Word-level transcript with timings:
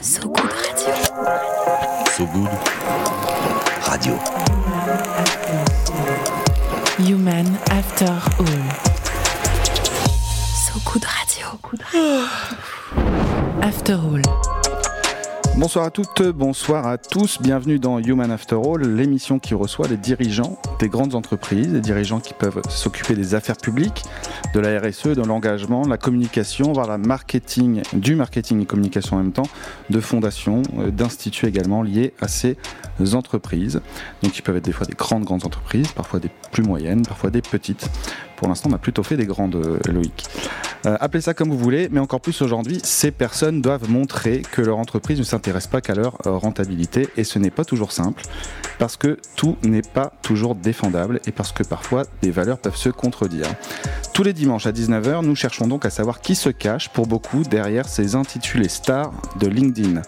So 0.00 0.28
Good 0.28 0.52
Radio. 0.52 0.94
So 2.14 2.26
Good 2.26 2.48
Radio. 3.88 4.16
Human 6.98 7.46
After 7.70 8.06
All. 8.38 8.70
So 10.64 10.74
Good 10.84 11.04
Radio. 11.04 11.58
After 13.62 13.94
All. 13.94 14.53
Bonsoir 15.56 15.84
à 15.84 15.90
toutes, 15.92 16.20
bonsoir 16.20 16.84
à 16.84 16.98
tous, 16.98 17.40
bienvenue 17.40 17.78
dans 17.78 18.00
Human 18.00 18.28
After 18.32 18.56
All, 18.56 18.82
l'émission 18.96 19.38
qui 19.38 19.54
reçoit 19.54 19.86
les 19.86 19.96
dirigeants 19.96 20.58
des 20.80 20.88
grandes 20.88 21.14
entreprises, 21.14 21.72
les 21.72 21.80
dirigeants 21.80 22.18
qui 22.18 22.34
peuvent 22.34 22.60
s'occuper 22.68 23.14
des 23.14 23.36
affaires 23.36 23.56
publiques, 23.56 24.02
de 24.52 24.58
la 24.58 24.80
RSE, 24.80 25.06
de 25.06 25.22
l'engagement, 25.22 25.86
la 25.86 25.96
communication, 25.96 26.72
voire 26.72 26.88
la 26.88 26.98
marketing, 26.98 27.82
du 27.92 28.16
marketing 28.16 28.62
et 28.62 28.66
communication 28.66 29.16
en 29.16 29.20
même 29.20 29.32
temps, 29.32 29.46
de 29.90 30.00
fondations, 30.00 30.62
euh, 30.78 30.90
d'instituts 30.90 31.46
également 31.46 31.82
liés 31.82 32.14
à 32.20 32.26
ces 32.26 32.56
entreprises. 33.12 33.80
Donc 34.24 34.36
ils 34.36 34.42
peuvent 34.42 34.56
être 34.56 34.64
des 34.64 34.72
fois 34.72 34.88
des 34.88 34.94
grandes 34.94 35.24
grandes 35.24 35.46
entreprises, 35.46 35.92
parfois 35.92 36.18
des 36.18 36.30
plus 36.50 36.64
moyennes, 36.64 37.06
parfois 37.06 37.30
des 37.30 37.42
petites. 37.42 37.88
Pour 38.36 38.48
l'instant, 38.48 38.70
on 38.72 38.74
a 38.74 38.78
plutôt 38.78 39.04
fait 39.04 39.16
des 39.16 39.26
grandes, 39.26 39.54
euh, 39.54 39.78
Loïc. 39.86 40.24
Euh, 40.86 40.96
appelez 41.00 41.20
ça 41.20 41.34
comme 41.34 41.50
vous 41.50 41.58
voulez, 41.58 41.88
mais 41.90 42.00
encore 42.00 42.20
plus 42.20 42.42
aujourd'hui, 42.42 42.80
ces 42.82 43.10
personnes 43.10 43.62
doivent 43.62 43.90
montrer 43.90 44.42
que 44.52 44.60
leur 44.60 44.78
entreprise 44.78 45.18
ne 45.18 45.24
s'intéresse 45.24 45.66
pas 45.66 45.80
qu'à 45.80 45.94
leur 45.94 46.18
euh, 46.26 46.32
rentabilité, 46.32 47.08
et 47.16 47.24
ce 47.24 47.38
n'est 47.38 47.50
pas 47.50 47.64
toujours 47.64 47.92
simple, 47.92 48.22
parce 48.78 48.96
que 48.96 49.18
tout 49.36 49.56
n'est 49.62 49.82
pas 49.82 50.12
toujours 50.22 50.54
défendable, 50.54 51.20
et 51.26 51.32
parce 51.32 51.52
que 51.52 51.62
parfois 51.62 52.04
des 52.22 52.30
valeurs 52.30 52.58
peuvent 52.58 52.76
se 52.76 52.90
contredire. 52.90 53.46
Tous 54.14 54.22
les 54.22 54.32
dimanches 54.32 54.66
à 54.66 54.72
19h, 54.72 55.24
nous 55.24 55.34
cherchons 55.34 55.66
donc 55.66 55.84
à 55.84 55.90
savoir 55.90 56.20
qui 56.20 56.36
se 56.36 56.48
cache 56.48 56.88
pour 56.88 57.08
beaucoup 57.08 57.42
derrière 57.42 57.88
ces 57.88 58.14
intitulés 58.14 58.68
stars 58.68 59.12
de 59.40 59.48
LinkedIn. 59.48 60.02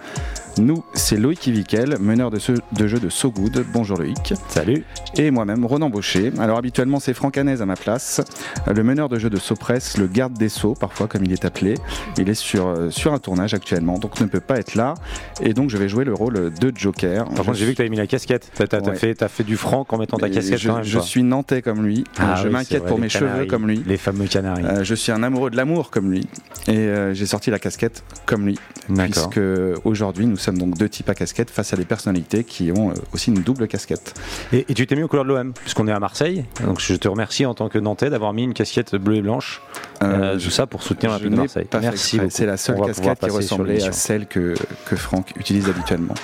Nous, 0.59 0.83
c'est 0.95 1.19
Loïc 1.19 1.47
Ivikel, 1.49 1.99
meneur 2.01 2.31
de, 2.31 2.39
ce, 2.39 2.53
de 2.73 2.87
jeu 2.87 2.99
de 2.99 3.11
So 3.11 3.31
Good. 3.31 3.67
Bonjour 3.75 3.99
Loïc. 3.99 4.33
Salut. 4.49 4.85
Et 5.19 5.31
moi-même, 5.31 5.67
Ronan 5.67 5.91
Baucher. 5.91 6.33
Alors 6.39 6.57
habituellement, 6.57 6.99
c'est 6.99 7.13
Franck 7.13 7.37
Hanez 7.37 7.61
à 7.61 7.67
ma 7.67 7.77
place, 7.77 8.23
le 8.67 8.83
meneur 8.83 9.11
de 9.11 9.19
jeu 9.19 9.29
de 9.29 9.37
Sopress, 9.37 9.99
le 9.99 10.07
garde 10.07 10.33
des 10.33 10.49
Sceaux, 10.49 10.73
parfois 10.73 11.09
comme 11.09 11.25
il 11.27 11.33
est 11.35 11.45
appelé. 11.45 11.75
Il 12.17 12.31
est 12.31 12.35
sur, 12.35 12.69
euh, 12.69 12.89
sur 12.89 13.13
un 13.13 13.19
tournage 13.19 13.53
actuellement, 13.53 13.99
donc 13.99 14.19
ne 14.19 14.25
peut 14.25 14.41
pas 14.41 14.57
être 14.59 14.77
là. 14.77 14.95
Et 15.43 15.53
donc 15.53 15.69
je 15.69 15.77
vais 15.77 15.91
jouer 15.91 16.07
le 16.07 16.15
rôle 16.15 16.51
de 16.59 16.73
Joker. 16.75 17.27
Par 17.27 17.45
contre, 17.45 17.59
j'ai 17.59 17.67
vu 17.67 17.73
que 17.73 17.77
tu 17.77 17.83
avais 17.83 17.91
mis 17.91 17.99
la 17.99 18.07
casquette. 18.07 18.51
Tu 18.57 18.63
as, 18.63 18.81
Ouais. 18.81 18.97
fait, 18.97 19.23
as 19.23 19.29
fait 19.29 19.45
du 19.45 19.59
franc 19.59 19.85
en 19.91 19.99
mettant 19.99 20.17
ta 20.17 20.29
Et 20.29 20.31
casquette 20.31 20.59
je, 20.59 20.69
quand 20.71 20.77
même. 20.77 20.85
je 20.85 20.99
suis 21.01 21.23
nantais 21.23 21.61
comme 21.61 21.85
lui, 21.85 22.05
Ah 22.19 22.37
je 22.37 22.47
oui, 22.47 22.53
m'inquiète 22.55 22.87
pour 22.87 22.99
mes 22.99 23.11
cheveux 23.11 23.45
comme 23.45 23.69
lui. 23.69 23.83
Les 23.87 23.96
fameux 23.99 24.27
canaris. 24.27 24.65
Euh, 24.65 24.85
je 24.85 24.95
suis 24.95 25.13
un 25.13 25.23
amoureux 25.23 25.51
de 25.51 25.57
l'amour 25.57 25.91
comme 25.91 26.11
lui 26.11 26.27
et 26.69 26.77
euh, 26.77 27.15
j'ai 27.15 27.27
sorti 27.27 27.51
la 27.51 27.59
casquette 27.59 28.03
comme 28.25 28.47
lui 28.47 28.59
D'accord. 28.89 29.31
puisque 29.31 29.41
aujourd'hui 29.85 30.27
nous 30.27 30.37
sommes 30.37 30.59
donc 30.59 30.77
deux 30.77 30.89
types 30.89 31.09
à 31.09 31.15
casquette 31.15 31.51
face 31.51 31.73
à 31.73 31.77
des 31.77 31.85
personnalités 31.85 32.45
qui 32.45 32.73
ont 32.73 32.91
euh, 32.91 32.95
aussi 33.13 33.31
une 33.31 33.43
double 33.43 33.69
casquette. 33.69 34.15
Et, 34.53 34.67
et 34.69 34.75
tu 34.75 34.87
t'es 34.87 34.97
mis 34.97 35.03
aux 35.03 35.09
couleurs 35.09 35.25
de 35.25 35.31
l'OM, 35.33 35.53
puisqu'on 35.53 35.89
est 35.89 35.93
à 35.93 36.01
Marseille. 36.01 36.45
Donc 36.65 36.81
je 36.81 36.95
te 36.95 37.09
remercie 37.09 37.47
en 37.47 37.55
tant 37.55 37.69
que 37.69 37.79
Nantais 37.79 38.11
d'avoir 38.11 38.33
mis 38.33 38.45
une 38.45 38.55
casquette 38.55 38.95
bleue 38.97 39.17
et 39.17 39.23
blanche. 39.23 39.63
Euh, 40.03 40.39
tout 40.39 40.51
ça 40.51 40.67
pour 40.67 40.83
soutenir 40.83 41.11
l'Olympique 41.13 41.31
de 41.31 41.37
Marseille. 41.37 41.67
Merci. 41.81 42.21
C'est 42.29 42.47
la 42.47 42.57
seule 42.57 42.81
casquette 42.81 43.19
qui 43.21 43.31
ressemblait 43.31 43.83
à 43.85 43.93
celle 43.93 44.27
que, 44.27 44.55
que 44.87 44.97
Franck 44.97 45.33
utilise 45.37 45.69
habituellement. 45.69 46.15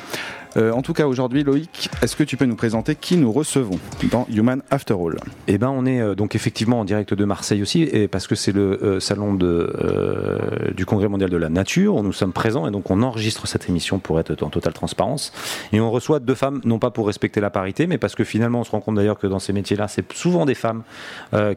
Euh, 0.56 0.72
en 0.72 0.82
tout 0.82 0.92
cas 0.92 1.06
aujourd'hui 1.06 1.44
Loïc, 1.44 1.88
est-ce 2.02 2.16
que 2.16 2.24
tu 2.24 2.36
peux 2.36 2.44
nous 2.44 2.56
présenter 2.56 2.94
qui 2.94 3.16
nous 3.16 3.32
recevons 3.32 3.78
dans 4.10 4.26
Human 4.30 4.62
After 4.70 4.94
All? 4.94 5.18
Eh 5.46 5.58
ben, 5.58 5.70
on 5.70 5.86
est 5.86 6.00
euh, 6.00 6.14
donc 6.14 6.34
effectivement 6.34 6.80
en 6.80 6.84
direct 6.84 7.14
de 7.14 7.24
Marseille 7.24 7.62
aussi, 7.62 7.82
et 7.82 8.08
parce 8.08 8.26
que 8.26 8.34
c'est 8.34 8.52
le 8.52 8.82
euh, 8.82 9.00
salon 9.00 9.34
du 9.34 10.86
Congrès 10.86 11.08
mondial 11.08 11.30
de 11.30 11.36
la 11.36 11.48
nature 11.48 12.02
nous 12.02 12.12
sommes 12.12 12.32
présents, 12.32 12.66
et 12.66 12.70
donc 12.70 12.90
on 12.90 13.02
enregistre 13.02 13.46
cette 13.46 13.68
émission 13.68 13.98
pour 13.98 14.18
être 14.18 14.42
en 14.42 14.50
totale 14.50 14.72
transparence. 14.72 15.32
Et 15.72 15.80
on 15.80 15.90
reçoit 15.90 16.18
deux 16.18 16.34
femmes, 16.34 16.60
non 16.64 16.78
pas 16.78 16.90
pour 16.90 17.06
respecter 17.06 17.40
la 17.40 17.50
parité, 17.50 17.86
mais 17.86 17.98
parce 17.98 18.14
que 18.14 18.24
finalement 18.24 18.60
on 18.60 18.64
se 18.64 18.70
rend 18.70 18.80
compte 18.80 18.96
d'ailleurs 18.96 19.18
que 19.18 19.26
dans 19.26 19.38
ces 19.38 19.52
métiers-là, 19.52 19.88
c'est 19.88 20.12
souvent 20.12 20.44
des 20.46 20.54
femmes 20.54 20.82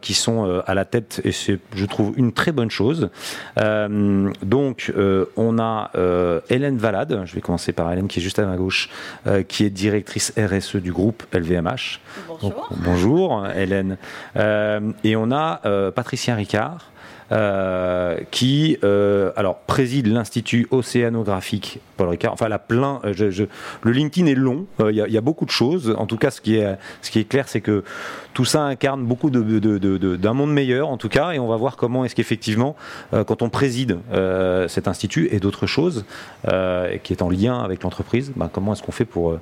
qui 0.02 0.14
sont 0.14 0.62
à 0.66 0.74
la 0.74 0.86
tête, 0.86 1.22
et 1.24 1.32
c'est, 1.32 1.60
je 1.76 1.86
trouve, 1.86 2.14
une 2.18 2.32
très 2.32 2.52
bonne 2.52 2.70
chose. 2.70 3.10
Donc, 3.58 4.94
on 5.36 5.60
a 5.60 5.92
Hélène 6.50 6.78
Valade, 6.78 7.24
je 7.26 7.36
vais 7.36 7.42
commencer 7.42 7.72
par 7.72 7.92
Hélène 7.92 8.08
qui 8.08 8.20
est 8.20 8.24
juste 8.24 8.40
à 8.40 8.46
ma 8.46 8.58
gauche, 8.58 8.85
euh, 9.28 9.44
qui 9.44 9.66
est 9.66 9.70
directrice 9.70 10.34
RSE 10.38 10.78
du 10.78 10.92
groupe 10.92 11.24
LVMH. 11.34 12.00
Donc, 12.42 12.54
bonjour 12.78 13.48
Hélène. 13.48 13.98
Euh, 14.36 14.92
et 15.04 15.16
on 15.16 15.32
a 15.32 15.62
euh, 15.66 15.92
Patricia 15.92 16.36
Ricard. 16.36 16.92
Euh, 17.32 18.18
qui 18.32 18.78
euh, 18.84 19.32
alors 19.36 19.58
préside 19.58 20.08
l'institut 20.08 20.68
océanographique 20.72 21.80
Paul 21.98 22.10
Ricard. 22.10 22.34
Enfin, 22.34 22.46
elle 22.46 22.54
a 22.54 22.60
plein. 22.60 23.00
euh, 23.04 23.46
le 23.82 23.92
LinkedIn 23.92 24.28
est 24.28 24.36
long. 24.36 24.66
Il 24.80 24.96
y, 24.96 25.18
a- 25.18 25.22
beaucoup 25.22 25.46
de 25.46 25.52
choses. 25.52 25.96
En 25.98 26.06
tout 26.06 26.18
cas, 26.18 26.30
ce 26.32 26.40
qui 26.42 26.56
est 26.58 26.78
ce 27.02 27.10
qui 27.10 27.20
est 27.20 27.24
clair, 27.24 27.48
c'est 27.48 27.62
que 27.62 27.84
tout 28.34 28.46
ça 28.46 28.64
incarne 28.64 29.04
beaucoup 29.06 29.30
de, 29.30 30.16
d'un 30.18 30.34
monde 30.34 30.54
meilleur, 30.54 30.90
en 30.90 30.98
tout 30.98 31.10
cas. 31.10 31.32
Et 31.32 31.40
on 31.40 31.48
va 31.48 31.56
voir 31.56 31.78
comment 31.78 32.06
est-ce 32.06 32.14
qu'effectivement, 32.16 32.76
quand 33.12 33.42
on 33.42 33.50
préside 33.50 33.98
cet 34.68 34.88
institut 34.88 35.30
et 35.32 35.40
d'autres 35.40 35.66
choses 35.68 36.06
qui 36.44 37.14
est 37.14 37.22
en 37.22 37.30
lien 37.30 37.60
avec 37.64 37.82
l'entreprise, 37.84 38.32
ben, 38.36 38.50
comment 38.52 38.74
est-ce 38.74 38.84
qu'on 38.84 38.92
fait 38.92 39.06
pour 39.06 39.38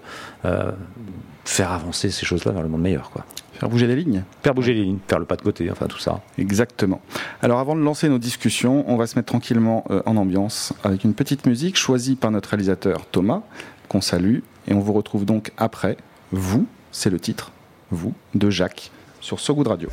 faire 1.45 1.71
avancer 1.71 2.09
ces 2.11 2.25
choses-là 2.25 2.51
vers 2.53 2.63
le 2.63 2.69
monde 2.69 2.81
meilleur, 2.81 3.09
quoi. 3.09 3.25
Faire 3.63 3.69
bouger 3.69 3.87
les 3.87 3.95
lignes 3.95 4.23
Faire 4.43 4.53
bouger 4.53 4.73
les 4.73 4.83
lignes, 4.83 4.97
faire 5.07 5.19
le 5.19 5.25
pas 5.25 5.37
de 5.37 5.41
côté, 5.41 5.71
enfin 5.71 5.87
tout 5.87 5.97
ça. 5.97 6.19
Exactement. 6.37 6.99
Alors 7.41 7.59
avant 7.59 7.77
de 7.77 7.79
lancer 7.79 8.09
nos 8.09 8.19
discussions, 8.19 8.83
on 8.89 8.97
va 8.97 9.07
se 9.07 9.17
mettre 9.17 9.27
tranquillement 9.27 9.85
euh, 9.89 10.01
en 10.05 10.17
ambiance 10.17 10.73
avec 10.83 11.05
une 11.05 11.13
petite 11.13 11.45
musique 11.45 11.77
choisie 11.77 12.17
par 12.17 12.29
notre 12.29 12.49
réalisateur 12.49 13.05
Thomas, 13.05 13.41
qu'on 13.87 14.01
salue, 14.01 14.39
et 14.67 14.73
on 14.73 14.81
vous 14.81 14.91
retrouve 14.91 15.23
donc 15.23 15.53
après, 15.55 15.95
vous, 16.33 16.67
c'est 16.91 17.09
le 17.09 17.21
titre, 17.21 17.53
vous, 17.89 18.13
de 18.35 18.49
Jacques, 18.49 18.91
sur 19.21 19.39
So 19.39 19.55
Good 19.55 19.67
Radio. 19.67 19.89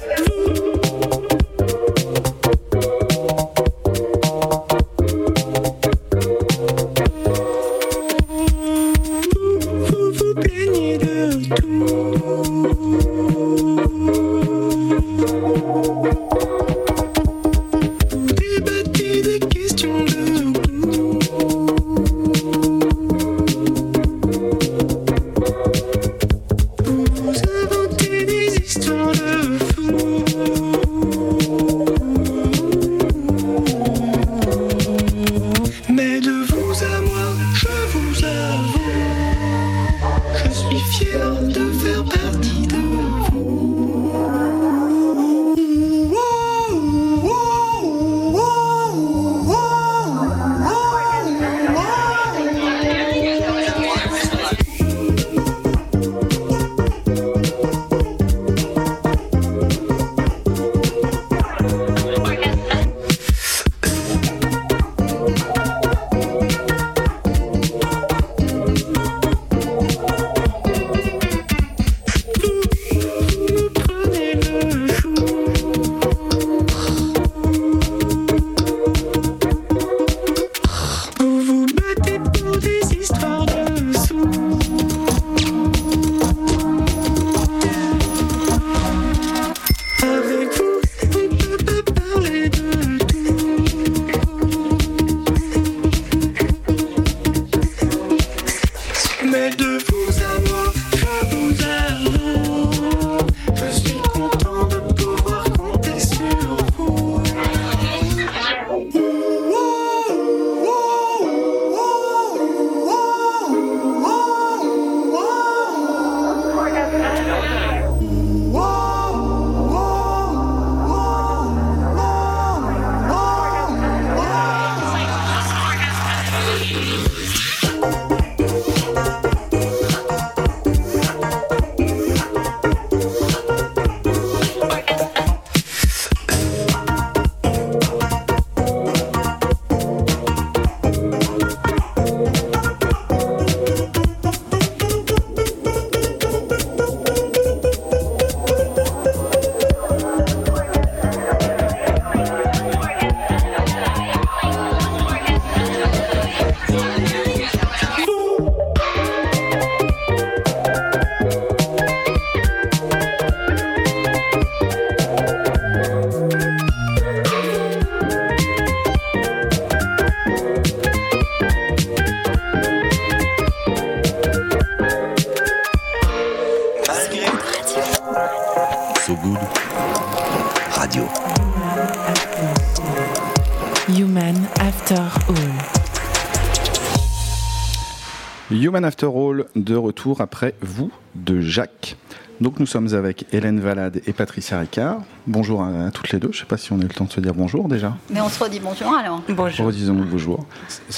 Human 188.70 188.84
After 188.84 189.06
All, 189.06 189.46
de 189.56 189.74
retour 189.74 190.20
après 190.20 190.54
vous, 190.60 190.92
de 191.16 191.40
Jacques. 191.40 191.96
Donc 192.40 192.60
nous 192.60 192.66
sommes 192.66 192.94
avec 192.94 193.26
Hélène 193.32 193.58
Valade 193.58 194.00
et 194.06 194.12
Patricia 194.12 194.60
Ricard. 194.60 194.98
Bonjour 195.26 195.60
à, 195.64 195.86
à 195.86 195.90
toutes 195.90 196.12
les 196.12 196.20
deux. 196.20 196.28
Je 196.30 196.36
ne 196.36 196.40
sais 196.42 196.46
pas 196.46 196.56
si 196.56 196.72
on 196.72 196.76
a 196.78 196.82
eu 196.82 196.86
le 196.86 196.94
temps 196.94 197.06
de 197.06 197.10
se 197.10 197.18
dire 197.20 197.34
bonjour 197.34 197.66
déjà. 197.68 197.96
Mais 198.10 198.20
on 198.20 198.28
se 198.28 198.40
redit 198.40 198.60
bonjour 198.60 198.92
alors. 198.94 199.22
Redisons-nous 199.28 200.04
bonjour. 200.04 200.46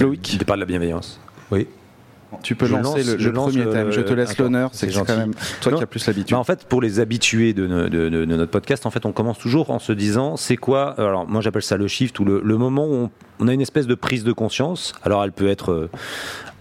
Loïc, 0.02 0.28
C'était 0.32 0.44
pas 0.44 0.56
de 0.56 0.60
la 0.60 0.66
bienveillance. 0.66 1.19
Oui. 1.50 1.66
tu 2.42 2.56
peux 2.56 2.66
Je 2.66 2.74
lancer 2.74 2.98
lance- 2.98 3.06
le, 3.06 3.19
je 3.19 3.28
le 3.30 3.34
lance 3.34 3.50
premier 3.52 3.64
le- 3.64 3.70
thème. 3.70 3.90
Je 3.90 4.00
te 4.02 4.12
laisse 4.12 4.36
l'honneur. 4.36 4.69
c'est 4.74 4.92
quand 4.92 5.16
même 5.16 5.32
toi 5.62 5.72
Non. 5.72 5.78
qui 5.78 5.84
as 5.84 5.86
plus 5.86 6.06
l'habitude. 6.06 6.32
Bah, 6.32 6.38
en 6.40 6.44
fait, 6.44 6.66
pour 6.66 6.82
les 6.82 7.00
habitués 7.00 7.54
de, 7.54 7.66
no- 7.66 7.88
de- 7.88 8.10
de- 8.10 8.24
de 8.26 8.36
notre 8.36 8.50
podcast, 8.50 8.84
en 8.84 8.90
fait, 8.90 9.06
on 9.06 9.12
commence 9.12 9.38
toujours 9.38 9.70
en 9.70 9.78
se 9.78 9.92
disant, 9.92 10.36
c'est 10.36 10.58
quoi 10.58 10.90
Alors, 11.00 11.26
moi, 11.26 11.40
j'appelle 11.40 11.62
ça 11.62 11.78
le 11.78 11.88
shift 11.88 12.20
ou 12.20 12.26
le, 12.26 12.42
le 12.44 12.58
moment 12.58 12.86
où 12.86 12.92
on, 12.94 13.10
on 13.40 13.48
a 13.48 13.54
une 13.54 13.62
espèce 13.62 13.86
de 13.86 13.94
prise 13.94 14.24
de 14.24 14.32
conscience. 14.32 14.92
Alors, 15.02 15.24
elle 15.24 15.32
peut 15.32 15.48
être 15.48 15.72
euh, 15.72 15.90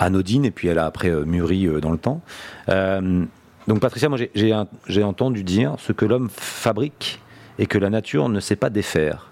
anodine 0.06 0.45
et 0.45 0.51
puis 0.51 0.68
elle 0.68 0.80
a 0.80 0.86
après 0.86 1.09
euh, 1.09 1.25
mûri 1.25 1.65
euh, 1.68 1.80
dans 1.81 1.92
le 1.92 1.98
temps. 1.98 2.21
Euh, 2.69 3.25
donc, 3.68 3.80
Patricia, 3.80 4.09
moi, 4.09 4.18
j'ai- 4.36 5.03
entendu 5.03 5.44
dire 5.44 5.75
ce 5.80 5.92
que 5.94 6.06
l'homme 6.06 6.30
fabrique 6.31 7.19
et 7.59 7.65
que 7.68 7.77
la 7.77 7.89
nature 7.89 8.27
ne 8.30 8.39
sait 8.39 8.56
pas 8.56 8.69
défaire. 8.69 9.27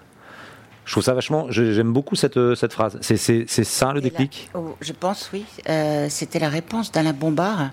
Je 0.84 0.92
trouve 0.92 1.04
ça 1.04 1.14
vachement. 1.14 1.46
J'aime 1.50 1.92
beaucoup 1.92 2.16
cette, 2.16 2.38
cette 2.54 2.72
phrase. 2.72 2.98
C'est- 3.00 3.46
ça 3.64 3.92
le 3.92 4.00
déclic? 4.00 4.48
la- 4.54 4.60
oh, 4.60 4.76
Je 4.80 4.92
pense, 4.92 5.30
oui. 5.32 5.44
Euh, 5.68 6.06
C'était 6.08 6.38
la 6.40 6.48
réponse 6.48 6.90
d'Alain 6.90 7.12
Bombard. 7.12 7.70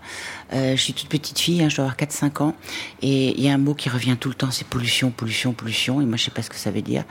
Euh, 0.53 0.75
je 0.75 0.81
suis 0.81 0.93
toute 0.93 1.09
petite 1.09 1.39
fille, 1.39 1.63
hein, 1.63 1.69
je 1.69 1.75
dois 1.77 1.85
avoir 1.85 1.95
4-5 1.97 2.41
ans. 2.41 2.53
Et 3.01 3.29
il 3.37 3.43
y 3.43 3.49
a 3.49 3.53
un 3.53 3.57
mot 3.57 3.73
qui 3.73 3.89
revient 3.89 4.17
tout 4.19 4.29
le 4.29 4.35
temps, 4.35 4.51
c'est 4.51 4.67
pollution, 4.67 5.09
pollution, 5.09 5.53
pollution. 5.53 6.01
Et 6.01 6.05
moi, 6.05 6.17
je 6.17 6.25
sais 6.25 6.31
pas 6.31 6.41
ce 6.43 6.49
que 6.49 6.57
ça 6.57 6.69
veut 6.69 6.81
dire. 6.83 7.05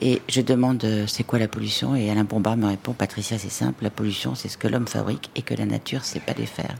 Et 0.00 0.20
je 0.28 0.40
demande, 0.40 0.84
euh, 0.84 1.06
c'est 1.06 1.24
quoi 1.24 1.38
la 1.38 1.48
pollution? 1.48 1.94
Et 1.94 2.10
Alain 2.10 2.24
Bombard 2.24 2.56
me 2.56 2.66
répond, 2.66 2.92
Patricia, 2.92 3.38
c'est 3.38 3.48
simple, 3.48 3.84
la 3.84 3.90
pollution, 3.90 4.34
c'est 4.34 4.48
ce 4.48 4.58
que 4.58 4.68
l'homme 4.68 4.88
fabrique 4.88 5.30
et 5.36 5.42
que 5.42 5.54
la 5.54 5.66
nature 5.66 6.04
sait 6.04 6.20
pas 6.20 6.34
défaire. 6.34 6.74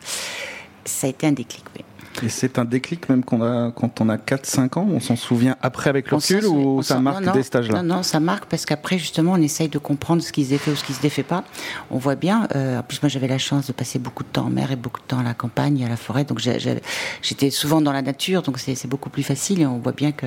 Ça 0.85 1.07
a 1.07 1.11
été 1.11 1.27
un 1.27 1.33
déclic, 1.33 1.65
oui. 1.77 1.85
Et 2.23 2.29
c'est 2.29 2.61
un 2.61 2.65
déclic 2.65 3.09
même 3.09 3.25
qu'on 3.25 3.43
a 3.43 3.73
quand 3.73 4.01
on 4.01 4.09
a 4.09 4.17
4-5 4.17 4.79
ans. 4.79 4.87
On 4.89 5.01
s'en 5.01 5.17
souvient 5.17 5.57
après 5.61 5.91
avec 5.91 6.09
le 6.13 6.17
recul 6.17 6.47
ou 6.47 6.81
ça 6.81 7.01
marque 7.01 7.25
non, 7.25 7.33
cet 7.43 7.57
âge-là 7.57 7.83
Non, 7.83 7.97
non, 7.97 8.03
ça 8.05 8.21
marque 8.21 8.45
parce 8.45 8.65
qu'après, 8.67 8.99
justement, 8.99 9.33
on 9.33 9.43
essaye 9.43 9.69
de 9.69 9.79
comprendre 9.79 10.23
ce 10.23 10.31
qui 10.31 10.45
se 10.45 10.51
défait 10.51 10.71
ou 10.71 10.77
ce 10.77 10.85
qui 10.85 10.93
se 10.93 11.03
défait 11.03 11.25
pas. 11.25 11.43
On 11.91 11.99
voit 11.99 12.15
bien, 12.15 12.47
euh, 12.55 12.79
en 12.79 12.83
plus, 12.85 13.03
moi, 13.03 13.09
j'avais 13.09 13.27
la 13.27 13.39
chance 13.39 13.67
de 13.67 13.73
passer 13.73 13.99
beaucoup 13.99 14.23
de 14.23 14.29
temps 14.29 14.45
en 14.47 14.51
mer 14.51 14.71
et 14.71 14.77
beaucoup 14.77 15.01
de 15.01 15.07
temps 15.07 15.19
à 15.19 15.25
la 15.25 15.35
campagne, 15.35 15.85
à 15.85 15.89
la 15.89 15.97
forêt. 15.97 16.23
Donc, 16.23 16.39
j'étais 16.39 17.51
souvent 17.51 17.81
dans 17.81 17.93
la 17.93 18.01
nature, 18.03 18.43
donc 18.43 18.61
c'est 18.61 18.77
c'est 18.77 18.89
beaucoup 18.89 19.11
plus 19.11 19.25
facile. 19.25 19.61
Et 19.63 19.67
on 19.67 19.79
voit 19.79 19.91
bien 19.93 20.13
que 20.13 20.27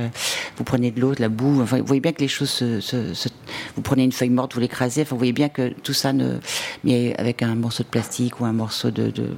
vous 0.57 0.65
prenez 0.65 0.91
de 0.91 0.99
l'eau, 0.99 1.15
de 1.15 1.21
la 1.21 1.29
boue. 1.29 1.61
Enfin, 1.61 1.77
vous 1.79 1.85
voyez 1.85 2.01
bien 2.01 2.11
que 2.11 2.19
les 2.21 2.27
choses 2.27 2.49
se, 2.49 2.81
se- 2.81 3.13
se- 3.13 3.29
Vous 3.77 3.81
prenez 3.81 4.03
une 4.03 4.11
feuille 4.11 4.29
morte, 4.29 4.53
vous 4.55 4.59
l'écrasez. 4.59 5.03
Enfin, 5.03 5.11
vous 5.15 5.19
voyez 5.19 5.31
bien 5.33 5.47
que 5.47 5.69
tout 5.83 5.93
ça 5.93 6.11
ne. 6.11 6.39
Mais 6.83 7.15
avec 7.17 7.43
un 7.43 7.55
morceau 7.55 7.83
de 7.83 7.87
plastique 7.87 8.41
ou 8.41 8.45
un 8.45 8.51
morceau 8.53 8.91
de. 8.91 9.09
de 9.09 9.29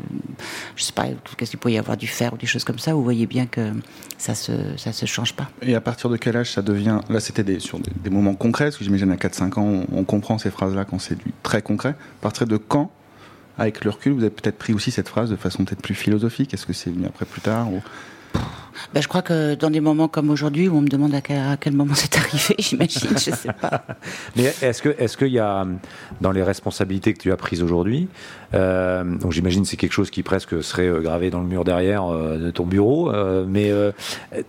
je 0.75 0.83
sais 0.83 0.94
pas, 0.94 1.06
qu'est-ce 1.38 1.52
qu'il 1.52 1.60
peut 1.60 1.72
y 1.72 1.78
avoir 1.78 1.98
du 1.98 2.08
fer 2.08 2.34
ou 2.34 2.38
des 2.38 2.48
choses 2.48 2.64
comme 2.64 2.80
ça, 2.80 2.94
vous 2.94 3.04
voyez 3.04 3.26
bien 3.26 3.46
que 3.46 3.72
ça 4.18 4.36
se, 4.36 4.52
ça 4.78 4.94
se 4.94 5.06
change 5.06 5.34
pas. 5.34 5.50
Et 5.62 5.76
à 5.76 5.82
partir 5.82 6.10
de 6.10 6.18
quel 6.18 6.36
âge 6.38 6.52
ça 6.52 6.62
devient 6.62 7.00
Là, 7.10 7.20
c'était 7.20 7.60
sur 7.60 7.80
des, 7.80 8.10
moments 8.10 8.36
concrets, 8.36 8.66
parce 8.66 8.78
que 8.78 8.84
j'imagine 8.84 9.12
à 9.12 9.16
4-5 9.16 9.60
ans, 9.60 9.86
on, 9.92 10.04
comprend 10.04 10.38
ces 10.38 10.50
phrases-là 10.50 10.86
quand 10.86 11.00
c'est 11.00 11.18
du 11.18 11.34
très 11.44 11.62
concret. 11.62 11.90
À 11.90 12.22
partir 12.22 12.48
de 12.48 12.58
quand, 12.58 12.92
avec 13.58 13.84
le 13.84 13.92
recul, 13.92 14.14
vous 14.14 14.22
avez 14.22 14.30
peut-être 14.30 14.58
pris 14.58 14.74
aussi 14.74 14.92
cette 14.92 15.10
phrase 15.10 15.30
de 15.30 15.36
façon 15.36 15.66
peut-être 15.66 15.82
plus 15.82 15.96
philosophique? 15.96 16.54
Est-ce 16.54 16.66
que 16.66 16.74
c'est 16.74 16.90
venu 16.90 17.06
après 17.06 17.26
plus 17.26 17.42
tard. 17.42 17.68
Ben, 18.94 19.01
je 19.01 19.07
crois 19.07 19.21
que 19.21 19.56
dans 19.56 19.69
des 19.69 19.81
moments 19.81 20.07
comme 20.07 20.30
aujourd'hui, 20.30 20.68
où 20.68 20.77
on 20.77 20.81
me 20.81 20.88
demande 20.88 21.13
à 21.13 21.21
quel, 21.21 21.39
à 21.39 21.57
quel 21.57 21.74
moment 21.74 21.94
c'est 21.95 22.18
arrivé, 22.18 22.56
j'imagine, 22.60 23.12
je 23.12 23.31
sais 23.31 23.54
pas. 23.60 23.86
Mais 24.36 24.54
est-ce 24.62 25.18
qu'il 25.18 25.27
y 25.27 25.39
a 25.39 25.66
dans 26.21 26.31
les 26.31 26.44
responsabilités 26.44 27.13
que 27.13 27.19
tu 27.19 27.31
as 27.31 27.38
prises 27.38 27.63
aujourd'hui, 27.63 28.07
euh, 28.54 29.04
donc 29.04 29.31
j'imagine 29.31 29.63
que 29.63 29.68
c'est 29.68 29.77
quelque 29.77 29.94
chose 29.94 30.10
qui 30.10 30.24
presque 30.24 30.63
serait 30.63 30.88
euh, 30.88 31.01
gravé 31.01 31.30
dans 31.30 31.39
le 31.39 31.45
mur 31.45 31.63
derrière 31.63 32.06
euh, 32.06 32.38
de 32.38 32.51
ton 32.51 32.66
bureau, 32.66 33.12
euh, 33.12 33.45
mais 33.48 33.71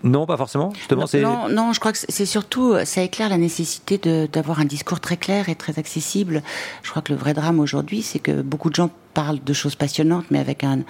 non 0.02 0.26
pas 0.26 0.37
forcément. 0.37 0.73
Justement, 0.75 1.06
Non, 1.14 1.49
non, 1.49 1.73
je 1.73 1.81
crois 1.81 1.93
que 1.93 1.99
c'est 2.08 2.26
surtout, 2.26 2.75
ça 2.84 3.02
éclaire 3.02 3.28
la 3.28 3.38
nécessité 3.38 3.99
d'avoir 4.32 4.61
un 4.61 4.64
discours 4.64 5.00
très 5.00 5.16
clair 5.16 5.49
et 5.49 5.55
très 5.55 5.78
accessible. 5.78 6.43
Je 6.82 6.90
crois 6.90 7.02
que 7.02 7.12
le 7.12 7.19
vrai 7.19 7.34
drame 7.34 7.61
aujourd'hui, 7.61 8.02
c'est 8.02 8.19
que 8.19 8.43
beaucoup 8.43 8.70
de 8.70 8.75
gens 8.75 8.90
parlent 9.15 9.43
de 9.45 9.53
choses 9.53 9.75
passionnantes, 9.75 10.27
mais 10.31 10.39
avec 10.39 10.65
un, 10.65 10.81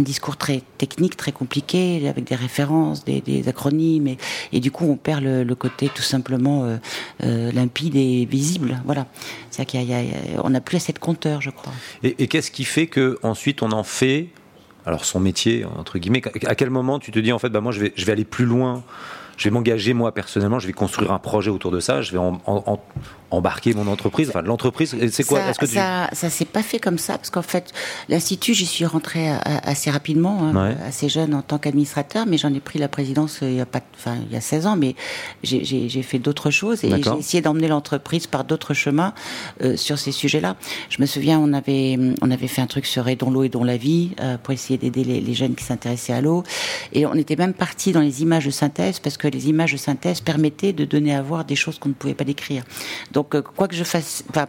discours 0.00 0.36
très 0.36 0.62
technique, 0.78 1.16
très 1.16 1.32
compliqué, 1.32 2.08
avec 2.08 2.24
des 2.24 2.34
références, 2.34 3.04
des, 3.04 3.48
acronymes, 3.48 4.16
et, 4.52 4.60
du 4.60 4.70
coup, 4.70 4.84
on 4.86 4.96
perd 4.96 5.22
le, 5.22 5.54
côté 5.54 5.90
tout 5.92 6.02
simplement 6.02 6.64
euh, 6.64 6.76
euh, 7.24 7.50
limpide 7.52 7.96
et 7.96 8.24
visible. 8.24 8.80
Voilà. 8.84 9.06
C'est-à-dire 9.50 9.80
qu'il 9.80 9.90
y 9.90 9.94
a- 9.94 10.02
y 10.02 10.10
a- 10.36 10.44
on 10.44 10.50
n'a 10.50 10.60
plus 10.60 10.76
assez 10.76 10.92
de 10.92 10.98
compteurs, 10.98 11.40
je 11.40 11.50
crois. 11.50 11.72
et, 12.02 12.22
et 12.22 12.28
qu'est-ce 12.28 12.50
qui 12.50 12.64
fait 12.64 12.86
que 12.86 13.18
ensuite 13.22 13.62
on 13.62 13.72
en 13.72 13.82
fait 13.82 14.28
alors 14.86 15.04
son 15.04 15.20
métier 15.20 15.64
entre 15.64 15.98
guillemets 15.98 16.22
à 16.46 16.54
quel 16.54 16.70
moment 16.70 16.98
tu 16.98 17.10
te 17.10 17.18
dis 17.18 17.32
en 17.32 17.38
fait 17.38 17.50
bah 17.50 17.60
moi 17.60 17.72
je 17.72 17.80
vais 17.80 17.92
je 17.96 18.04
vais 18.06 18.12
aller 18.12 18.24
plus 18.24 18.46
loin 18.46 18.82
je 19.38 19.44
vais 19.44 19.50
m'engager 19.50 19.94
moi 19.94 20.12
personnellement 20.12 20.58
je 20.58 20.66
vais 20.66 20.72
construire 20.74 21.12
un 21.12 21.18
projet 21.18 21.50
autour 21.50 21.70
de 21.70 21.80
ça 21.80 22.02
je 22.02 22.12
vais 22.12 22.18
en- 22.18 22.40
en- 22.46 22.62
en- 22.66 22.80
embarquer 23.30 23.74
mon 23.74 23.86
entreprise 23.88 24.30
enfin 24.30 24.40
l'entreprise 24.40 24.94
et 24.98 25.08
c'est 25.10 25.22
quoi? 25.24 25.40
Ça, 25.40 25.52
que 25.52 25.66
tu 25.66 25.74
ça, 25.74 26.08
ça 26.14 26.30
s'est 26.30 26.46
pas 26.46 26.62
fait 26.62 26.78
comme 26.78 26.96
ça 26.96 27.18
parce 27.18 27.28
qu'en 27.28 27.42
fait, 27.42 27.72
l'institut, 28.08 28.54
j'y 28.54 28.64
suis 28.64 28.86
rentrée 28.86 29.28
a- 29.28 29.36
a- 29.36 29.68
assez 29.68 29.90
rapidement, 29.90 30.38
hein, 30.44 30.56
Ouais. 30.70 30.76
assez 30.86 31.10
jeune 31.10 31.34
en 31.34 31.42
tant 31.42 31.58
qu'administrateur, 31.58 32.24
mais 32.26 32.38
j'en 32.38 32.54
ai 32.54 32.60
pris 32.60 32.78
la 32.78 32.88
présidence 32.88 33.40
euh, 33.42 33.50
il 33.50 33.56
y 33.56 33.60
a 33.60 33.66
pas, 33.66 33.80
enfin 33.94 34.16
il 34.26 34.32
y 34.32 34.36
a 34.36 34.40
16 34.40 34.66
ans, 34.66 34.76
mais 34.76 34.94
j'ai- 35.42 36.02
fait 36.02 36.18
d'autres 36.18 36.50
choses 36.50 36.84
et 36.84 36.88
j'ai 37.02 37.18
essayé 37.18 37.42
d'emmener 37.42 37.68
l'entreprise 37.68 38.26
par 38.26 38.44
d'autres 38.44 38.72
chemins 38.72 39.12
euh, 39.62 39.76
sur 39.76 39.98
ces 39.98 40.10
sujets-là. 40.12 40.56
Je 40.88 41.02
me 41.02 41.06
souviens, 41.06 41.38
on 41.38 41.52
avait 41.52 41.98
on 42.22 42.30
avait 42.30 42.46
fait 42.48 42.62
un 42.62 42.66
truc 42.66 42.86
sur 42.86 43.06
Aidons 43.08 43.30
l'eau, 43.30 43.42
Aidons 43.44 43.62
la 43.64 43.76
vie 43.76 44.12
euh, 44.20 44.38
pour 44.42 44.54
essayer 44.54 44.78
d'aider 44.78 45.04
les, 45.04 45.20
les 45.20 45.34
jeunes 45.34 45.54
qui 45.54 45.64
s'intéressaient 45.64 46.14
à 46.14 46.22
l'eau, 46.22 46.44
et 46.94 47.04
on 47.04 47.12
était 47.14 47.36
même 47.36 47.52
parti 47.52 47.92
dans 47.92 48.00
les 48.00 48.22
images 48.22 48.46
de 48.46 48.50
synthèse 48.50 49.00
parce 49.00 49.18
que 49.18 49.27
les 49.30 49.48
images 49.48 49.72
de 49.72 49.76
synthèse 49.76 50.20
permettaient 50.20 50.72
de 50.72 50.84
donner 50.84 51.14
à 51.14 51.22
voir 51.22 51.44
des 51.44 51.56
choses 51.56 51.78
qu'on 51.78 51.88
ne 51.90 51.94
pouvait 51.94 52.14
pas 52.14 52.24
décrire. 52.24 52.62
Donc, 53.12 53.34
euh, 53.34 53.42
quoi 53.42 53.68
que 53.68 53.74
je 53.74 53.84
fasse, 53.84 54.24
enfin, 54.30 54.46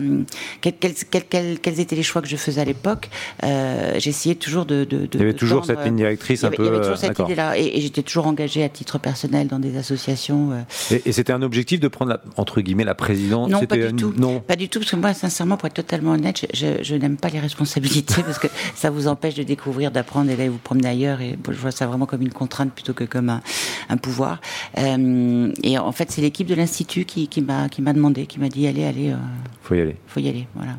quels, 0.62 0.74
quels, 0.77 0.93
quels- 1.09 1.25
quels- 1.27 1.59
quels 1.59 1.79
étaient 1.79 1.95
les 1.95 2.03
choix 2.03 2.21
que 2.21 2.27
je 2.27 2.36
faisais 2.38 2.62
à 2.62 2.65
l'époque, 2.65 3.09
euh, 3.43 3.95
j'essayais 4.00 4.36
toujours 4.36 4.65
de, 4.65 4.83
de, 4.83 5.05
de- 5.05 5.09
il 5.13 5.19
y 5.19 5.24
avait 5.24 5.33
toujours 5.33 5.62
tendre, 5.62 5.77
cette 5.79 5.86
ligne 5.86 5.95
directrice 5.98 6.41
il 6.41 6.43
y 6.43 6.45
un 6.45 6.48
avait, 6.50 6.57
peu 6.57 6.63
il 6.63 6.65
y 6.65 6.69
avait 6.69 6.77
euh, 6.77 6.81
toujours 6.81 6.98
cette 6.98 7.19
idée-là, 7.19 7.57
et, 7.57 7.77
et 7.77 7.81
j'étais 7.81 8.01
toujours 8.03 8.27
engagée 8.27 8.63
à 8.63 8.69
titre 8.69 8.98
personnel 9.00 9.48
dans 9.48 9.59
des 9.59 9.77
associations. 9.77 10.51
euh, 10.51 10.62
et, 10.95 11.09
et 11.09 11.12
c'était 11.12 11.33
un 11.33 11.41
objectif 11.41 11.79
de 11.79 11.88
prendre 11.88 12.12
la, 12.12 12.21
entre 12.38 12.62
guillemets 12.62 12.83
la 12.83 12.95
présidence? 12.95 13.50
Non, 13.50 13.65
pas 13.65 13.77
du 13.77 13.93
tout. 13.93 14.13
non 14.17 14.39
Pas 14.39 14.55
du 14.55 14.69
tout, 14.69 14.79
parce 14.79 14.91
que 14.91 14.95
moi, 14.95 15.13
sincèrement, 15.13 15.57
pour 15.57 15.67
être 15.67 15.74
totalement 15.74 16.12
honnête, 16.12 16.45
je, 16.53 16.65
je- 16.77 16.83
je 16.83 16.95
n'aime 16.95 17.17
pas 17.17 17.29
les 17.29 17.39
responsabilités 17.39 18.21
parce 18.24 18.39
que 18.39 18.48
ça 18.75 18.89
vous 18.89 19.07
empêche 19.07 19.36
de 19.36 19.43
découvrir, 19.43 19.91
d'apprendre 19.91 20.29
et 20.31 20.36
d'aller 20.36 20.50
vous 20.50 20.57
promener 20.57 20.88
ailleurs. 20.89 21.21
Et 21.21 21.36
bon, 21.38 21.51
je 21.51 21.57
vois 21.57 21.71
ça 21.71 21.88
vraiment 21.88 22.05
comme 22.05 22.21
une 22.21 22.31
contrainte 22.33 22.71
plutôt 22.74 22.93
que 22.93 23.03
comme 23.03 23.29
un, 23.29 23.41
un 23.89 23.98
pouvoir. 23.98 24.39
Euh, 24.77 25.51
et 25.63 25.77
en 25.79 25.91
fait, 25.91 26.11
c'est 26.11 26.21
l'équipe 26.21 26.47
de 26.47 26.55
l'institut 26.55 27.05
qui, 27.05 27.27
qui 27.27 27.41
m'a 27.41 27.69
qui 27.69 27.81
m'a 27.81 27.93
demandé, 27.93 28.25
qui 28.27 28.39
m'a 28.39 28.49
dit 28.49 28.67
allez, 28.67 28.85
allez, 28.85 29.09
euh, 29.11 29.15
faut 29.63 29.75
y 29.75 29.81
aller 29.81 29.95
faut 30.07 30.19
y 30.19 30.29
aller. 30.29 30.47
Voilà. 30.55 30.73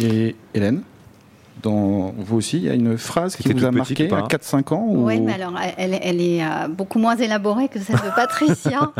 Et 0.00 0.34
Hélène 0.54 0.82
dans 1.62 2.12
vous 2.16 2.36
aussi, 2.38 2.56
il 2.56 2.64
y 2.64 2.70
a 2.70 2.74
une 2.74 2.96
phrase 2.98 3.36
qui 3.36 3.52
vous 3.52 3.64
a 3.64 3.70
marqué 3.70 4.10
à 4.10 4.16
hein 4.16 4.26
4-5 4.28 4.72
ans 4.74 4.84
Oui, 4.88 5.18
ou- 5.18 5.24
mais 5.24 5.34
alors 5.34 5.52
elle, 5.76 5.96
elle 6.02 6.20
est 6.20 6.42
euh, 6.42 6.66
beaucoup 6.66 6.98
moins 6.98 7.14
élaborée 7.14 7.68
que 7.68 7.78
celle 7.78 7.96
de 7.96 8.10
Patricia, 8.16 8.90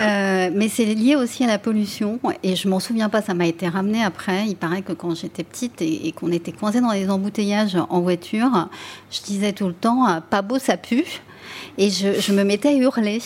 Euh, 0.00 0.50
mais 0.54 0.68
c'est 0.68 0.84
lié 0.86 1.16
aussi 1.16 1.44
à 1.44 1.46
la 1.46 1.58
pollution. 1.58 2.18
Et 2.42 2.54
je 2.56 2.68
m'en 2.68 2.80
souviens 2.80 3.08
pas, 3.08 3.22
ça 3.22 3.34
m'a 3.34 3.46
été 3.46 3.68
ramené 3.68 4.02
après. 4.02 4.46
Il 4.46 4.56
paraît 4.56 4.82
que 4.82 4.92
quand 4.92 5.14
j'étais 5.14 5.42
petite 5.42 5.82
et, 5.82 6.06
et 6.06 6.12
qu'on 6.12 6.30
était 6.32 6.52
coincés 6.52 6.80
dans 6.80 6.92
les 6.92 7.10
embouteillages 7.10 7.76
en 7.90 8.00
voiture, 8.00 8.68
je 9.10 9.20
disais 9.22 9.52
tout 9.52 9.66
le 9.66 9.74
temps 9.74 10.08
euh, 10.08 10.20
pas 10.30 10.42
beau, 10.42 10.58
ça 10.58 10.76
pue. 10.76 11.04
Et 11.76 11.90
je, 11.90 12.18
je 12.20 12.32
me 12.32 12.44
mettais 12.44 12.68
à 12.68 12.72
hurler. 12.74 13.20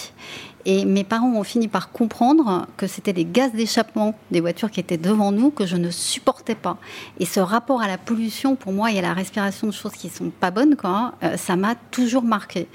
Et 0.67 0.85
mes 0.85 1.05
parents 1.05 1.33
ont 1.33 1.45
fini 1.45 1.69
par 1.69 1.91
comprendre 1.91 2.67
que 2.77 2.87
c'était 2.87 3.13
les 3.13 3.25
gaz 3.25 3.53
d'échappement 3.53 4.15
des 4.31 4.41
voitures 4.41 4.71
qui 4.71 4.81
étaient 4.81 4.99
devant 4.99 5.33
nous 5.33 5.51
que 5.51 5.67
je 5.67 5.77
ne 5.77 5.91
supportais 5.91 6.55
pas. 6.55 6.77
Et 7.19 7.25
ce 7.25 7.41
rapport 7.41 7.81
à 7.81 7.89
la 7.89 7.99
pollution, 7.99 8.57
pour 8.57 8.73
moi, 8.73 8.93
et 8.93 8.99
à 8.99 9.03
la 9.03 9.15
respiration 9.15 9.67
de 9.67 9.73
choses 9.73 9.93
qui 9.93 10.09
sont 10.09 10.31
pas 10.31 10.51
bonnes, 10.51 10.77
quoi, 10.77 11.15
euh, 11.23 11.37
ça 11.37 11.57
m'a 11.57 11.75
toujours 11.75 12.25
marqué. 12.25 12.69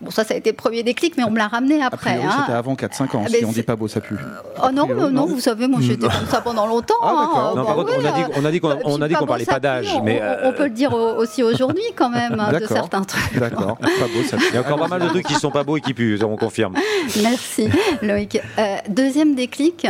Bon, 0.00 0.10
ça, 0.10 0.22
ça 0.24 0.34
a 0.34 0.36
été 0.36 0.50
le 0.50 0.56
premier 0.56 0.82
déclic, 0.84 1.16
mais 1.16 1.24
on 1.24 1.30
me 1.30 1.38
l'a 1.38 1.48
ramené 1.48 1.82
après. 1.82 2.14
priori, 2.16 2.26
hein. 2.26 2.36
c'était 2.46 2.56
avant 2.56 2.74
4-5 2.74 3.16
ans, 3.16 3.24
Ah, 3.26 3.28
si 3.28 3.44
on 3.44 3.50
dit 3.50 3.62
pas 3.64 3.74
beau, 3.74 3.88
ça 3.88 4.00
pue. 4.00 4.14
Oh 4.62 4.68
non, 4.72 4.84
priori, 4.84 5.00
non, 5.00 5.10
non, 5.10 5.10
non. 5.10 5.26
vous 5.26 5.40
savez, 5.40 5.66
moi 5.66 5.80
j'étais 5.82 6.06
comme 6.06 6.26
ça 6.30 6.40
pendant 6.40 6.66
longtemps. 6.66 6.94
Ah, 7.02 7.06
d'accord. 7.06 7.36
hein. 7.38 7.52
Non, 7.56 7.62
Bah 7.62 7.66
par 7.66 7.74
contre, 7.76 7.90
oui, 7.98 8.04
on 8.36 8.44
a 8.44 8.50
dit, 8.52 8.60
qu'on 8.60 9.20
bon, 9.20 9.26
parlait 9.26 9.44
pas 9.44 9.58
d'âge, 9.60 9.88
mais 10.04 10.20
on, 10.22 10.24
euh, 10.24 10.36
on 10.44 10.52
peut 10.52 10.64
le 10.64 10.70
dire 10.70 10.92
au- 10.92 11.16
aussi 11.16 11.42
aujourd'hui 11.42 11.82
quand 11.96 12.10
même 12.10 12.40
de 12.52 12.66
certains 12.66 13.02
trucs. 13.02 13.38
D'accord, 13.38 13.76
pas 13.78 13.84
beau, 13.86 14.22
ça 14.28 14.36
pue. 14.36 14.44
il 14.50 14.54
y 14.54 14.58
a 14.58 14.60
encore 14.60 14.78
pas 14.78 14.88
mal 14.88 15.02
de 15.02 15.08
trucs 15.08 15.26
qui 15.26 15.34
sont 15.34 15.50
pas 15.50 15.64
beaux 15.64 15.76
et 15.76 15.80
qui 15.80 15.94
puent, 15.94 16.18
on 16.22 16.36
confirme. 16.36 16.74
Merci 17.22 17.68
Loïc. 18.02 18.40
Euh, 18.58 18.76
deuxième 18.88 19.34
déclic, 19.34 19.86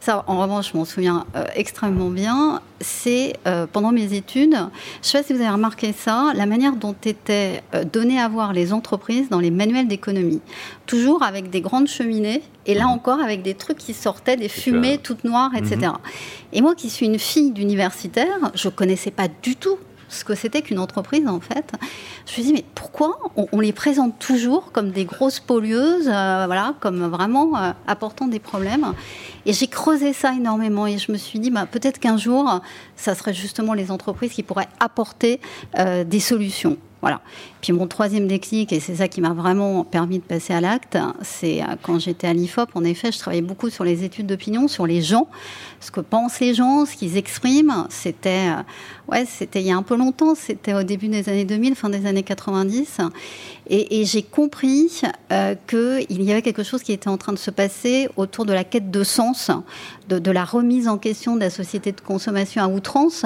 ça 0.00 0.24
en 0.26 0.40
revanche 0.40 0.70
je 0.72 0.78
m'en 0.78 0.84
souviens 0.84 1.24
euh, 1.36 1.44
extrêmement 1.54 2.08
bien, 2.08 2.60
c'est 2.82 3.34
euh, 3.46 3.66
pendant 3.70 3.92
mes 3.92 4.14
études, 4.14 4.52
je 4.52 4.56
ne 4.56 4.70
sais 5.02 5.18
pas 5.18 5.24
si 5.24 5.32
vous 5.32 5.40
avez 5.40 5.50
remarqué 5.50 5.92
ça, 5.92 6.32
la 6.34 6.46
manière 6.46 6.76
dont 6.76 6.94
étaient 7.04 7.62
euh, 7.74 7.84
données 7.84 8.20
à 8.20 8.28
voir 8.28 8.52
les 8.52 8.72
entreprises 8.72 9.28
dans 9.28 9.40
les 9.40 9.50
manuels 9.50 9.88
d'économie. 9.88 10.40
Toujours 10.86 11.22
avec 11.22 11.50
des 11.50 11.60
grandes 11.60 11.88
cheminées 11.88 12.42
et 12.66 12.74
là 12.74 12.86
encore 12.86 13.20
avec 13.20 13.42
des 13.42 13.54
trucs 13.54 13.78
qui 13.78 13.94
sortaient, 13.94 14.36
des 14.36 14.48
fumées 14.48 14.98
toutes 15.02 15.24
noires, 15.24 15.52
etc. 15.56 15.92
Et 16.52 16.60
moi 16.60 16.74
qui 16.74 16.90
suis 16.90 17.06
une 17.06 17.18
fille 17.18 17.50
d'universitaire, 17.50 18.52
je 18.54 18.68
connaissais 18.68 19.10
pas 19.10 19.28
du 19.42 19.56
tout 19.56 19.78
ce 20.12 20.24
que 20.24 20.34
c'était 20.34 20.62
qu'une 20.62 20.78
entreprise 20.78 21.26
en 21.26 21.40
fait. 21.40 21.72
Je 22.26 22.30
me 22.30 22.34
suis 22.34 22.42
dit 22.42 22.52
mais 22.52 22.64
pourquoi 22.74 23.18
on, 23.36 23.60
les 23.60 23.72
présente 23.72 24.18
toujours 24.18 24.72
comme 24.72 24.90
des 24.90 25.04
grosses 25.04 25.40
pollueuses, 25.40 26.08
euh, 26.08 26.44
voilà, 26.46 26.74
comme 26.80 27.06
vraiment 27.06 27.56
euh, 27.56 27.72
apportant 27.86 28.26
des 28.26 28.38
problèmes? 28.38 28.92
Et 29.46 29.52
j'ai 29.52 29.66
creusé 29.66 30.12
ça 30.12 30.32
énormément 30.32 30.86
et 30.86 30.98
je 30.98 31.10
me 31.12 31.16
suis 31.16 31.38
dit 31.38 31.50
bah, 31.50 31.66
peut-être 31.70 31.98
qu'un 31.98 32.16
jour 32.16 32.60
ça 32.96 33.14
serait 33.14 33.34
justement 33.34 33.74
les 33.74 33.90
entreprises 33.90 34.32
qui 34.32 34.42
pourraient 34.42 34.68
apporter 34.80 35.40
euh, 35.78 36.04
des 36.04 36.20
solutions. 36.20 36.76
Voilà. 37.00 37.20
Puis 37.60 37.72
mon 37.72 37.88
troisième 37.88 38.28
déclic, 38.28 38.72
et 38.72 38.78
c'est 38.78 38.94
ça 38.94 39.08
qui 39.08 39.20
m'a 39.20 39.32
vraiment 39.32 39.82
permis 39.82 40.20
de 40.20 40.24
passer 40.24 40.52
à 40.52 40.60
l'acte, 40.60 40.96
c'est 41.22 41.60
quand 41.82 41.98
j'étais 41.98 42.28
à 42.28 42.32
l'IFOP, 42.32 42.68
en 42.76 42.84
effet, 42.84 43.10
je 43.10 43.18
travaillais 43.18 43.42
beaucoup 43.42 43.70
sur 43.70 43.82
les 43.82 44.04
études 44.04 44.28
d'opinion, 44.28 44.68
sur 44.68 44.86
les 44.86 45.02
gens, 45.02 45.26
ce 45.82 45.90
que 45.90 46.00
pensent 46.00 46.40
les 46.40 46.54
gens, 46.54 46.86
ce 46.86 46.96
qu'ils 46.96 47.16
expriment. 47.16 47.86
C'était, 47.90 48.48
euh, 48.48 48.62
ouais, 49.10 49.24
il 49.54 49.62
y 49.62 49.72
a 49.72 49.76
un 49.76 49.82
peu 49.82 49.96
longtemps, 49.96 50.34
c'était 50.34 50.74
au 50.74 50.84
début 50.84 51.08
des 51.08 51.28
années 51.28 51.44
2000, 51.44 51.74
fin 51.74 51.90
des 51.90 52.06
années 52.06 52.22
90. 52.22 52.98
Et, 53.68 54.04
j'ai 54.04 54.22
compris 54.22 55.02
euh, 55.30 55.54
qu'il 55.66 56.22
y 56.22 56.30
avait 56.30 56.42
quelque 56.42 56.62
chose 56.62 56.82
qui 56.82 56.92
était 56.92 57.08
en 57.08 57.16
train 57.16 57.32
de 57.32 57.38
se 57.38 57.50
passer 57.50 58.08
autour 58.16 58.44
de 58.44 58.52
la 58.52 58.64
quête 58.64 58.90
de 58.90 59.04
sens, 59.04 59.50
de, 60.08 60.30
la 60.30 60.44
remise 60.44 60.88
en 60.88 60.98
question 60.98 61.36
de 61.36 61.40
la 61.40 61.48
société 61.48 61.92
de 61.92 62.00
consommation 62.00 62.62
à 62.62 62.68
outrance 62.68 63.24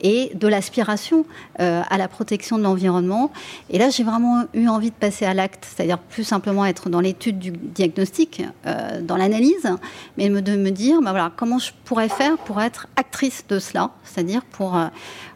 et 0.00 0.30
de 0.34 0.46
l'aspiration 0.46 1.24
euh, 1.60 1.82
à 1.88 1.98
la 1.98 2.06
protection 2.06 2.58
de 2.58 2.62
l'environnement. 2.62 3.32
Et 3.70 3.78
là, 3.78 3.90
j'ai 3.90 4.04
vraiment 4.04 4.44
eu 4.54 4.68
envie 4.68 4.90
de 4.90 4.96
passer 4.96 5.24
à 5.24 5.34
l'acte, 5.34 5.66
c'est-à-dire 5.66 5.98
plus 5.98 6.24
simplement 6.24 6.64
être 6.64 6.90
dans 6.90 7.00
l'étude 7.00 7.38
du 7.38 7.50
diagnostic, 7.50 8.42
dans 9.02 9.16
l'analyse, 9.16 9.68
mais 10.16 10.28
de 10.28 10.56
me 10.56 10.70
dire 10.70 11.00
bah 11.02 11.10
voilà, 11.10 11.32
comment 11.34 11.58
je 11.58 11.72
pourrais 11.84 11.97
faire 12.06 12.38
pour 12.38 12.60
être 12.62 12.86
actrice 12.94 13.44
de 13.48 13.58
cela, 13.58 13.90
c'est-à-dire 14.04 14.42
pour, 14.44 14.76
euh, 14.76 14.86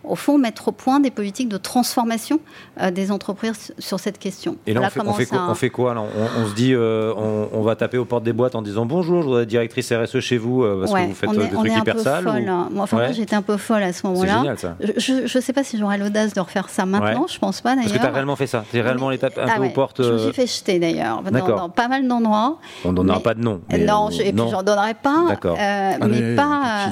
au 0.04 0.16
fond, 0.16 0.38
mettre 0.38 0.68
au 0.68 0.72
point 0.72 1.00
des 1.00 1.10
politiques 1.10 1.48
de 1.48 1.56
transformation 1.56 2.40
euh, 2.80 2.90
des 2.90 3.10
entreprises 3.12 3.72
sur 3.78 4.00
cette 4.00 4.18
question. 4.18 4.56
Et 4.66 4.74
là, 4.74 4.80
Voilà 4.80 4.88
on, 4.88 4.90
fait, 4.90 5.00
on 5.00 5.02
comment 5.04 5.14
fait 5.16 5.24
ça- 5.24 5.36
quoi, 5.36 5.46
on 5.50 5.54
fait 5.54 5.70
quoi, 5.70 5.94
là? 5.94 6.00
On, 6.02 6.42
on 6.42 6.46
se 6.48 6.54
dit, 6.54 6.74
euh, 6.74 7.12
on, 7.16 7.48
on 7.52 7.62
va 7.62 7.76
taper 7.76 7.98
aux 7.98 8.04
portes 8.04 8.24
des 8.24 8.32
boîtes 8.32 8.54
en 8.54 8.62
disant 8.62 8.84
bonjour, 8.86 9.22
je 9.22 9.26
voudrais 9.26 9.42
être 9.42 9.48
directrice 9.48 9.92
RSE 9.92 10.20
chez 10.20 10.38
vous 10.38 10.62
euh, 10.62 10.80
parce 10.80 10.92
Ouais, 10.92 11.04
que 11.04 11.08
vous 11.10 11.14
faites 11.14 11.30
est, 11.30 11.36
des 11.36 11.48
trucs 11.50 11.72
hyper 11.76 11.98
sales. 12.00 12.24
folle. 12.24 12.42
ou- 12.46 12.50
hein. 12.50 12.68
Moi, 12.72 12.82
enfin, 12.84 12.96
Ouais. 12.96 13.04
moi, 13.06 13.12
j'étais 13.12 13.36
un 13.36 13.42
peu 13.42 13.56
folle 13.56 13.82
à 13.82 13.92
ce 13.92 14.00
C'est 14.00 14.08
moment-là. 14.08 14.36
génial 14.38 14.58
ça. 14.58 14.76
Je 14.96 15.22
ne 15.36 15.40
sais 15.42 15.52
pas 15.52 15.64
si 15.64 15.78
j'aurais 15.78 15.98
l'audace 15.98 16.32
de 16.34 16.40
refaire 16.40 16.68
ça 16.68 16.84
maintenant, 16.86 17.22
Ouais. 17.22 17.28
je 17.32 17.38
pense 17.38 17.60
pas 17.60 17.74
Parce 17.74 17.86
que 17.86 17.92
tu 17.92 17.96
as 17.96 17.98
d'ailleurs. 18.00 18.14
réellement 18.14 18.36
fait 18.36 18.46
ça. 18.46 18.64
Tu 18.70 18.76
es 18.78 18.80
réellement 18.82 19.08
allé 19.08 19.18
taper 19.18 19.40
un 19.40 19.46
Ah 19.48 19.52
peu 19.56 19.62
ouais, 19.62 19.68
aux 19.68 19.70
portes. 19.72 20.02
Je 20.02 20.10
me 20.12 20.18
suis 20.18 20.32
fait 20.32 20.46
jeter 20.46 20.78
d'ailleurs, 20.78 21.22
dans, 21.22 21.68
pas 21.68 21.88
mal 21.88 22.06
d'endroits. 22.08 22.58
On 22.84 22.92
donnera 22.92 23.16
mais- 23.18 23.22
pas 23.22 23.34
de 23.34 23.40
nom. 23.40 23.60
mais 23.70 23.78
non, 23.84 24.06
on- 24.06 24.10
je- 24.10 24.22
et 24.22 24.32
puis 24.32 24.42
j'en 24.50 24.62
donnerai 24.62 24.94
pas. 24.94 25.24
D'accord. 25.28 25.56
euh, 25.60 25.92
Allez, 26.00 26.20
mais 26.20 26.34
pas. 26.36 26.88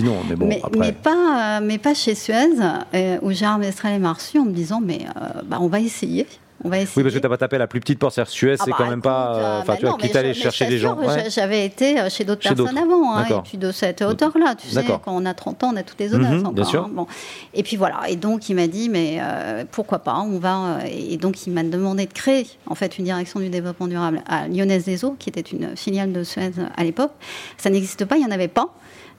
non, 0.00 0.14
mais 0.28 0.34
bon, 0.36 0.46
mais, 0.46 0.60
après. 0.62 0.78
mais 0.78 0.92
pas, 0.92 1.60
mais 1.62 1.78
pas 1.78 1.94
chez 1.94 2.14
Suez, 2.14 2.48
euh, 2.94 3.18
où 3.22 3.30
Gérard 3.32 3.58
Mestrel 3.58 4.00
m'a 4.00 4.12
reçu 4.12 4.38
en 4.38 4.44
me 4.44 4.52
disant 4.52 4.80
mais 4.84 5.00
euh, 5.16 5.40
bah, 5.44 5.58
on 5.60 5.68
va 5.68 5.80
essayer. 5.80 6.26
On 6.64 6.68
va 6.68 6.78
essayer. 6.78 6.92
Oui, 6.98 7.02
parce 7.02 7.14
que 7.16 7.18
tu 7.18 7.28
pas 7.28 7.36
tapé 7.36 7.58
la 7.58 7.66
plus 7.66 7.80
petite 7.80 7.98
porte. 7.98 8.14
C'est-à-dire 8.14 8.30
Suez, 8.30 8.54
Ah 8.60 8.62
c'est 8.64 8.70
bah, 8.70 8.76
quand 8.78 8.88
même 8.88 9.02
pas. 9.02 9.32
écoute, 9.32 9.42
euh, 9.42 9.44
euh, 9.46 9.60
Enfin, 9.62 9.72
bah 9.72 9.78
tu 9.80 9.86
vois, 9.86 9.96
quitte 9.98 10.14
à 10.14 10.18
aller 10.20 10.32
chercher 10.32 10.66
des 10.66 10.78
gens. 10.78 10.96
Ouais. 10.96 11.28
J'avais 11.28 11.64
été 11.66 11.98
euh, 11.98 12.08
chez 12.08 12.22
d'autres 12.24 12.42
personnes 12.42 12.78
avant, 12.78 13.16
hein, 13.16 13.24
et 13.28 13.34
puis 13.42 13.58
de 13.58 13.72
cette 13.72 14.00
hauteur-là. 14.00 14.54
Tu 14.54 14.68
sais, 14.68 14.84
quand 14.84 15.00
on 15.08 15.26
a 15.26 15.34
30 15.34 15.64
ans, 15.64 15.70
on 15.72 15.76
a 15.76 15.82
toutes 15.82 15.98
les 15.98 16.14
audaces 16.14 16.38
encore. 16.38 16.52
bien 16.52 16.62
sûr. 16.64 16.84
hein. 16.84 16.90
Bon. 16.92 17.08
Et 17.52 17.64
puis 17.64 17.76
voilà. 17.76 18.02
Et 18.08 18.14
donc 18.14 18.48
il 18.48 18.54
m'a 18.54 18.68
dit, 18.68 18.88
mais 18.88 19.16
euh, 19.20 19.64
pourquoi 19.72 19.98
pas 19.98 20.20
On 20.20 20.38
va. 20.38 20.76
euh, 20.76 20.78
et 20.88 21.16
donc 21.16 21.48
il 21.48 21.52
m'a 21.52 21.64
demandé 21.64 22.06
de 22.06 22.12
créer 22.12 22.46
en 22.68 22.76
fait 22.76 22.96
une 22.96 23.06
direction 23.06 23.40
du 23.40 23.48
développement 23.48 23.88
durable 23.88 24.22
à 24.28 24.46
Lyonnaise 24.46 24.84
des 24.84 25.04
Eaux, 25.04 25.16
qui 25.18 25.30
était 25.30 25.40
une 25.40 25.76
filiale 25.76 26.12
de 26.12 26.22
Suez 26.22 26.52
à 26.76 26.84
l'époque. 26.84 27.10
Ça 27.56 27.70
n'existe 27.70 28.04
pas, 28.04 28.14
il 28.14 28.20
n'y 28.20 28.26
en 28.26 28.30
avait 28.30 28.46
pas. 28.46 28.68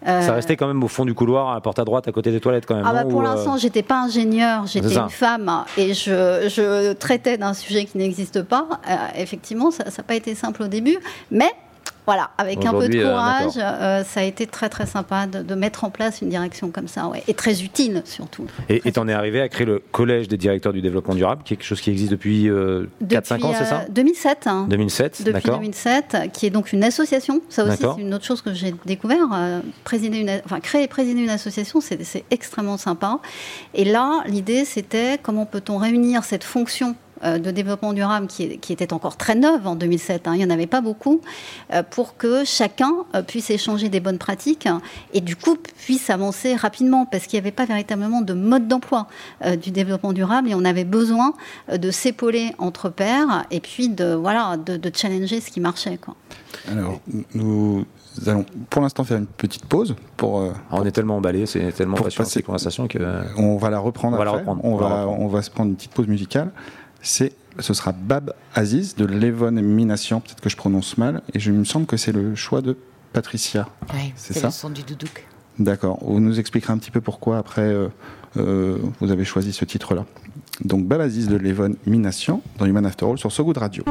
Euh, 0.07 0.21
Ça 0.21 0.33
restait 0.33 0.55
quand 0.57 0.67
même 0.67 0.83
au 0.83 0.87
fond 0.87 1.05
du 1.05 1.13
couloir, 1.13 1.49
à 1.51 1.53
la 1.55 1.61
porte 1.61 1.79
à 1.79 1.85
droite, 1.85 2.07
à 2.07 2.11
côté 2.11 2.31
des 2.31 2.39
toilettes 2.39 2.65
quand 2.65 2.75
même. 2.75 2.85
ah 2.87 2.93
bah 2.93 3.03
non 3.03 3.09
pour 3.09 3.19
Ou, 3.19 3.23
euh, 3.23 3.27
l'instant, 3.27 3.57
j'étais 3.57 3.83
pas 3.83 4.01
ingénieure, 4.03 4.65
j'étais 4.67 4.95
une 4.97 5.09
femme 5.09 5.63
et 5.77 5.93
je, 5.93 6.49
je 6.49 6.93
traitais 6.93 7.37
d'un 7.37 7.53
sujet 7.53 7.85
qui 7.85 7.97
n'existe 7.97 8.41
pas. 8.43 8.67
Euh, 8.89 8.95
effectivement, 9.15 9.71
ça 9.71 9.85
n'a 9.85 10.03
pas 10.03 10.15
été 10.15 10.35
simple 10.35 10.63
au 10.63 10.67
début, 10.67 10.97
mais 11.31 11.51
voilà, 12.05 12.31
avec 12.37 12.65
un 12.65 12.71
peu 12.71 12.87
de 12.89 12.97
euh, 12.99 13.09
courage, 13.09 13.53
euh, 13.57 14.03
ça 14.03 14.19
a 14.19 14.23
été 14.23 14.45
très 14.47 14.69
très 14.69 14.85
sympa 14.85 15.25
de, 15.27 15.41
de 15.41 15.55
mettre 15.55 15.83
en 15.83 15.89
place 15.89 16.21
une 16.21 16.29
direction 16.29 16.69
comme 16.69 16.87
ça, 16.87 17.07
ouais, 17.07 17.23
et 17.27 17.33
très 17.33 17.63
utile 17.63 18.01
surtout. 18.05 18.45
Et 18.69 18.91
t'en 18.91 19.07
es 19.07 19.13
arrivé 19.13 19.41
à 19.41 19.49
créer 19.49 19.65
le 19.65 19.81
collège 19.91 20.27
des 20.27 20.37
directeurs 20.37 20.73
du 20.73 20.81
développement 20.81 21.15
durable, 21.15 21.43
quelque 21.43 21.63
chose 21.63 21.81
qui 21.81 21.89
existe 21.89 22.11
depuis 22.11 22.49
euh, 22.49 22.87
4-5 23.05 23.43
ans, 23.45 23.53
c'est 23.57 23.65
ça 23.65 23.81
euh, 23.81 23.89
2007. 23.89 24.47
hein. 24.47 24.65
2007, 24.69 25.17
Depuis 25.19 25.33
d'accord 25.33 25.59
2007, 25.59 26.17
qui 26.33 26.45
est 26.45 26.49
donc 26.49 26.73
une 26.73 26.83
association. 26.83 27.41
Ça 27.49 27.63
aussi, 27.65 27.77
c'est 27.77 28.01
une 28.01 28.13
autre 28.13 28.25
chose 28.25 28.41
que 28.41 28.53
j'ai 28.53 28.73
découvert. 28.85 29.17
Euh, 29.33 29.61
présider 29.83 30.17
une, 30.19 30.41
enfin, 30.45 30.59
créer 30.59 30.83
et 30.83 30.87
présider 30.87 31.21
une 31.21 31.29
association, 31.29 31.79
c'est 31.81 32.23
extrêmement 32.31 32.77
sympa. 32.77 33.19
Et 33.73 33.85
là, 33.85 34.23
l'idée, 34.27 34.65
c'était 34.65 35.17
comment 35.21 35.45
peut-on 35.45 35.77
réunir 35.77 36.23
cette 36.23 36.43
fonction 36.43 36.89
euh, 36.89 37.12
de 37.23 37.51
développement 37.51 37.93
durable 37.93 38.27
qui, 38.27 38.43
était 38.43 38.93
encore 38.93 39.17
très 39.17 39.35
neuve 39.35 39.65
en 39.67 39.75
2007, 39.75 40.27
hein, 40.27 40.33
il 40.35 40.39
n'y 40.39 40.45
en 40.45 40.49
avait 40.49 40.67
pas 40.67 40.81
beaucoup, 40.81 41.21
euh, 41.73 41.81
pour 41.83 42.17
que 42.17 42.43
chacun 42.43 42.91
euh, 43.15 43.21
puisse 43.21 43.49
échanger 43.49 43.89
des 43.89 43.99
bonnes 43.99 44.17
pratiques 44.17 44.67
et 45.13 45.21
du 45.21 45.35
coup 45.35 45.55
puisse 45.85 46.09
avancer 46.09 46.55
rapidement 46.55 47.05
parce 47.05 47.27
qu'il 47.27 47.37
n'y 47.39 47.43
avait 47.43 47.51
pas 47.55 47.65
véritablement 47.65 48.21
de 48.21 48.33
mode 48.33 48.67
d'emploi 48.67 49.07
euh, 49.45 49.55
du 49.55 49.71
développement 49.71 50.11
durable 50.13 50.49
et 50.49 50.55
on 50.55 50.65
avait 50.65 50.83
besoin 50.85 51.33
euh, 51.71 51.77
de 51.77 51.91
s'épauler 51.91 52.51
entre 52.57 52.89
pairs 52.89 53.45
et 53.51 53.59
puis 53.59 53.89
de, 53.89 54.13
voilà, 54.13 54.57
de, 54.57 54.77
de 54.77 54.91
challenger 54.93 55.39
ce 55.39 55.49
qui 55.51 55.59
marchait. 55.59 55.97
Quoi. 55.97 56.15
Alors, 56.71 56.99
nous 57.33 57.85
allons 58.27 58.45
pour 58.69 58.81
l'instant 58.81 59.03
faire 59.03 59.17
une 59.17 59.25
petite 59.25 59.65
pause 59.65 59.95
pour. 60.17 60.39
euh, 60.39 60.51
Ah, 60.71 60.75
On 60.79 60.85
est 60.85 60.91
tellement 60.91 61.17
emballé, 61.17 61.45
c'est 61.45 61.71
tellement 61.71 61.97
passionnant 61.97 62.29
cette 62.29 62.45
conversation 62.45 62.87
que. 62.87 62.99
On 63.37 63.57
va 63.57 63.69
la 63.69 63.79
reprendre 63.79 64.15
On 64.15 64.19
va 64.19 64.25
la 64.25 64.31
après. 64.31 64.41
reprendre, 64.41 64.61
On, 64.63 64.73
on 64.73 64.77
va 64.77 64.89
la 64.89 64.95
va, 64.95 65.01
reprendre. 65.03 65.21
on 65.21 65.27
va 65.27 65.41
se 65.41 65.49
prendre 65.49 65.69
une 65.71 65.75
petite 65.75 65.91
pause 65.91 66.07
musicale. 66.07 66.51
C'est, 67.03 67.33
ce 67.59 67.73
sera 67.73 67.91
Bab 67.91 68.33
Aziz 68.55 68.95
de 68.95 69.05
Levon 69.05 69.51
Minassian, 69.51 70.21
peut-être 70.21 70.41
que 70.41 70.49
je 70.49 70.55
prononce 70.55 70.97
mal, 70.97 71.21
et 71.33 71.39
je, 71.39 71.51
il 71.51 71.57
me 71.57 71.65
semble 71.65 71.85
que 71.85 71.97
c'est 71.97 72.13
le 72.13 72.33
choix 72.33 72.61
de 72.61 72.77
Patricia. 73.11 73.67
Ouais, 73.93 74.13
C'est 74.15 74.33
ça 74.33 74.47
le 74.47 74.53
son 74.53 74.69
du 74.69 74.81
doudouk. 74.83 75.27
D'accord. 75.59 75.99
Vous 76.01 76.19
nous 76.19 76.39
expliquerez 76.39 76.73
un 76.73 76.77
petit 76.77 76.89
peu 76.91 77.01
pourquoi 77.01 77.37
après 77.37 77.61
euh, 77.61 77.89
euh, 78.37 78.79
vous 78.99 79.11
avez 79.11 79.25
choisi 79.25 79.53
ce 79.53 79.65
titre-là. 79.65 80.05
Donc 80.63 80.85
Bab 80.87 81.01
Aziz 81.01 81.27
de 81.27 81.35
Levon 81.35 81.75
Minassian 81.85 82.41
dans 82.57 82.65
Human 82.65 82.85
After 82.85 83.05
All 83.05 83.17
sur 83.17 83.31
So 83.31 83.43
Good 83.43 83.57
Radio. 83.57 83.83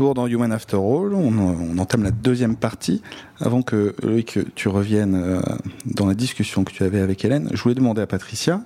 Retour 0.00 0.14
dans 0.14 0.26
Human 0.26 0.50
After 0.50 0.76
All, 0.76 1.12
on, 1.14 1.38
on 1.38 1.76
entame 1.76 2.02
la 2.02 2.10
deuxième 2.10 2.56
partie. 2.56 3.02
Avant 3.38 3.60
que 3.60 3.94
Loïc, 4.02 4.38
tu 4.54 4.68
reviennes 4.68 5.14
euh, 5.14 5.40
dans 5.84 6.06
la 6.06 6.14
discussion 6.14 6.64
que 6.64 6.72
tu 6.72 6.82
avais 6.84 7.00
avec 7.00 7.22
Hélène, 7.22 7.50
je 7.52 7.62
voulais 7.62 7.74
demander 7.74 8.00
à 8.00 8.06
Patricia 8.06 8.62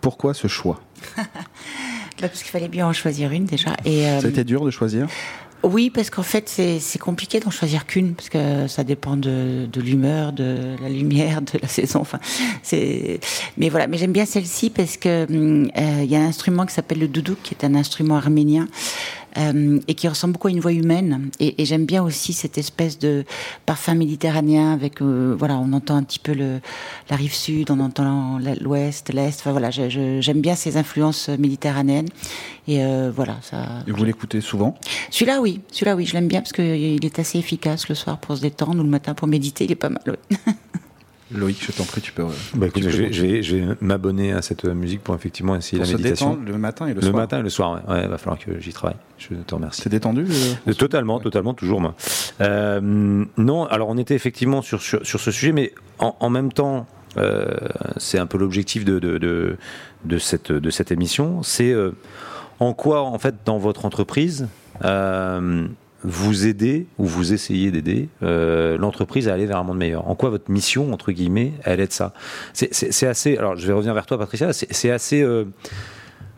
pourquoi 0.00 0.34
ce 0.34 0.46
choix? 0.48 0.80
Bah, 2.20 2.26
parce 2.26 2.42
qu'il 2.42 2.50
fallait 2.50 2.66
bien 2.66 2.84
en 2.84 2.92
choisir 2.92 3.30
une 3.30 3.44
déjà. 3.44 3.76
Et, 3.84 4.08
euh, 4.08 4.18
Ça 4.18 4.26
a 4.26 4.30
été 4.30 4.42
dur 4.42 4.64
de 4.64 4.72
choisir? 4.72 5.06
Oui, 5.62 5.88
parce 5.90 6.10
qu'en 6.10 6.24
fait, 6.24 6.48
c'est 6.48 6.98
compliqué 6.98 7.38
d'en 7.38 7.50
choisir 7.50 7.86
qu'une, 7.86 8.14
parce 8.14 8.28
que 8.28 8.66
ça 8.66 8.82
dépend 8.82 9.16
de, 9.16 9.66
de 9.66 9.80
l'humeur, 9.80 10.32
de 10.32 10.74
la 10.82 10.88
lumière, 10.88 11.42
de 11.42 11.58
la 11.62 11.68
saison. 11.78 12.00
Enfin, 12.00 12.18
c'est. 12.64 13.20
Mais 13.56 13.68
voilà, 13.68 13.86
mais 13.86 13.98
j'aime 13.98 14.10
bien 14.10 14.24
celle-ci 14.24 14.70
parce 14.70 14.96
que 14.96 15.26
hum, 15.30 15.70
euh, 15.76 16.00
il 16.02 16.10
y 16.10 16.16
a 16.16 16.18
un 16.18 16.26
instrument 16.26 16.66
qui 16.66 16.74
s'appelle 16.74 16.98
le 16.98 17.06
doudouk, 17.06 17.38
qui 17.44 17.54
est 17.54 17.64
un 17.64 17.76
instrument 17.76 18.16
arménien. 18.16 18.66
Euh, 19.38 19.78
et 19.88 19.94
qui 19.94 20.08
ressemble 20.08 20.34
beaucoup 20.34 20.48
à 20.48 20.50
une 20.50 20.60
voix 20.60 20.72
humaine. 20.72 21.30
Et, 21.40 21.60
et 21.60 21.64
j'aime 21.64 21.86
bien 21.86 22.02
aussi 22.02 22.32
cette 22.32 22.58
espèce 22.58 22.98
de 22.98 23.24
parfum 23.66 23.94
méditerranéen 23.94 24.72
avec, 24.72 25.00
euh, 25.00 25.34
voilà, 25.38 25.58
on 25.58 25.72
entend 25.72 25.96
un 25.96 26.02
petit 26.02 26.18
peu 26.18 26.32
le, 26.32 26.60
la 27.10 27.16
rive 27.16 27.34
sud, 27.34 27.70
on 27.70 27.80
entend 27.80 28.38
l'ouest, 28.60 29.12
l'est. 29.12 29.38
Enfin 29.40 29.52
voilà, 29.52 29.70
j'aime 29.70 30.40
bien 30.40 30.54
ces 30.54 30.76
influences 30.76 31.28
méditerranéennes. 31.28 32.08
Et 32.66 32.84
euh, 32.84 33.10
voilà, 33.14 33.38
ça. 33.42 33.84
Et 33.86 33.92
vous 33.92 34.04
l'écoutez 34.04 34.40
souvent? 34.40 34.74
Celui-là, 35.10 35.40
oui. 35.40 35.60
Celui-là, 35.70 35.96
oui, 35.96 36.04
je 36.04 36.14
l'aime 36.14 36.28
bien 36.28 36.40
parce 36.40 36.52
qu'il 36.52 37.04
est 37.04 37.18
assez 37.18 37.38
efficace 37.38 37.88
le 37.88 37.94
soir 37.94 38.18
pour 38.18 38.36
se 38.36 38.42
détendre 38.42 38.80
ou 38.80 38.82
le 38.82 38.90
matin 38.90 39.14
pour 39.14 39.28
méditer. 39.28 39.64
Il 39.64 39.72
est 39.72 39.76
pas 39.76 39.88
mal. 39.88 40.02
ouais. 40.06 40.52
Loïc, 41.30 41.62
je 41.62 41.72
t'en 41.72 41.84
prie, 41.84 42.00
tu 42.00 42.12
peux. 42.12 42.24
Bah, 42.54 42.66
écoute, 42.68 42.82
tu 42.82 42.88
peux 42.88 42.90
je, 42.90 43.02
vais- 43.02 43.12
je 43.12 43.22
vais, 43.26 43.42
je 43.42 43.56
vais 43.56 43.76
m'abonner 43.82 44.32
à 44.32 44.40
cette 44.40 44.64
musique 44.64 45.02
pour 45.02 45.14
effectivement 45.14 45.54
essayer 45.56 45.78
pour 45.78 45.86
la 45.86 45.92
se 45.92 45.96
méditation. 45.98 46.30
détendre 46.30 46.48
le 46.50 46.58
matin 46.58 46.86
et 46.86 46.94
le, 46.94 46.96
Le 46.96 47.02
soir. 47.02 47.14
matin 47.14 47.38
et 47.40 47.42
le 47.42 47.50
soir, 47.50 47.72
ouais. 47.86 47.94
Ouais, 47.94 48.08
va 48.08 48.16
falloir 48.18 48.38
que 48.38 48.58
j'y 48.58 48.72
travaille. 48.72 48.96
Je 49.18 49.34
te 49.34 49.54
remercie. 49.54 49.82
C'est 49.82 49.90
détendu 49.90 50.22
euh, 50.22 50.70
Euh, 50.70 50.72
Totalement, 50.74 51.20
totalement, 51.20 51.52
toujours 51.54 51.80
moi. 51.82 51.94
Euh, 52.40 52.80
non, 53.36 53.66
alors 53.66 53.88
on 53.90 53.98
était 53.98 54.14
effectivement 54.14 54.62
sur, 54.62 54.80
sur, 54.80 55.04
sur 55.06 55.20
ce 55.20 55.30
sujet, 55.30 55.52
mais 55.52 55.74
en, 55.98 56.16
en 56.18 56.30
même 56.30 56.50
temps, 56.52 56.86
euh, 57.18 57.46
c'est 57.98 58.18
un 58.18 58.26
peu 58.26 58.38
l'objectif 58.38 58.84
de, 58.86 58.98
de, 58.98 59.18
de, 59.18 59.56
de 60.04 60.18
cette, 60.18 60.50
de 60.52 60.70
cette 60.70 60.92
émission, 60.92 61.42
c'est 61.42 61.72
euh, 61.72 61.90
en 62.60 62.72
quoi, 62.72 63.02
en 63.02 63.18
fait, 63.18 63.34
dans 63.44 63.58
votre 63.58 63.84
entreprise, 63.84 64.48
euh, 64.84 65.66
vous 66.04 66.46
aidez 66.46 66.86
ou 66.98 67.06
vous 67.06 67.32
essayez 67.32 67.70
d'aider 67.70 68.08
euh, 68.22 68.78
l'entreprise 68.78 69.28
à 69.28 69.34
aller 69.34 69.46
vers 69.46 69.58
un 69.58 69.64
monde 69.64 69.78
meilleur. 69.78 70.08
En 70.08 70.14
quoi 70.14 70.30
votre 70.30 70.50
mission, 70.50 70.92
entre 70.92 71.10
guillemets, 71.12 71.52
elle 71.64 71.80
est 71.80 71.88
de 71.88 71.92
ça 71.92 72.12
C'est- 72.52 73.06
assez. 73.06 73.36
Alors, 73.36 73.56
je 73.56 73.66
vais 73.66 73.72
revenir 73.72 73.94
vers 73.94 74.06
toi, 74.06 74.16
Patricia. 74.18 74.52
C'est 74.52 74.90
assez. 74.90 75.22
euh, 75.22 75.44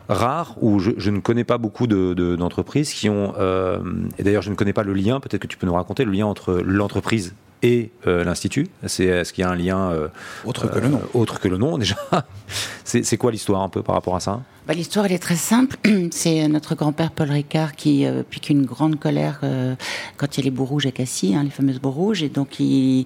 rare 0.09 0.55
où 0.61 0.79
je, 0.79 1.09
ne 1.09 1.19
connais 1.19 1.43
pas 1.45 1.57
beaucoup 1.57 1.87
de- 1.87 2.13
de- 2.13 2.35
d'entreprises 2.35 2.91
qui 2.91 3.07
ont 3.09 3.33
euh, 3.39 3.79
et 4.17 4.23
d'ailleurs 4.23 4.41
je 4.41 4.49
ne 4.49 4.55
connais 4.55 4.73
pas 4.73 4.83
le 4.83 4.91
lien 4.93 5.21
peut-être 5.21 5.41
que 5.41 5.47
tu 5.47 5.55
peux 5.57 5.65
nous 5.65 5.73
raconter 5.75 6.03
le 6.03 6.11
lien 6.11 6.25
entre 6.25 6.61
l'entreprise 6.65 7.33
et 7.63 7.91
euh, 8.07 8.23
l'institut 8.23 8.67
c'est 8.85 9.05
est-ce 9.05 9.33
qu'il 9.33 9.43
y 9.43 9.45
a 9.45 9.49
un 9.51 9.55
lien 9.55 9.91
euh, 9.91 10.07
Autre 10.45 10.67
que 10.67 10.79
le 10.79 10.89
nom. 10.89 10.97
euh, 10.97 11.17
autre 11.19 11.39
que 11.39 11.47
le 11.47 11.57
nom 11.57 11.77
déjà? 11.79 11.95
C'est 12.83 13.03
c'est 13.03 13.17
quoi 13.17 13.31
l'histoire 13.31 13.61
un 13.61 13.69
peu 13.69 13.83
par 13.83 13.95
rapport 13.95 14.15
à 14.15 14.19
ça? 14.19 14.41
Bah, 14.67 14.73
L'histoire, 14.75 15.05
elle 15.07 15.13
est 15.13 15.19
très 15.19 15.35
simple. 15.35 15.75
C'est 16.11 16.47
notre 16.47 16.75
grand-père 16.75 17.11
Paul 17.11 17.31
Ricard 17.31 17.75
qui 17.75 18.05
euh, 18.05 18.21
pique 18.21 18.49
une 18.49 18.63
grande 18.65 18.99
colère 18.99 19.39
euh, 19.43 19.75
quand 20.17 20.37
il 20.37 20.41
y 20.41 20.43
a 20.43 20.45
les 20.45 20.51
bouts 20.51 20.65
rouges 20.65 20.85
à 20.85 20.91
Cassis, 20.91 21.33
hein, 21.35 21.43
les 21.43 21.49
fameuses 21.49 21.79
bouts 21.79 21.89
rouges, 21.91 22.21
et 22.21 22.29
donc 22.29 22.59
il, 22.59 23.05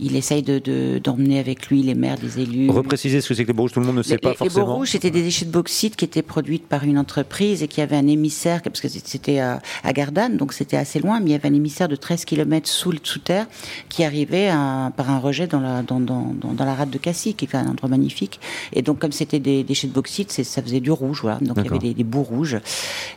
il 0.00 0.16
essaye 0.16 0.42
de- 0.42 0.58
de- 0.58 0.98
d'emmener 1.02 1.38
avec 1.38 1.68
lui 1.68 1.82
les 1.82 1.94
maires, 1.94 2.16
les 2.22 2.40
élus. 2.40 2.70
repréciser 2.70 3.20
ce 3.20 3.28
que 3.28 3.34
c'est 3.34 3.42
que 3.42 3.48
les 3.48 3.52
Bourges 3.54 3.72
tout 3.72 3.80
le 3.80 3.86
monde 3.86 3.96
ne 3.96 4.02
sait 4.02 4.12
Les, 4.12 4.18
pas 4.18 4.28
les- 4.30 4.32
les 4.32 4.36
forcément 4.38 4.76
rouges, 4.76 4.90
c'était 4.90 5.10
des 5.10 5.22
déchets 5.22 5.44
de 5.44 5.50
bauxite 5.50 5.96
qui 5.96 6.04
étaient 6.04 6.22
produits 6.22 6.58
par 6.58 6.84
une 6.84 6.98
entreprise 6.98 7.62
et 7.62 7.68
qui 7.68 7.80
avait 7.80 7.96
un 7.96 8.06
émissaire, 8.06 8.62
parce 8.62 8.80
que 8.80 8.88
c'était 8.88 9.38
à, 9.38 9.60
à 9.84 9.92
Gardanne, 9.92 10.36
donc 10.36 10.52
c'était 10.52 10.76
assez 10.76 10.98
loin, 11.00 11.20
mais 11.20 11.26
il 11.30 11.32
y 11.32 11.34
avait 11.34 11.48
un 11.48 11.54
émissaire 11.54 11.88
de 11.88 11.96
13 11.96 12.24
km 12.24 12.68
sous, 12.68 12.92
sous 13.02 13.18
terre 13.18 13.46
qui 13.88 14.04
arrivait 14.04 14.48
à- 14.48 14.92
par 14.96 15.10
un 15.10 15.18
rejet 15.18 15.46
dans 15.46 15.60
la, 15.60 15.82
dans, 15.82 16.00
dans, 16.00 16.32
dans, 16.34 16.52
dans 16.52 16.64
la 16.64 16.74
rade 16.74 16.90
de 16.90 16.98
Cassis, 16.98 17.34
qui 17.34 17.44
est 17.44 17.54
un 17.54 17.66
endroit 17.68 17.88
magnifique. 17.88 18.40
Et 18.72 18.82
donc, 18.82 18.98
comme 18.98 19.12
c'était 19.12 19.38
des 19.40 19.64
déchets 19.64 19.86
de 19.86 19.92
bauxite, 19.92 20.30
ça 20.32 20.62
faisait 20.62 20.80
du 20.80 20.90
rouge, 20.90 21.20
voilà. 21.22 21.38
Donc, 21.40 21.56
il 21.58 21.64
y 21.64 21.68
avait 21.68 21.78
des, 21.78 21.94
des 21.94 22.04
bouts 22.04 22.22
rouges. 22.22 22.58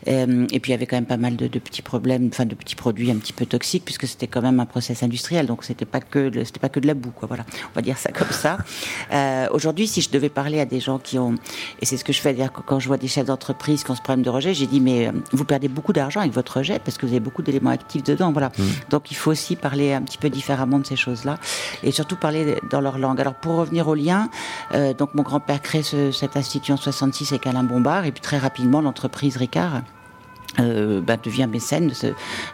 Euh, 0.07 0.45
et 0.51 0.59
puis, 0.59 0.71
il 0.71 0.73
y 0.73 0.75
avait 0.75 0.85
quand 0.85 0.97
même 0.97 1.05
pas 1.05 1.17
mal 1.17 1.35
de, 1.35 1.47
de 1.47 1.59
petits 1.59 1.81
problèmes, 1.81 2.27
enfin, 2.31 2.45
de 2.45 2.55
petits 2.55 2.75
produits 2.75 3.11
un 3.11 3.15
petit 3.15 3.33
peu 3.33 3.45
toxiques, 3.45 3.85
puisque 3.85 4.07
c'était 4.07 4.27
quand 4.27 4.41
même 4.41 4.59
un 4.59 4.65
process 4.65 5.03
industriel. 5.03 5.45
Donc, 5.45 5.63
c'était 5.63 5.85
pas 5.85 5.99
que, 6.01 6.19
le- 6.19 6.43
c'était 6.45 6.59
pas 6.59 6.69
que 6.73 6.81
de 6.81 6.87
la 6.87 6.93
boue, 6.93 7.11
quoi, 7.11 7.27
voilà. 7.27 7.45
On 7.71 7.75
va 7.75 7.81
dire 7.81 7.97
ça 7.97 8.11
comme 8.11 8.31
ça. 8.31 8.57
Euh, 9.13 9.47
Aujourd'hui, 9.51 9.87
si 9.87 10.01
je 10.01 10.09
devais 10.09 10.29
parler 10.29 10.59
à 10.59 10.65
des 10.65 10.79
gens 10.81 10.97
qui 10.99 11.17
ont, 11.17 11.35
et 11.81 11.85
c'est 11.85 11.95
ce 11.97 12.03
que 12.03 12.11
je 12.11 12.19
fais, 12.19 12.33
dire 12.33 12.51
quand 12.51 12.79
je 12.79 12.87
vois 12.87 12.97
des 12.97 13.07
chefs 13.07 13.25
d'entreprise 13.27 13.83
qui 13.83 13.91
ont 13.91 13.95
ce 13.95 14.01
problème 14.01 14.23
de 14.23 14.29
rejet, 14.29 14.53
j'ai 14.53 14.67
dit, 14.67 14.81
mais 14.81 15.07
euh, 15.07 15.11
vous 15.31 15.45
perdez 15.45 15.67
beaucoup 15.69 15.93
d'argent 15.93 16.19
avec 16.19 16.33
votre 16.33 16.57
rejet 16.57 16.79
parce 16.79 16.97
que 16.97 17.05
vous 17.05 17.11
avez 17.13 17.19
beaucoup 17.21 17.41
d'éléments 17.43 17.69
actifs 17.69 18.03
dedans, 18.03 18.31
voilà. 18.33 18.51
Donc, 18.89 19.11
il 19.11 19.15
faut 19.15 19.31
aussi 19.31 19.55
parler 19.55 19.93
un 19.93 20.01
petit 20.01 20.17
peu 20.17 20.29
différemment 20.29 20.79
de 20.79 20.85
ces 20.85 20.95
choses-là 20.95 21.37
et 21.83 21.91
surtout 21.91 22.15
parler 22.17 22.57
dans 22.71 22.81
leur 22.81 22.97
langue. 22.97 23.21
Alors, 23.21 23.35
pour 23.35 23.55
revenir 23.55 23.87
au 23.87 23.95
lien, 23.95 24.29
euh, 24.73 24.93
donc 24.93 25.13
mon 25.13 25.23
grand-père 25.23 25.61
crée 25.61 25.83
ce- 25.83 26.11
cet 26.11 26.35
institut 26.35 26.71
en 26.71 26.77
66 26.77 27.31
avec 27.31 27.45
Alain 27.47 27.63
Bombard 27.63 28.05
et 28.05 28.11
puis 28.11 28.21
très 28.21 28.37
rapidement, 28.39 28.81
l'entreprise 28.81 29.37
Ricard 29.37 29.81
euh, 30.59 31.01
bah, 31.01 31.17
devient 31.17 31.47
mécène 31.49 31.87
de, 31.87 31.93
ce, 31.93 32.07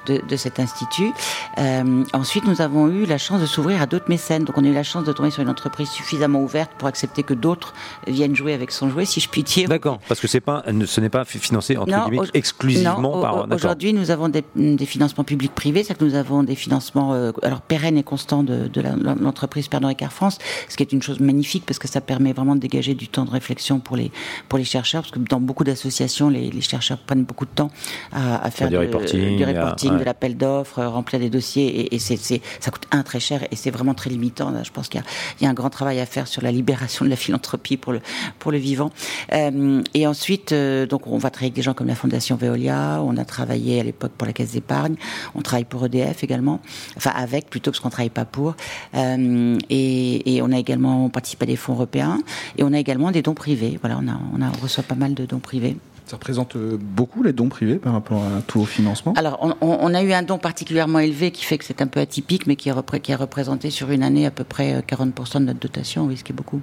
de, 0.05 0.21
de 0.27 0.35
cet 0.35 0.59
institut. 0.59 1.11
Euh, 1.57 2.03
ensuite, 2.13 2.45
nous 2.45 2.61
avons 2.61 2.87
eu 2.87 3.05
la 3.05 3.17
chance 3.17 3.41
de 3.41 3.45
s'ouvrir 3.45 3.81
à 3.81 3.85
d'autres 3.85 4.09
mécènes. 4.09 4.43
Donc, 4.45 4.57
on 4.57 4.63
a 4.63 4.67
eu 4.67 4.73
la 4.73 4.83
chance 4.83 5.03
de 5.03 5.13
tomber 5.13 5.31
sur 5.31 5.41
une 5.41 5.49
entreprise 5.49 5.89
suffisamment 5.89 6.41
ouverte 6.41 6.71
pour 6.77 6.87
accepter 6.87 7.23
que 7.23 7.33
d'autres 7.33 7.73
viennent 8.07 8.35
jouer 8.35 8.53
avec 8.53 8.71
son 8.71 8.89
jouet, 8.89 9.05
si 9.05 9.19
je 9.19 9.29
puis 9.29 9.43
dire. 9.43 9.69
d'accord 9.69 9.99
parce 10.07 10.19
que 10.19 10.27
c'est 10.27 10.39
pas 10.41 10.63
ce 10.85 11.01
n'est 11.01 11.09
pas 11.09 11.25
financé 11.25 11.77
entre 11.77 11.91
Non, 11.91 12.07
guillemets 12.07 12.27
exclusivement 12.33 13.01
non, 13.01 13.21
par. 13.21 13.47
Aujourd'hui, 13.51 13.93
nous 13.93 14.11
avons 14.11 14.29
des, 14.29 14.43
des 14.55 14.85
financements 14.85 15.23
publics-privés, 15.23 15.83
c'est-à-dire 15.83 15.99
que 15.99 16.05
nous 16.05 16.15
avons 16.15 16.43
des 16.43 16.55
financements 16.55 17.13
euh, 17.13 17.31
alors 17.43 17.61
pérennes 17.61 17.97
et 17.97 18.03
constants 18.03 18.43
de, 18.43 18.67
de 18.67 18.81
l'entreprise 18.81 19.67
Pernod 19.67 19.89
Ricard 19.89 20.13
France, 20.13 20.37
ce 20.67 20.75
qui 20.77 20.83
est 20.83 20.91
une 20.91 21.01
chose 21.01 21.19
magnifique 21.19 21.63
parce 21.65 21.79
que 21.79 21.87
ça 21.87 22.01
permet 22.01 22.33
vraiment 22.33 22.55
de 22.55 22.61
dégager 22.61 22.93
du 22.93 23.07
temps 23.07 23.25
de 23.25 23.31
réflexion 23.31 23.79
pour 23.79 23.97
les 23.97 24.11
pour 24.47 24.57
les 24.57 24.65
chercheurs, 24.65 25.01
parce 25.03 25.11
que 25.11 25.19
dans 25.19 25.39
beaucoup 25.39 25.63
d'associations, 25.63 26.29
les, 26.29 26.49
les 26.49 26.61
chercheurs 26.61 26.97
prennent 26.99 27.23
beaucoup 27.23 27.45
de 27.45 27.51
temps 27.51 27.69
à, 28.11 28.43
à 28.45 28.51
faire 28.51 28.69
du 28.69 28.77
reporting, 28.77 29.37
du 29.37 29.43
à- 29.43 29.47
reporting, 29.47 29.91
ouais. 29.93 29.99
de 29.99 30.03
l'appel 30.03 30.37
d'offres, 30.37 30.79
euh, 30.79 30.89
remplir 30.89 31.19
des 31.19 31.29
dossiers, 31.29 31.67
et, 31.81 31.95
et 31.95 31.99
c'est, 31.99 32.17
c'est- 32.17 32.41
ça 32.59 32.71
coûte 32.71 32.83
un 32.91 33.03
très 33.03 33.19
cher 33.19 33.43
et 33.51 33.55
c'est 33.55 33.71
vraiment 33.71 33.93
très 33.93 34.09
limitant. 34.09 34.51
Là, 34.51 34.63
je 34.63 34.71
pense 34.71 34.87
qu'il 34.89 34.99
y 34.99 35.03
a, 35.03 35.05
il 35.39 35.43
y 35.43 35.47
a 35.47 35.49
un 35.49 35.53
grand 35.53 35.69
travail 35.69 35.99
à 35.99 36.05
faire 36.05 36.27
sur 36.27 36.41
la 36.41 36.51
libération 36.51 37.05
de 37.05 37.09
la 37.09 37.15
philanthropie 37.15 37.77
pour 37.77 37.93
le 37.93 38.01
pour 38.39 38.51
le 38.51 38.57
vivant. 38.57 38.91
Euh, 39.33 39.81
et 39.93 40.07
ensuite, 40.07 40.51
euh, 40.51 40.85
donc 40.85 41.07
on 41.07 41.17
va 41.17 41.29
travailler 41.29 41.47
avec 41.49 41.55
des 41.55 41.61
gens 41.61 41.73
comme 41.73 41.87
la 41.87 41.95
Fondation 41.95 42.35
Veolia. 42.35 43.01
On 43.03 43.17
a 43.17 43.25
travaillé 43.25 43.79
à 43.79 43.83
l'époque 43.83 44.11
pour 44.17 44.25
la 44.27 44.33
Caisse 44.33 44.51
d'épargne. 44.51 44.95
On 45.35 45.41
travaille 45.41 45.65
pour 45.65 45.85
EDF 45.85 46.23
également, 46.23 46.59
enfin 46.97 47.11
avec 47.15 47.49
plutôt 47.49 47.71
parce 47.71 47.79
qu'on 47.79 47.89
travaille 47.89 48.09
pas 48.09 48.25
pour. 48.25 48.55
Euh, 48.95 49.57
et, 49.69 50.35
et 50.35 50.41
on 50.41 50.51
a 50.51 50.57
également 50.57 51.09
participé 51.09 51.43
à 51.43 51.47
des 51.47 51.55
fonds 51.55 51.73
européens 51.73 52.19
et 52.57 52.63
on 52.63 52.73
a 52.73 52.79
également 52.79 53.11
des 53.11 53.21
dons 53.21 53.33
privés. 53.33 53.77
Voilà, 53.81 53.99
on 54.01 54.07
a 54.07 54.19
on 54.37 54.41
a 54.41 54.47
on 54.49 54.61
reçoit 54.63 54.83
pas 54.83 54.95
mal 54.95 55.13
de 55.13 55.25
dons 55.25 55.39
privés. 55.39 55.77
Ça 56.09 56.15
représente 56.15 56.55
euh, 56.55 56.75
beaucoup 56.81 57.21
les 57.21 57.33
dons 57.33 57.49
privés 57.49 57.75
par 57.75 57.93
rapport 57.93 58.23
à 58.23 58.41
tout 58.47 58.59
au 58.61 58.65
financement? 58.65 59.13
Alors, 59.15 59.37
on, 59.61 59.93
a 59.93 60.01
eu 60.01 60.11
un 60.11 60.23
don 60.23 60.39
particulièrement 60.39 60.97
élevé 60.97 61.29
qui 61.29 61.45
fait 61.45 61.59
que 61.59 61.63
c'est 61.65 61.83
un 61.83 61.87
peu 61.87 61.99
atypique, 61.99 62.47
mais 62.47 62.55
qui 62.55 62.71
a, 62.71 62.73
repré- 62.73 62.99
qui 62.99 63.13
a 63.13 63.17
représenté 63.17 63.69
sur 63.69 63.91
une 63.91 64.01
année 64.01 64.25
à 64.25 64.31
peu 64.31 64.43
près 64.43 64.73
euh, 64.73 64.81
40% 64.81 65.35
de 65.41 65.45
notre 65.45 65.59
dotation, 65.59 66.05
oui, 66.07 66.17
ce 66.17 66.23
qui 66.23 66.31
est 66.31 66.35
beaucoup. 66.35 66.61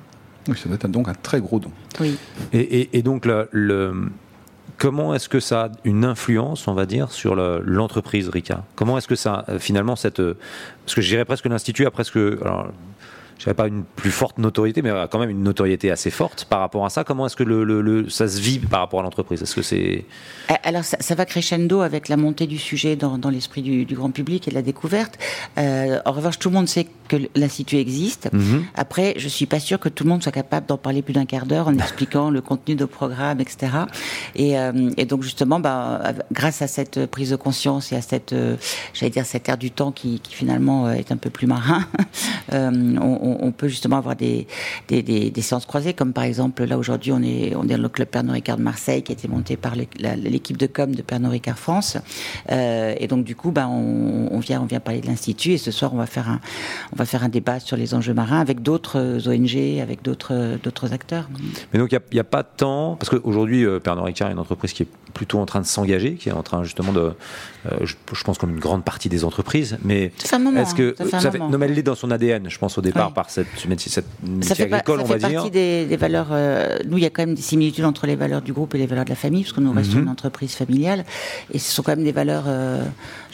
Oui, 0.48 0.56
ça 0.56 0.68
doit 0.68 0.74
être 0.74 0.88
donc 0.90 1.06
un 1.08 1.14
très 1.14 1.40
gros 1.40 1.60
don. 1.60 1.70
Oui. 2.00 2.16
Et, 2.52 2.58
et- 2.58 2.98
et 2.98 3.02
donc, 3.02 3.24
le, 3.24 3.48
le- 3.52 4.10
comment 4.78 5.14
est-ce 5.14 5.28
que 5.28 5.38
ça 5.38 5.66
a 5.66 5.68
une 5.84 6.04
influence, 6.04 6.66
on 6.66 6.74
va 6.74 6.84
dire, 6.84 7.12
sur 7.12 7.36
le- 7.36 7.62
l'entreprise 7.64 8.28
RICA 8.28 8.64
Comment 8.74 8.98
est-ce 8.98 9.06
que 9.06 9.14
ça, 9.14 9.44
euh, 9.48 9.60
finalement, 9.60 9.94
cette. 9.94 10.18
euh, 10.18 10.36
Parce 10.84 10.96
que 10.96 11.02
je 11.02 11.08
dirais 11.08 11.24
presque 11.24 11.44
que 11.44 11.48
l'Institut 11.48 11.86
a 11.86 11.92
presque. 11.92 12.16
Alors, 12.16 12.72
je 13.38 13.44
dirais 13.44 13.54
pas 13.54 13.66
une 13.66 13.84
plus 13.84 14.10
forte 14.10 14.38
notoriété, 14.38 14.82
mais 14.82 14.90
quand 15.10 15.18
même 15.18 15.30
une 15.30 15.42
notoriété 15.42 15.90
assez 15.90 16.10
forte 16.10 16.46
par 16.46 16.60
rapport 16.60 16.86
à 16.86 16.90
ça. 16.90 17.04
Comment 17.04 17.26
est-ce 17.26 17.36
que 17.36 18.06
ça 18.08 18.28
se 18.28 18.40
vit 18.40 18.58
par 18.58 18.80
rapport 18.80 19.00
à 19.00 19.02
l'entreprise? 19.02 19.42
Est-ce 19.42 19.54
que 19.54 19.62
c'est. 19.62 20.04
Euh, 20.50 20.54
Alors, 20.62 20.84
ça, 20.84 21.14
va 21.14 21.26
crescendo 21.26 21.82
avec 21.82 22.08
la 22.08 22.16
montée 22.16 22.46
du 22.46 22.58
sujet 22.58 22.96
dans, 22.96 23.18
l'esprit 23.30 23.62
du, 23.62 23.84
du 23.84 23.94
grand 23.94 24.10
public 24.10 24.48
et 24.48 24.50
de 24.50 24.54
la 24.54 24.62
découverte. 24.62 25.18
Euh, 25.58 26.00
en 26.04 26.12
revanche, 26.12 26.38
tout 26.38 26.48
le 26.48 26.54
monde 26.54 26.68
sait 26.68 26.86
que 27.06 27.16
l'Institut 27.34 27.76
existe. 27.76 28.28
Mhm. 28.32 28.64
Après, 28.74 29.14
je 29.16 29.28
suis 29.28 29.46
pas 29.46 29.60
sûre 29.60 29.78
que 29.78 29.88
tout 29.88 30.04
le 30.04 30.10
monde 30.10 30.22
soit 30.22 30.32
capable 30.32 30.66
d'en 30.66 30.78
parler 30.78 31.02
plus 31.02 31.12
d'un 31.12 31.26
quart 31.26 31.46
d'heure 31.46 31.68
en 31.68 31.74
expliquant 31.78 32.30
le 32.30 32.40
contenu 32.40 32.74
de 32.74 32.84
programme, 32.84 33.40
etc. 33.40 33.72
Et, 34.34 34.58
euh, 34.58 34.90
et 34.96 35.06
donc, 35.06 35.22
justement, 35.22 35.60
bah, 35.60 36.12
grâce 36.32 36.62
à 36.62 36.66
cette 36.66 37.06
prise 37.06 37.30
de 37.30 37.36
conscience 37.36 37.92
et 37.92 37.96
à 37.96 38.02
cette, 38.02 38.32
euh, 38.32 38.56
j'allais 38.94 39.10
dire, 39.10 39.26
cet 39.26 39.48
air 39.48 39.58
du 39.58 39.70
temps 39.70 39.92
qui, 39.92 40.20
qui 40.20 40.34
finalement 40.34 40.86
euh, 40.86 40.92
est 40.92 41.12
un 41.12 41.16
peu 41.16 41.30
plus 41.30 41.46
marin, 41.46 41.86
on, 42.52 43.52
peut 43.56 43.68
justement 43.68 43.96
avoir 43.96 44.16
des, 44.16 44.46
des, 44.88 45.02
des, 45.02 45.30
des 45.30 45.42
séances 45.42 45.66
croisées, 45.66 45.94
comme 45.94 46.12
par 46.12 46.24
exemple 46.24 46.64
là 46.64 46.76
aujourd'hui 46.76 47.12
on 47.12 47.22
est 47.22 47.54
on 47.54 47.64
est 47.64 47.76
dans 47.76 47.82
le 47.82 47.88
club 47.88 48.08
Pernod 48.08 48.34
Ricard 48.34 48.58
de 48.58 48.62
Marseille 48.62 49.02
qui 49.02 49.12
a 49.12 49.14
été 49.14 49.28
monté 49.28 49.56
par 49.56 49.74
l'équipe 49.76 50.56
de 50.56 50.66
com 50.66 50.94
de 50.94 51.00
Pernod 51.00 51.30
Ricard 51.30 51.58
France, 51.58 51.96
et 52.50 53.06
donc 53.08 53.24
du 53.24 53.34
coup 53.34 53.52
on, 53.56 54.28
on 54.30 54.38
vient 54.40 54.60
on 54.60 54.66
vient 54.66 54.80
parler 54.80 55.00
de 55.00 55.06
l'institut 55.06 55.52
et 55.52 55.58
ce 55.58 55.70
soir 55.70 55.94
on 55.94 55.96
va 55.96 56.06
faire 56.06 56.28
un 56.28 56.40
on 56.96 56.98
va 56.98 57.04
faire 57.04 57.22
un 57.22 57.28
débat 57.28 57.60
sur 57.60 57.76
les 57.76 57.92
enjeux 57.94 58.14
marins 58.14 58.40
avec 58.40 58.62
d'autres 58.62 58.98
euh, 58.98 59.30
ONG, 59.30 59.80
avec 59.82 60.02
d'autres 60.02 60.56
d'autres 60.62 60.92
acteurs. 60.94 61.28
Mais 61.72 61.78
donc, 61.78 61.92
il 61.92 62.00
n'y 62.14 62.18
a, 62.20 62.24
pas 62.24 62.42
tant. 62.42 62.96
Parce 62.96 63.10
qu'aujourd'hui, 63.10 63.66
euh, 63.66 63.78
Pernod 63.80 64.04
Ricard 64.04 64.28
est 64.30 64.32
une 64.32 64.38
entreprise 64.38 64.72
qui 64.72 64.84
est 64.84 64.88
plutôt 65.12 65.38
en 65.38 65.46
train 65.46 65.60
de 65.60 65.66
s'engager, 65.66 66.14
qui 66.14 66.30
est 66.30 66.32
en 66.32 66.42
train 66.42 66.64
justement 66.64 66.92
de. 66.92 67.00
euh, 67.00 67.70
je, 67.84 67.94
je 68.12 68.24
pense 68.24 68.38
comme 68.38 68.50
une 68.50 68.60
grande 68.60 68.82
partie 68.84 69.08
des 69.10 69.24
entreprises. 69.24 69.76
Mais 69.84 70.10
est-ce 70.24 70.74
que. 70.74 70.94
ça 70.98 71.04
fait 71.04 71.10
ça 71.20 71.30
fait- 71.30 71.38
moment. 71.38 71.50
non, 71.50 71.58
mais 71.58 71.66
elle 71.66 71.78
est 71.78 71.82
dans 71.82 71.94
son 71.94 72.10
ADN, 72.10 72.48
je 72.48 72.58
pense, 72.58 72.78
au 72.78 72.80
départ, 72.82 73.08
Oui. 73.08 73.14
par 73.14 73.28
cette, 73.28 73.48
ce 73.56 73.68
métier, 73.68 73.90
cette 73.92 74.06
métier 74.22 74.48
Ça 74.48 74.54
fait, 74.54 74.66
pas- 74.66 74.76
agricole, 74.76 74.98
ça 75.00 75.04
on 75.04 75.06
fait 75.08 75.18
va 75.18 75.28
dire. 75.28 75.36
partie 75.40 75.50
des, 75.50 75.84
des 75.84 75.96
valeurs. 75.96 76.28
euh, 76.32 76.78
nous, 76.88 76.96
il 76.96 77.02
y 77.02 77.06
a 77.06 77.10
quand 77.10 77.22
même 77.26 77.34
des 77.34 77.42
similitudes 77.42 77.84
entre 77.84 78.06
les 78.06 78.16
valeurs 78.16 78.40
du 78.42 78.52
groupe 78.54 78.74
et 78.74 78.78
les 78.78 78.86
valeurs 78.86 79.04
de 79.04 79.10
la 79.10 79.16
famille, 79.16 79.42
parce 79.42 79.52
que 79.52 79.60
nous 79.60 79.72
restons 79.72 79.96
Mhm. 79.98 80.02
une 80.04 80.08
entreprise 80.08 80.54
familiale. 80.54 81.04
Et 81.52 81.58
ce 81.58 81.70
sont 81.72 81.82
quand 81.82 81.92
même 81.94 82.04
des 82.04 82.12
valeurs. 82.12 82.44
Euh, 82.46 82.82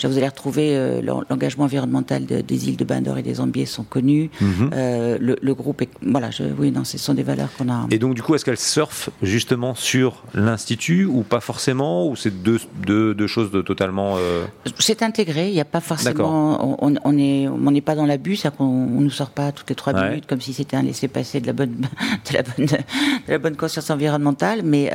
vous 0.09 0.17
allez 0.19 0.29
retrouver 0.29 0.77
euh, 0.77 1.01
l'en- 1.03 1.23
l'engagement 1.31 1.65
environnemental 1.65 2.27
de- 2.27 2.41
des 2.41 2.69
îles 2.69 2.77
de 2.77 2.85
Bandor 2.85 3.19
et 3.19 3.23
des 3.23 3.41
Ambiers 3.41 3.67
sont 3.67 3.85
connus. 3.85 4.31
Mhm. 4.41 4.71
Euh, 4.73 5.19
le, 5.21 5.37
le 5.41 5.55
groupe 5.55 5.83
est. 5.83 5.89
Voilà, 6.03 6.31
je, 6.31 6.45
oui, 6.59 6.71
non, 6.73 6.85
ce 6.85 6.99
sont 6.99 7.15
des 7.15 7.23
valeurs 7.23 7.49
qu'on 7.57 7.69
a. 7.69 7.87
Et 7.91 7.99
donc, 7.99 8.15
du 8.15 8.23
coup, 8.23 8.35
est-ce 8.35 8.45
qu'elle 8.45 8.59
surfe 8.59 9.11
justement 9.23 9.75
sur 9.75 10.23
l'Institut 10.35 11.05
ou 11.07 11.23
pas 11.23 11.41
forcément 11.41 12.07
Ou 12.09 12.17
c'est 12.17 12.43
deux, 12.43 12.59
deux, 12.87 13.15
deux 13.15 13.27
choses 13.27 13.51
de 13.51 13.63
totalement. 13.63 14.15
euh, 14.19 14.45
C'est 14.79 15.03
intégré, 15.03 15.49
il 15.49 15.55
n'y 15.55 15.61
a 15.61 15.65
pas 15.65 15.81
forcément. 15.81 16.79
On 16.83 16.95
on 17.05 17.19
est, 17.19 17.49
on 17.49 17.71
n'est 17.71 17.81
pas 17.81 17.95
dans 17.95 18.07
l'abus, 18.07 18.37
c'est-à-dire 18.37 18.59
qu'on 18.59 18.65
on 18.65 19.01
nous 19.01 19.11
sort 19.11 19.31
pas 19.31 19.53
toutes 19.53 19.69
les 19.71 19.77
trois 19.77 19.93
Ouais. 19.93 20.09
minutes 20.09 20.27
comme 20.27 20.41
si 20.41 20.53
c'était 20.53 20.77
un 20.77 20.83
laisser-passer 20.83 21.41
de 21.41 21.47
la 21.47 21.53
bonne, 21.53 21.73
de 22.31 22.35
la 22.35 22.43
bonne, 22.43 22.67
de 22.67 22.77
la 23.29 23.39
bonne 23.39 23.57
conscience 23.57 23.91
environnementale. 23.91 24.63
Mais 24.65 24.91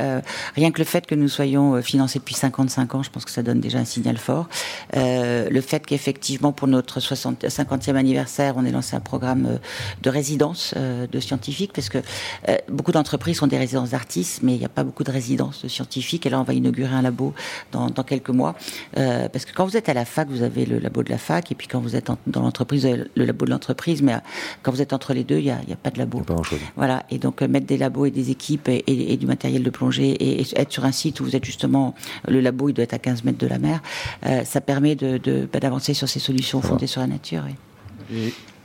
rien 0.56 0.70
que 0.70 0.78
le 0.78 0.84
fait 0.84 1.06
que 1.06 1.14
nous 1.14 1.28
soyons 1.28 1.80
financés 1.82 2.18
depuis 2.18 2.34
55 2.34 2.94
ans, 2.94 3.02
je 3.02 3.10
pense 3.10 3.24
que 3.24 3.30
ça 3.30 3.42
donne 3.42 3.60
déjà 3.60 3.78
un 3.78 3.84
signal 3.84 4.16
fort. 4.16 4.48
Euh, 4.96 4.97
le 5.50 5.60
fait 5.60 5.84
qu'effectivement 5.86 6.52
pour 6.52 6.68
notre 6.68 7.00
60, 7.00 7.44
50e 7.44 7.94
anniversaire, 7.96 8.54
on 8.56 8.64
ait 8.64 8.70
lancé 8.70 8.96
un 8.96 9.00
programme 9.00 9.46
euh, 9.46 9.58
de 10.02 10.10
résidence 10.10 10.74
euh, 10.76 11.06
de 11.06 11.20
scientifiques, 11.20 11.72
parce 11.74 11.88
que 11.88 11.98
euh, 12.48 12.56
beaucoup 12.70 12.92
d'entreprises 12.92 13.42
ont 13.42 13.46
des 13.46 13.58
résidences 13.58 13.90
d'artistes, 13.90 14.40
mais 14.42 14.54
il 14.54 14.58
n'y 14.58 14.64
a 14.64 14.68
pas 14.68 14.84
beaucoup 14.84 15.04
de 15.04 15.10
résidences 15.10 15.62
de 15.62 15.68
scientifiques. 15.68 16.26
Et 16.26 16.30
là, 16.30 16.40
on 16.40 16.44
va 16.44 16.54
inaugurer 16.54 16.94
un 16.94 17.02
labo 17.02 17.34
dans, 17.72 17.88
dans 17.90 18.02
quelques 18.04 18.30
mois. 18.30 18.54
Euh, 18.96 19.28
parce 19.28 19.44
que 19.44 19.52
quand 19.52 19.64
vous 19.66 19.76
êtes 19.76 19.88
à 19.88 19.94
la 19.94 20.04
fac, 20.04 20.28
vous 20.28 20.42
avez 20.42 20.64
le 20.66 20.78
labo 20.78 21.02
de 21.02 21.10
la 21.10 21.18
fac, 21.18 21.50
et 21.52 21.54
puis 21.54 21.66
quand 21.68 21.80
vous 21.80 21.96
êtes 21.96 22.10
en- 22.10 22.18
dans 22.26 22.42
l'entreprise, 22.42 22.82
vous 22.86 22.92
avez 22.92 23.04
le 23.14 23.24
labo 23.24 23.44
de 23.44 23.50
l'entreprise, 23.50 24.02
mais 24.02 24.14
euh, 24.14 24.18
quand 24.62 24.70
vous 24.72 24.82
êtes 24.82 24.92
entre 24.92 25.12
les 25.14 25.24
deux, 25.24 25.38
il 25.38 25.44
n'y 25.44 25.50
a, 25.50 25.76
pas 25.82 25.90
de 25.90 25.98
labo. 25.98 26.20
pas. 26.20 26.34
Voilà, 26.76 27.04
et 27.10 27.18
donc 27.18 27.42
euh, 27.42 27.48
mettre 27.48 27.66
des 27.66 27.76
labos 27.76 28.06
et 28.06 28.10
des 28.10 28.30
équipes 28.30 28.68
et, 28.68 28.84
et- 28.86 29.12
et 29.12 29.16
du 29.16 29.26
matériel 29.26 29.62
de 29.62 29.70
plongée 29.70 30.10
et, 30.10 30.40
et 30.42 30.46
être 30.60 30.72
sur 30.72 30.84
un 30.84 30.92
site 30.92 31.20
où 31.20 31.24
vous 31.24 31.36
êtes 31.36 31.44
justement, 31.44 31.94
le 32.26 32.40
labo 32.40 32.68
il 32.68 32.72
doit 32.74 32.84
être 32.84 32.94
à 32.94 32.98
15 32.98 33.24
mètres 33.24 33.38
de 33.38 33.46
la 33.46 33.58
mer, 33.58 33.80
euh, 34.26 34.44
ça 34.44 34.60
permet 34.60 34.77
de, 34.80 35.18
de- 35.18 35.48
bah, 35.52 35.60
d'avancer 35.60 35.94
sur 35.94 36.08
ces 36.08 36.20
solutions 36.20 36.60
fondées 36.62 36.86
sur 36.86 37.00
la 37.00 37.06
nature. 37.06 37.42
oui. 37.46 37.54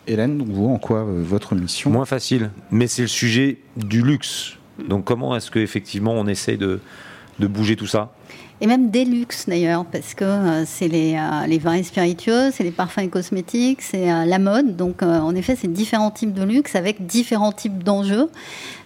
Et 0.06 0.14
Hélène, 0.14 0.38
donc 0.38 0.48
vous, 0.50 0.68
en 0.68 0.78
quoi 0.78 1.00
euh, 1.00 1.22
votre 1.24 1.56
mission 1.56 1.90
Moins 1.90 2.06
facile, 2.06 2.52
mais 2.72 2.88
c'est 2.88 3.04
le 3.04 3.08
sujet 3.08 3.60
du 3.78 4.02
luxe. 4.02 4.54
Donc 4.90 5.06
comment 5.06 5.36
est-ce 5.36 5.50
qu'effectivement 5.52 6.12
on 6.14 6.28
essaye 6.28 6.58
de, 6.58 6.80
de 7.40 7.48
bouger 7.48 7.76
tout 7.76 7.88
ça? 7.88 8.12
Et 8.62 8.68
même 8.68 8.92
des 8.92 9.04
luxes 9.04 9.46
d'ailleurs, 9.50 9.84
parce 9.84 10.14
que 10.14 10.24
euh, 10.24 10.64
c'est 10.66 10.88
les, 10.88 11.16
euh, 11.16 11.48
les 11.48 11.58
vins 11.58 11.74
et 11.74 11.84
spiritueux, 11.84 12.50
c'est 12.52 12.64
les 12.64 12.72
parfums 12.72 13.00
et 13.00 13.10
cosmétiques, 13.10 13.82
c'est 13.82 14.10
euh, 14.12 14.24
la 14.26 14.40
mode. 14.40 14.78
Donc 14.78 15.04
euh, 15.04 15.20
en 15.20 15.36
effet, 15.36 15.58
c'est 15.60 15.72
différents 15.72 16.12
types 16.12 16.34
de 16.34 16.44
luxe 16.44 16.76
avec 16.76 17.06
différents 17.06 17.52
types 17.52 17.84
d'enjeux. 17.84 18.30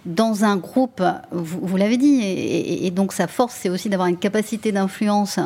Dans 0.08 0.44
un 0.44 0.56
groupe, 0.56 1.02
vous, 1.32 1.76
l'avez 1.76 1.98
dit, 1.98 2.22
et, 2.22 2.90
donc 2.90 3.12
sa 3.12 3.26
force, 3.26 3.54
c'est 3.60 3.68
aussi 3.68 3.90
d'avoir 3.90 4.08
une 4.08 4.16
capacité 4.16 4.72
d'influence 4.72 5.38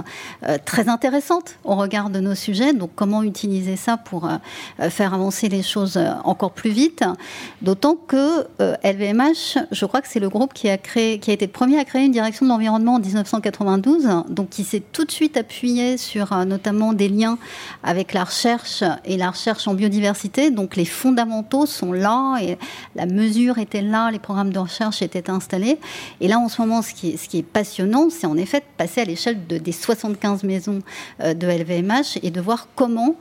euh, 0.44 0.56
très 0.64 0.88
intéressante 0.88 1.56
au 1.64 1.74
regard 1.74 2.10
de 2.10 2.20
nos 2.20 2.36
sujets. 2.36 2.72
Donc 2.72 2.90
comment 2.94 3.24
utiliser 3.24 3.74
ça 3.74 3.96
pour 3.96 4.26
euh, 4.26 4.88
faire 4.88 5.14
avancer 5.14 5.48
les 5.48 5.64
choses 5.64 5.96
euh, 5.96 6.12
encore 6.22 6.52
plus 6.52 6.70
vite? 6.70 7.02
D'autant 7.60 7.96
que 7.96 8.46
euh, 8.60 8.76
LVMH, 8.84 9.58
je 9.72 9.84
crois 9.84 10.00
que 10.00 10.06
c'est 10.08 10.20
le 10.20 10.28
groupe 10.28 10.54
qui 10.54 10.68
a 10.68 10.74
été 10.74 11.18
le 11.40 11.46
premier 11.48 11.80
à 11.80 11.84
créer 11.84 12.04
une 12.04 12.12
direction 12.12 12.46
de 12.46 12.50
l'environnement 12.50 12.94
en 12.94 13.00
1992, 13.00 14.08
donc 14.28 14.50
qui 14.50 14.62
s'est 14.62 14.82
tout 14.92 15.04
de 15.04 15.10
suite 15.10 15.36
appuyé 15.36 15.96
sur 15.96 16.32
notamment 16.46 16.92
des 16.92 17.08
liens 17.08 17.36
avec 17.82 18.12
la 18.12 18.22
recherche 18.22 18.84
et 19.04 19.16
la 19.16 19.30
recherche 19.30 19.66
en 19.66 19.74
biodiversité. 19.74 20.52
Donc 20.52 20.76
les 20.76 20.84
fondamentaux 20.84 21.66
sont 21.66 21.92
là 21.92 22.38
et 22.40 22.58
la 22.94 23.06
mesure 23.06 23.58
était 23.58 23.82
là, 23.82 24.10
les 24.12 24.20
programmes 24.20 24.51
de 24.52 24.58
recherche 24.58 25.02
étaient 25.02 25.30
installés. 25.30 25.78
Et 26.20 26.28
là, 26.28 26.38
en 26.38 26.48
ce 26.48 26.60
moment, 26.60 26.82
ce 26.82 26.94
qui 26.94 27.10
est, 27.10 27.16
ce 27.16 27.28
qui 27.28 27.38
est 27.38 27.42
passionnant, 27.42 28.08
c'est 28.10 28.26
en 28.26 28.36
effet 28.36 28.60
de 28.60 28.64
passer 28.76 29.00
à 29.00 29.04
l'échelle 29.04 29.46
de, 29.46 29.58
des 29.58 29.72
75 29.72 30.44
maisons 30.44 30.80
euh, 31.20 31.34
de 31.34 31.46
LVMH 31.46 32.18
et 32.22 32.30
de 32.30 32.40
voir 32.40 32.68
comment 32.74 33.16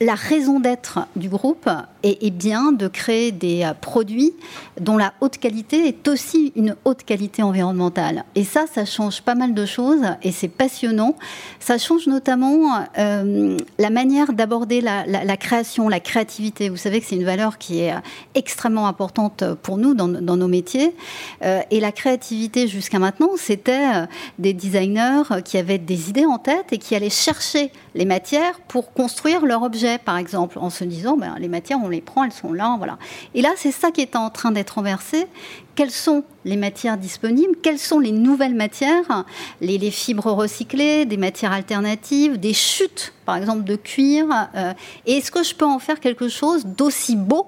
la 0.00 0.14
raison 0.14 0.60
d'être 0.60 1.00
du 1.16 1.28
groupe 1.28 1.68
est, 2.02 2.30
bien 2.30 2.72
de 2.72 2.86
créer 2.88 3.32
des 3.32 3.64
euh, 3.64 3.74
produits 3.74 4.32
dont 4.80 4.96
la 4.96 5.12
haute 5.20 5.38
qualité 5.38 5.88
est 5.88 6.06
aussi 6.06 6.52
une 6.54 6.76
haute 6.84 7.02
qualité 7.02 7.42
environnementale. 7.42 8.24
Et 8.34 8.44
ça, 8.44 8.66
ça 8.72 8.84
change 8.84 9.22
pas 9.22 9.34
mal 9.34 9.54
de 9.54 9.66
choses 9.66 10.02
et 10.22 10.30
c'est 10.30 10.48
passionnant. 10.48 11.16
Ça 11.58 11.78
change 11.78 12.06
notamment 12.06 12.84
euh, 12.98 13.56
la 13.78 13.90
manière 13.90 14.32
d'aborder 14.32 14.80
la, 14.80 15.36
création, 15.36 15.88
la 15.88 16.00
créativité. 16.00 16.68
Vous 16.68 16.76
savez 16.76 17.00
que 17.00 17.06
c'est 17.06 17.16
une 17.16 17.24
valeur 17.24 17.58
qui 17.58 17.80
est 17.80 17.92
euh, 17.92 17.98
extrêmement 18.34 18.86
importante 18.86 19.42
pour 19.62 19.78
nous 19.78 19.94
dans, 19.94 20.08
nos 20.08 20.48
métiers. 20.48 20.94
Et 21.42 21.80
la 21.80 21.92
créativité 21.92 22.68
jusqu'à 22.68 22.98
maintenant, 22.98 23.30
c'était 23.36 24.06
des 24.38 24.52
designers 24.52 25.22
qui 25.44 25.58
avaient 25.58 25.78
des 25.78 26.10
idées 26.10 26.26
en 26.26 26.38
tête 26.38 26.66
et 26.72 26.78
qui 26.78 26.94
allaient 26.94 27.10
chercher 27.10 27.72
les 27.94 28.04
matières 28.04 28.60
pour 28.68 28.92
construire 28.92 29.44
leur 29.44 29.62
objet, 29.62 29.87
par 29.96 30.18
exemple, 30.18 30.58
en 30.58 30.68
se 30.68 30.84
disant, 30.84 31.16
ben, 31.16 31.36
les 31.38 31.48
matières, 31.48 31.78
on 31.82 31.88
les 31.88 32.00
prend, 32.00 32.24
elles 32.24 32.32
sont 32.32 32.52
là, 32.52 32.74
voilà. 32.76 32.98
Et 33.34 33.40
là, 33.40 33.50
c'est 33.56 33.72
ça 33.72 33.90
qui 33.90 34.02
est 34.02 34.16
en 34.16 34.28
train 34.28 34.50
d'être 34.50 34.70
renversé. 34.70 35.26
Quelles 35.74 35.90
sont 35.90 36.24
les 36.44 36.56
matières 36.56 36.98
disponibles? 36.98 37.54
Quelles 37.62 37.78
sont 37.78 38.00
les 38.00 38.12
nouvelles 38.12 38.54
matières? 38.54 39.24
Les, 39.60 39.78
fibres 39.90 40.32
recyclées, 40.32 41.06
des 41.06 41.16
matières 41.16 41.52
alternatives, 41.52 42.38
des 42.38 42.52
chutes, 42.52 43.14
par 43.24 43.36
exemple, 43.36 43.64
de 43.64 43.76
cuir 43.76 44.26
euh, 44.56 44.72
Et 45.06 45.18
est-ce 45.18 45.30
que 45.30 45.42
je 45.42 45.54
peux 45.54 45.64
en 45.64 45.78
faire 45.78 46.00
quelque 46.00 46.28
chose 46.28 46.66
d'aussi 46.66 47.16
beau 47.16 47.46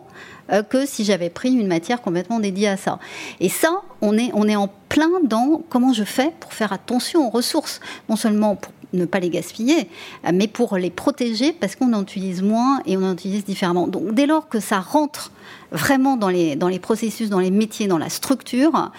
euh, 0.53 0.62
que 0.62 0.87
si 0.87 1.05
j'avais 1.05 1.29
pris 1.29 1.53
une 1.53 1.66
matière 1.66 2.00
complètement 2.00 2.38
dédiée 2.38 2.68
à 2.68 2.76
ça? 2.76 3.00
Et 3.40 3.48
ça, 3.48 3.83
on 4.00 4.16
est, 4.16 4.31
on 4.35 4.46
est 4.46 4.57
en 4.57 4.70
plein 4.88 5.11
dans 5.24 5.61
comment 5.68 5.92
je 5.92 6.05
fais 6.05 6.33
pour 6.38 6.53
faire 6.53 6.72
attention 6.72 7.26
aux 7.26 7.31
ressources, 7.31 7.81
non 8.09 8.16
seulement 8.16 8.55
pour 8.55 8.72
ne 8.92 9.05
pas 9.05 9.20
les 9.20 9.31
gaspiller, 9.31 9.88
euh, 10.26 10.31
mais 10.33 10.48
pour 10.48 10.76
les 10.76 10.90
protéger 10.90 11.53
parce 11.53 11.76
qu'on 11.76 11.92
en 11.92 12.03
utilise 12.03 12.42
moins 12.42 12.81
et 12.87 12.96
on 12.96 13.03
en 13.03 13.12
utilise 13.12 13.44
différemment. 13.44 13.87
Donc 13.87 14.14
dès 14.14 14.26
lors 14.26 14.48
que 14.48 14.61
ça 14.61 14.81
rentre 14.81 15.33
vraiment 15.72 16.16
dans 16.16 16.29
les, 16.29 16.57
dans 16.57 16.68
les 16.68 16.79
processus, 16.79 17.31
dans 17.31 17.38
les 17.38 17.50
métiers, 17.50 17.87
dans 17.87 17.98
la 17.98 18.09
structure, 18.09 18.90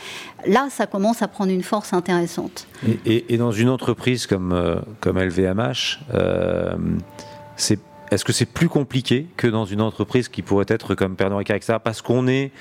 là, 0.45 0.67
ça 0.69 0.87
commence 0.87 1.21
à 1.21 1.27
prendre 1.27 1.51
une 1.51 1.63
force 1.63 1.93
intéressante. 1.93 2.67
Et, 3.05 3.37
dans 3.37 3.51
une 3.51 3.69
entreprise 3.69 4.27
comme, 4.27 4.53
euh, 4.53 4.75
comme 4.99 5.19
LVMH, 5.19 5.99
euh, 6.13 6.75
c'est 7.55 7.79
est-ce 8.11 8.25
que 8.25 8.33
c'est 8.33 8.45
plus 8.45 8.67
compliqué 8.67 9.27
que 9.37 9.47
dans 9.47 9.63
une 9.63 9.79
entreprise 9.79 10.27
qui 10.27 10.41
pourrait 10.41 10.65
être 10.67 10.95
comme 10.95 11.15
Pernod 11.15 11.37
Ricard, 11.37 11.55
etc. 11.55 11.77
Parce 11.81 12.01
qu'on 12.01 12.27
est 12.27 12.51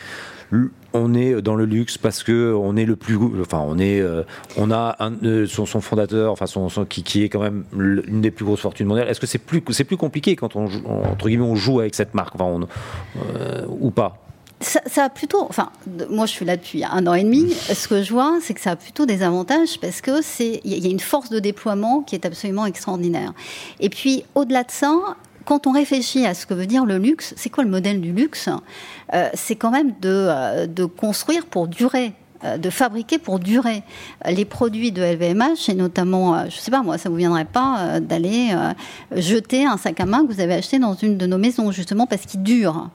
on 0.93 1.15
est 1.15 1.41
dans 1.43 1.55
le 1.55 1.65
luxe 1.65 1.99
parce 1.99 2.23
que 2.23 2.53
on 2.55 2.77
est 2.77 2.85
le 2.85 2.97
plus 2.97 3.17
enfin 3.41 3.63
on 3.65 3.79
est 3.79 4.01
euh, 4.01 4.23
on 4.57 4.71
a 4.71 4.97
un, 4.99 5.13
euh, 5.23 5.47
son, 5.47 5.67
fondateur 5.67 6.33
enfin 6.33 6.47
son, 6.47 6.69
qui, 6.85 7.03
qui 7.03 7.23
est 7.23 7.29
quand 7.29 7.41
même 7.41 7.65
une 7.75 8.21
des 8.21 8.31
plus 8.31 8.45
grosses 8.45 8.61
fortunes 8.61 8.87
mondiales 8.87 9.09
est-ce 9.09 9.21
que 9.21 9.27
c'est 9.27 9.39
plus 9.39 9.63
c'est 9.71 9.85
plus 9.85 9.97
compliqué 9.97 10.35
quand 10.35 10.57
on 10.57 10.65
entre 10.65 11.29
guillemets 11.29 11.45
on 11.45 11.55
joue 11.55 11.81
avec 11.81 11.95
cette 11.95 12.15
marque? 12.15 12.35
Euh, 12.41 13.67
ou 13.69 13.91
pas? 13.91 14.19
Ça, 14.61 14.81
ça 14.87 15.05
a 15.05 15.09
plutôt, 15.09 15.43
enfin, 15.49 15.71
moi 16.11 16.27
je 16.27 16.33
suis 16.33 16.45
là 16.45 16.57
depuis 16.57 16.85
un 16.85 17.07
an 17.07 17.15
et 17.15 17.23
demi. 17.23 17.51
Ce 17.53 17.89
que 17.89 18.03
je 18.03 18.13
vois, 18.13 18.39
c'est 18.43 18.53
que 18.53 18.61
ça 18.61 18.73
a 18.73 18.77
plutôt 18.77 19.07
des 19.07 19.23
avantages 19.23 19.81
parce 19.81 20.01
que 20.01 20.23
c'est, 20.23 20.61
il 20.65 20.85
y 20.85 20.87
a 20.87 20.91
une 20.91 21.01
force 21.01 21.31
de 21.31 21.39
déploiement 21.39 22.03
qui 22.03 22.15
est 22.15 22.27
absolument 22.27 22.67
extraordinaire. 22.67 23.33
Et 23.81 23.89
puis 23.89 24.25
au-delà 24.35 24.65
de 24.65 24.71
ça, 24.71 24.95
quand 25.45 25.67
on 25.67 25.73
réfléchit 25.73 26.27
à 26.27 26.35
ce 26.35 26.47
que 26.47 26.55
veut 26.55 26.67
dire 26.67 26.85
le 26.85 26.99
luxe, 26.99 27.35
c'est 27.37 27.51
quoi 27.51 27.65
le 27.65 27.71
modèle 27.71 28.01
du 28.01 28.13
luxe 28.13 28.49
Euh, 29.15 29.29
C'est 29.35 29.57
quand 29.57 29.71
même 29.71 29.93
de, 30.01 30.09
euh, 30.09 30.89
construire 30.97 31.47
pour 31.47 31.69
durer 31.69 32.13
euh, 32.43 32.57
de 32.57 32.71
fabriquer 32.71 33.19
pour 33.19 33.39
durer 33.39 33.83
les 34.27 34.47
produits 34.47 34.93
de 34.93 35.03
LVMH 35.03 35.69
et 35.69 35.75
notamment, 35.75 36.49
je 36.49 36.57
sais 36.57 36.71
pas 36.71 36.83
moi, 36.83 36.97
ça 36.97 37.11
vous 37.11 37.17
viendrait 37.17 37.45
pas 37.45 38.01
d'aller 38.01 38.49
jeter 39.15 39.67
un 39.67 39.77
sac 39.77 40.01
à 40.01 40.07
main 40.07 40.27
que 40.27 40.33
vous 40.33 40.41
avez 40.41 40.55
acheté 40.55 40.79
dans 40.79 40.95
une 40.95 41.19
de 41.19 41.27
nos 41.27 41.37
maisons 41.37 41.71
justement 41.71 42.07
parce 42.07 42.25
qu'il 42.25 42.43
dure. 42.43 42.89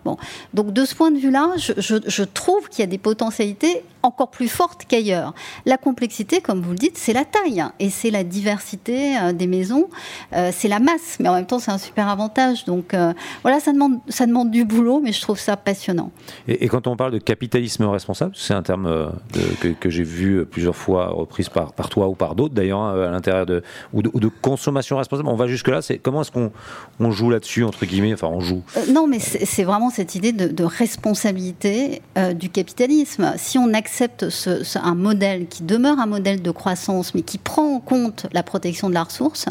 Donc 0.56 0.74
de 0.74 0.84
ce 0.84 0.96
point 0.96 1.12
de 1.12 1.20
vue-là, 1.20 1.52
je 1.58 2.24
trouve 2.24 2.70
qu'il 2.70 2.80
y 2.80 2.84
a 2.84 2.90
des 2.90 2.98
potentialités 2.98 3.84
encore 4.06 4.30
plus 4.30 4.48
forte 4.48 4.86
qu'ailleurs. 4.88 5.34
La 5.66 5.78
complexité, 5.78 6.42
comme 6.42 6.62
vous 6.62 6.72
le 6.72 6.78
dites, 6.78 6.98
c'est 6.98 7.14
la 7.14 7.26
taille 7.26 7.64
et 7.80 7.90
c'est 7.90 8.12
la 8.12 8.24
diversité 8.24 9.18
euh, 9.18 9.34
des 9.34 9.48
maisons, 9.48 9.90
euh, 10.34 10.52
c'est 10.54 10.68
la 10.68 10.80
masse, 10.80 11.18
mais 11.20 11.30
en 11.30 11.34
même 11.34 11.46
temps 11.46 11.60
c'est 11.60 11.72
un 11.72 11.78
super 11.78 12.08
avantage. 12.08 12.66
Donc 12.66 12.94
euh, 12.94 13.14
voilà, 13.42 13.60
ça 13.60 13.74
demande, 13.74 14.00
ça 14.08 14.26
demande 14.26 14.52
du 14.52 14.64
boulot, 14.66 15.00
mais 15.04 15.12
je 15.12 15.22
trouve 15.22 15.40
ça 15.40 15.58
passionnant. 15.58 16.12
Et, 16.48 16.64
et 16.66 16.68
quand 16.68 16.88
on 16.88 16.96
parle 16.96 17.12
de 17.12 17.18
capitalisme 17.20 17.84
responsable, 17.86 18.34
c'est 18.36 18.54
un 18.54 18.62
terme 18.64 19.12
de- 19.34 19.42
que, 19.60 19.68
que 19.70 19.90
j'ai 19.90 20.04
vu 20.04 20.46
plusieurs 20.46 20.76
fois 20.76 21.08
reprise 21.08 21.50
par, 21.50 21.74
par 21.74 21.90
toi 21.90 22.08
ou 22.08 22.16
par 22.16 22.36
d'autres 22.36 22.54
d'ailleurs 22.54 22.80
hein, 22.82 23.08
à 23.08 23.12
l'intérieur 23.12 23.46
de 23.46 23.64
ou, 23.94 24.02
de 24.02 24.10
ou 24.14 24.20
de 24.20 24.28
consommation 24.28 24.98
responsable. 24.98 25.30
On 25.30 25.36
va 25.36 25.48
jusque 25.48 25.68
là. 25.68 25.82
C'est 25.82 25.98
comment 25.98 26.22
est-ce 26.22 26.32
qu'on 26.32 26.52
on 27.00 27.12
joue 27.12 27.30
là-dessus 27.30 27.64
entre 27.64 27.86
guillemets 27.86 28.14
Enfin, 28.14 28.28
on 28.28 28.40
joue? 28.42 28.62
Euh, 28.78 28.86
non, 28.92 29.08
mais 29.08 29.20
c'est 29.20 29.46
c'est 29.46 29.64
vraiment 29.64 29.90
cette 29.90 30.16
idée 30.16 30.32
de, 30.32 30.48
de 30.48 30.64
responsabilité 30.64 32.02
euh, 32.18 32.34
du 32.34 32.50
capitalisme. 32.50 33.34
Si 33.38 33.58
on 33.58 33.74
accepte 33.74 33.95
ce- 34.30 34.64
ce- 34.64 34.78
un 34.80 34.96
modèle 34.96 35.48
qui 35.48 35.64
demeure 35.64 36.00
un 36.00 36.06
modèle 36.06 36.42
de 36.42 36.52
croissance, 36.52 37.14
mais 37.16 37.22
qui 37.22 37.38
prend 37.38 37.76
en 37.76 37.80
compte 37.80 38.28
la 38.34 38.44
protection 38.44 38.90
de 38.90 38.94
la 38.94 39.04
ressource, 39.04 39.46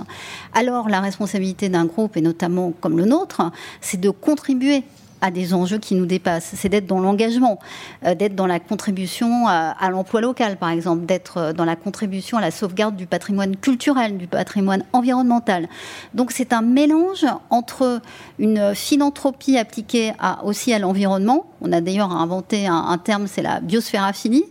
alors 0.52 0.88
la 0.88 1.00
responsabilité 1.00 1.68
d'un 1.68 1.86
groupe, 1.86 2.16
et 2.16 2.20
notamment 2.20 2.72
comme 2.80 2.98
le 2.98 3.04
nôtre, 3.06 3.50
c'est 3.80 4.00
de 4.00 4.10
contribuer 4.10 4.84
à 5.24 5.30
des 5.30 5.54
enjeux 5.54 5.78
qui 5.78 5.94
nous 5.94 6.04
dépassent. 6.04 6.52
C'est 6.54 6.68
d'être 6.68 6.86
dans 6.86 7.00
l'engagement, 7.00 7.58
euh, 8.04 8.14
d'être 8.14 8.34
dans 8.34 8.46
la 8.46 8.60
contribution 8.60 9.48
à, 9.48 9.88
l'emploi 9.90 10.20
local, 10.20 10.58
par 10.58 10.68
exemple, 10.68 11.06
d'être 11.06 11.38
euh, 11.38 11.52
dans 11.54 11.64
la 11.64 11.76
contribution 11.76 12.36
à 12.36 12.42
la 12.42 12.50
sauvegarde 12.50 12.94
du 12.94 13.06
patrimoine 13.06 13.56
culturel, 13.56 14.18
du 14.18 14.26
patrimoine 14.26 14.84
environnemental. 14.92 15.66
Donc 16.12 16.30
c'est 16.30 16.52
un 16.52 16.60
mélange 16.60 17.24
entre 17.48 18.02
une 18.38 18.74
philanthropie 18.74 19.56
appliquée 19.56 20.12
aussi 20.42 20.74
à 20.74 20.78
l'environnement. 20.78 21.46
On 21.62 21.72
a 21.72 21.80
d'ailleurs 21.80 22.12
inventé 22.12 22.66
un, 22.66 22.74
un 22.74 22.98
terme, 22.98 23.26
c'est 23.26 23.40
la 23.40 23.60
biosphéraphilie. 23.60 24.44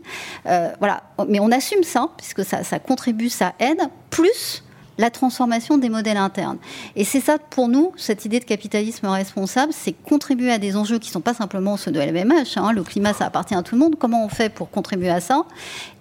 Euh, 0.47 0.71
voilà, 0.79 1.03
mais 1.29 1.39
on 1.39 1.51
assume 1.51 1.83
ça 1.83 2.09
puisque 2.17 2.43
ça, 2.43 2.63
ça 2.63 2.79
contribue, 2.79 3.29
ça 3.29 3.53
aide, 3.59 3.81
plus 4.09 4.63
la 4.97 5.09
transformation 5.09 5.77
des 5.77 5.89
modèles 5.89 6.17
internes. 6.17 6.57
Et 6.95 7.03
c'est 7.03 7.19
ça, 7.19 7.37
pour 7.37 7.67
nous, 7.67 7.91
cette 7.97 8.25
idée 8.25 8.39
de 8.39 8.45
capitalisme 8.45 9.07
responsable, 9.07 9.73
c'est 9.73 9.93
contribuer 9.93 10.51
à 10.51 10.57
des 10.57 10.75
enjeux 10.75 10.99
qui 10.99 11.09
ne 11.09 11.13
sont 11.13 11.21
pas 11.21 11.33
simplement 11.33 11.77
ceux 11.77 11.91
de 11.91 11.99
LVMH. 11.99 12.57
hein. 12.57 12.71
Le 12.71 12.83
climat, 12.83 13.13
ça 13.13 13.25
appartient 13.25 13.55
à 13.55 13.63
tout 13.63 13.75
le 13.75 13.79
monde. 13.79 13.95
Comment 13.97 14.25
on 14.25 14.29
fait 14.29 14.49
pour 14.49 14.69
contribuer 14.69 15.09
à 15.09 15.19
ça? 15.19 15.43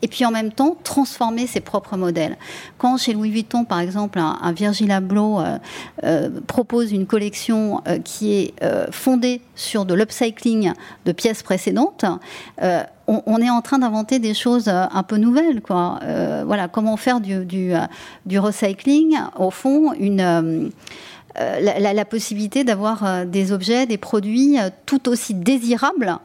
Et 0.02 0.08
puis 0.08 0.24
en 0.24 0.30
même 0.30 0.52
temps, 0.52 0.76
transformer 0.82 1.46
ses 1.46 1.60
propres 1.60 1.96
modèles. 1.96 2.36
Quand 2.78 2.96
chez 2.96 3.12
Louis 3.12 3.30
Vuitton, 3.30 3.64
par 3.64 3.80
exemple, 3.80 4.18
un, 4.18 4.52
Virgil 4.52 4.90
Abloh 4.90 5.40
euh, 5.40 5.58
euh, 6.04 6.30
propose 6.46 6.92
une 6.92 7.06
collection 7.06 7.82
euh, 7.86 7.98
qui 7.98 8.32
est 8.32 8.54
fondée 8.90 9.40
sur 9.62 9.84
de 9.84 9.94
l'upcycling 9.94 10.72
de 11.06 11.12
pièces 11.12 11.42
précédentes, 11.42 12.04
euh, 12.62 12.82
on, 13.06 13.38
est 13.38 13.50
en 13.50 13.62
train 13.62 13.78
d'inventer 13.78 14.18
des 14.18 14.34
choses 14.34 14.68
euh, 14.68 14.84
un 14.92 15.02
peu 15.02 15.16
nouvelles. 15.16 15.60
Quoi. 15.60 15.98
Euh, 16.02 16.44
voilà, 16.46 16.68
comment 16.68 16.96
faire 16.96 17.20
du, 17.20 17.74
recycling, 18.38 19.16
au 19.38 19.50
fond, 19.50 19.92
une, 19.94 20.70
la, 21.36 21.78
la- 21.78 21.92
la 21.94 22.04
possibilité 22.04 22.64
d'avoir 22.64 23.24
des 23.26 23.52
objets, 23.52 23.86
des 23.86 23.98
produits 23.98 24.56
tout 24.86 25.08
aussi 25.08 25.34
désirables 25.34 26.18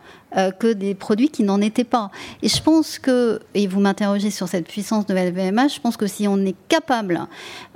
que 0.60 0.73
des 0.73 0.93
produits 0.93 1.30
qui 1.30 1.43
n'en 1.43 1.62
étaient 1.62 1.86
pas. 1.86 2.12
Et 2.43 2.50
je 2.50 2.62
pense 2.62 3.00
que, 3.00 3.39
et 3.54 3.65
vous 3.65 3.80
m'interrogez 3.80 4.30
sur 4.30 4.50
cette 4.50 4.67
puissance 4.67 5.06
de 5.06 5.13
LVMH, 5.15 5.76
je 5.76 5.80
pense 5.80 5.95
que 5.95 6.06
si 6.08 6.28
on 6.28 6.38
est 6.45 6.56
capable 6.67 7.21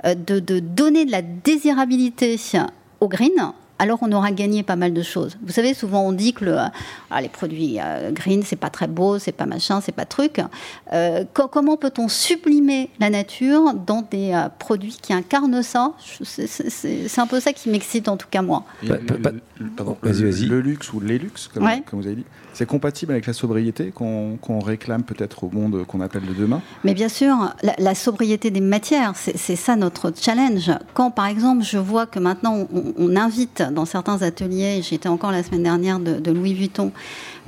de, 0.04 0.38
de 0.38 0.58
donner 0.60 1.06
de 1.06 1.10
la 1.10 1.22
désirabilité 1.22 2.38
au 3.00 3.08
green, 3.08 3.32
alors 3.78 3.98
on 4.02 4.12
aura 4.12 4.30
gagné 4.30 4.62
pas 4.62 4.76
mal 4.76 4.92
de 4.92 5.02
choses. 5.02 5.36
Vous 5.44 5.52
savez, 5.52 5.74
souvent 5.74 6.02
on 6.02 6.12
dit 6.12 6.32
que 6.32 6.44
le, 6.44 6.56
ah, 7.10 7.20
les 7.20 7.28
produits 7.28 7.78
euh, 7.80 8.12
green, 8.12 8.42
c'est 8.44 8.56
pas 8.56 8.70
très 8.70 8.86
beau, 8.86 9.18
c'est 9.18 9.32
pas 9.32 9.46
machin, 9.46 9.80
c'est 9.80 9.92
pas 9.92 10.04
truc. 10.04 10.40
Euh, 10.92 11.24
co- 11.34 11.48
comment 11.48 11.76
peut-on 11.76 12.08
sublimer 12.08 12.90
la 13.00 13.10
nature 13.10 13.74
dans 13.74 14.02
des 14.02 14.32
euh, 14.32 14.48
produits 14.58 14.96
qui 15.02 15.12
incarnent 15.12 15.62
ça? 15.62 15.92
C'est- 16.22 17.18
un 17.18 17.26
peu 17.26 17.40
ça 17.40 17.52
qui 17.52 17.68
m'excite 17.70 18.08
en 18.08 18.16
tout 18.16 18.28
cas 18.30 18.42
moi. 18.42 18.64
Pas- 18.86 18.96
le, 18.96 19.04
pas- 19.18 19.30
le- 19.30 19.40
le- 19.58 19.70
pardon, 19.70 19.96
le- 20.02 20.60
luxe 20.60 20.92
ou 20.92 21.00
les 21.00 21.18
luxes, 21.18 21.48
comme, 21.48 21.64
Ouais. 21.64 21.82
comme 21.88 22.00
vous 22.00 22.06
avez 22.06 22.16
dit, 22.16 22.24
c'est 22.52 22.66
compatible 22.66 23.12
avec 23.12 23.26
la 23.26 23.32
sobriété 23.32 23.92
qu'on 23.92 24.60
réclame 24.60 25.02
peut-être 25.02 25.44
au 25.44 25.50
monde 25.50 25.84
qu'on 25.86 26.00
appelle 26.00 26.26
de 26.26 26.34
demain? 26.34 26.60
Mais 26.84 26.94
bien 26.94 27.08
sûr, 27.08 27.54
la, 27.78 27.94
sobriété 27.94 28.50
des 28.50 28.60
matières, 28.60 29.12
c'est 29.16 29.56
ça 29.56 29.76
notre 29.76 30.12
challenge. 30.14 30.70
Quand, 30.94 31.10
par 31.10 31.26
exemple, 31.26 31.62
je 31.62 31.78
vois 31.78 32.06
que 32.06 32.18
maintenant 32.18 32.66
on, 32.98 33.16
invite 33.16 33.62
dans 33.72 33.84
certains 33.84 34.22
ateliers, 34.22 34.80
j'étais 34.82 35.08
encore 35.08 35.32
la 35.32 35.42
semaine 35.42 35.62
dernière 35.62 36.00
de, 36.00 36.32
Louis 36.32 36.54
Vuitton, 36.54 36.92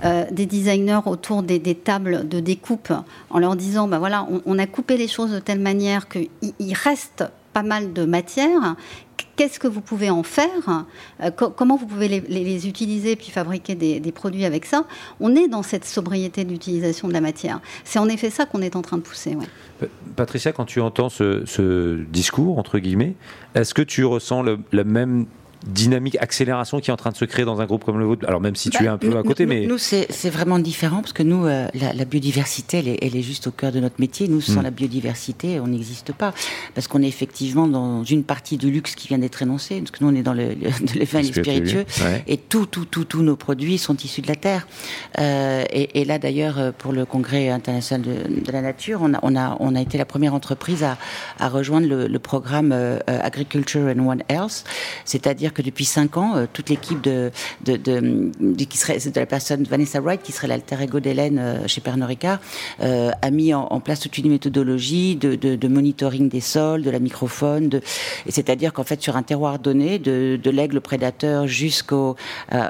euh, 0.04 0.24
des 0.30 0.46
designers 0.46 1.00
autour 1.06 1.42
des, 1.42 1.60
tables 1.74 2.28
de 2.28 2.40
découpe, 2.40 2.92
en 3.30 3.38
leur 3.38 3.56
disant, 3.56 3.88
ben 3.88 3.98
voilà, 3.98 4.26
on, 4.30 4.42
on 4.46 4.58
a 4.58 4.66
coupé 4.66 4.96
les 4.96 5.08
choses 5.08 5.32
de 5.32 5.38
telle 5.38 5.60
manière 5.60 6.08
qu'il 6.08 6.28
il 6.58 6.74
reste 6.74 7.24
pas 7.54 7.62
mal 7.62 7.92
de 7.94 8.04
matière. 8.04 8.76
Qu'est-ce 9.36 9.58
que 9.58 9.66
vous 9.68 9.80
pouvez 9.80 10.10
en 10.10 10.22
faire? 10.22 10.84
Euh, 11.22 11.30
co- 11.30 11.50
Comment 11.50 11.76
vous 11.76 11.86
pouvez 11.86 12.08
les, 12.08 12.68
utiliser 12.68 13.16
puis 13.16 13.30
fabriquer 13.30 13.74
des, 13.74 14.00
produits 14.12 14.44
avec 14.44 14.64
ça? 14.64 14.84
On 15.20 15.34
est 15.34 15.48
dans 15.48 15.62
cette 15.62 15.84
sobriété 15.84 16.44
d'utilisation 16.44 17.08
de 17.08 17.12
la 17.12 17.20
matière. 17.20 17.60
C'est 17.84 17.98
en 17.98 18.08
effet 18.08 18.30
ça 18.30 18.44
qu'on 18.44 18.60
est 18.62 18.76
en 18.76 18.82
train 18.82 18.96
de 18.98 19.02
pousser. 19.02 19.36
Patricia, 20.16 20.52
quand 20.52 20.64
tu 20.66 20.80
entends 20.80 21.08
ce, 21.08 21.44
ce 21.46 22.02
discours, 22.04 22.58
entre 22.58 22.78
guillemets, 22.78 23.14
est-ce 23.54 23.72
que 23.74 23.82
tu 23.82 24.04
ressens 24.04 24.42
le- 24.42 24.58
la 24.72 24.84
même 24.84 25.26
dynamique, 25.66 26.16
accélération 26.20 26.80
qui 26.80 26.90
est 26.90 26.92
en 26.92 26.96
train 26.96 27.10
de 27.10 27.16
se 27.16 27.24
créer 27.24 27.44
dans 27.44 27.60
un 27.60 27.66
groupe 27.66 27.84
comme 27.84 27.98
le 27.98 28.04
vôtre 28.04 28.26
Alors 28.28 28.40
même 28.40 28.56
si 28.56 28.70
tu 28.70 28.84
es 28.84 28.88
un 28.88 28.98
peu 28.98 29.08
Bah, 29.08 29.14
Nous- 29.14 29.20
à 29.20 29.22
côté, 29.22 29.44
nous- 29.46 29.48
mais... 29.52 29.66
Nous, 29.66 29.78
c'est 29.78 30.30
vraiment 30.30 30.58
différent 30.58 31.00
parce 31.00 31.12
que 31.12 31.22
nous, 31.22 31.46
euh, 31.46 31.66
la, 31.74 31.92
la 31.92 32.04
biodiversité, 32.04 32.78
elle 32.78 32.88
est, 32.88 32.98
elle 33.02 33.16
est 33.16 33.22
juste 33.22 33.46
au 33.46 33.50
cœur 33.50 33.72
de 33.72 33.80
notre 33.80 34.00
métier. 34.00 34.28
Nous, 34.28 34.40
sans 34.40 34.60
Mm. 34.60 34.64
la 34.64 34.70
biodiversité, 34.70 35.60
on 35.60 35.66
n'existe 35.68 36.12
pas. 36.12 36.32
Parce 36.74 36.86
qu'on 36.88 37.02
est 37.02 37.08
effectivement 37.08 37.66
dans 37.66 38.04
une 38.04 38.24
partie 38.24 38.56
du 38.56 38.70
luxe 38.70 38.94
qui 38.94 39.08
vient 39.08 39.18
d'être 39.18 39.40
énoncée. 39.42 39.78
Parce 39.80 39.90
que 39.90 40.04
nous, 40.04 40.10
on 40.10 40.14
est 40.14 40.22
dans 40.22 40.34
le, 40.34 40.48
le- 40.48 40.70
les 40.94 41.04
vins 41.04 41.20
et 41.20 41.22
les 41.22 41.32
spiritueux. 41.32 41.84
Ouais. 42.02 42.22
Et 42.26 42.36
tout, 42.36 42.66
tout, 42.66 42.84
tout, 42.84 43.04
tous 43.04 43.22
nos 43.22 43.36
produits 43.36 43.78
sont 43.78 43.96
issus 43.96 44.20
de 44.20 44.28
la 44.28 44.36
terre. 44.36 44.66
Euh, 45.18 45.64
et, 45.72 46.00
et 46.00 46.04
là, 46.04 46.18
d'ailleurs, 46.18 46.58
euh, 46.58 46.72
pour 46.76 46.92
le 46.92 47.04
Congrès 47.06 47.48
international 47.48 48.02
de, 48.02 48.40
de 48.44 48.52
la 48.52 48.60
nature, 48.60 49.00
on 49.02 49.14
a, 49.14 49.18
on, 49.22 49.34
a, 49.36 49.56
on 49.60 49.74
a 49.76 49.80
été 49.80 49.96
la 49.98 50.04
première 50.04 50.34
entreprise 50.34 50.82
à, 50.84 50.98
à 51.38 51.48
rejoindre 51.48 51.86
le, 51.88 52.06
le 52.06 52.18
programme 52.18 52.70
euh, 52.72 52.98
Agriculture 53.06 53.86
and 53.96 54.06
One 54.06 54.22
Health. 54.28 54.64
C'est-à-dire 55.04 55.53
que 55.54 55.62
depuis 55.62 55.84
cinq 55.84 56.16
ans, 56.16 56.36
euh, 56.36 56.46
toute 56.52 56.68
l'équipe 56.68 57.00
de, 57.00 57.30
qui 57.64 58.78
serait 58.78 58.98
de 58.98 59.20
la 59.20 59.26
personne 59.26 59.64
Vanessa 59.64 60.00
Wright, 60.00 60.22
qui 60.22 60.32
serait 60.32 60.48
l'alter 60.48 60.80
ego 60.82 61.00
d'Hélène 61.00 61.38
euh, 61.38 61.66
chez 61.66 61.80
Pernod 61.80 62.08
Ricard, 62.08 62.38
euh, 62.80 63.10
a 63.22 63.30
mis 63.30 63.54
en, 63.54 63.80
place 63.80 64.00
toute 64.00 64.16
une 64.18 64.30
méthodologie 64.30 65.16
de, 65.16 65.68
monitoring 65.68 66.28
des 66.28 66.40
sols, 66.40 66.82
de 66.82 66.90
la 66.90 66.98
microfaune. 66.98 67.68
De, 67.68 67.80
c'est-à-dire 68.28 68.72
qu'en 68.72 68.84
fait, 68.84 69.00
sur 69.02 69.16
un 69.16 69.22
terroir 69.22 69.58
donné, 69.58 69.98
de, 69.98 70.50
l'aigle 70.50 70.80
prédateur 70.80 71.46
jusqu'au 71.46 72.16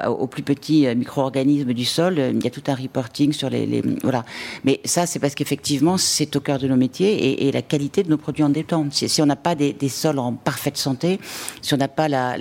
aux 0.07 0.27
plus 0.27 0.43
petits 0.43 0.87
euh, 0.87 0.95
micro-organismes 0.95 1.73
du 1.73 1.85
sol, 1.85 2.19
il 2.33 2.43
y 2.43 2.47
a 2.47 2.49
tout 2.49 2.63
un 2.67 2.75
reporting 2.75 3.33
sur 3.33 3.49
les, 3.49 3.81
voilà. 4.03 4.25
Mais 4.63 4.81
ça, 4.85 5.05
c'est 5.05 5.19
parce 5.19 5.35
qu'effectivement, 5.35 5.97
c'est 5.97 6.35
au 6.35 6.39
cœur 6.39 6.59
de 6.59 6.67
nos 6.67 6.75
métiers 6.75 7.47
et, 7.47 7.51
la 7.51 7.61
qualité 7.61 8.03
de 8.03 8.09
nos 8.09 8.17
produits 8.17 8.43
en 8.43 8.49
dépend. 8.49 8.85
Si, 8.91 9.21
on 9.21 9.25
n'a 9.25 9.35
pas 9.35 9.55
des, 9.55 9.75
sols 9.89 10.19
en 10.19 10.33
parfaite 10.33 10.77
santé, 10.77 11.19
si 11.61 11.73
on 11.73 11.77
n'a 11.77 11.87
pas 11.87 12.07
la- 12.09 12.35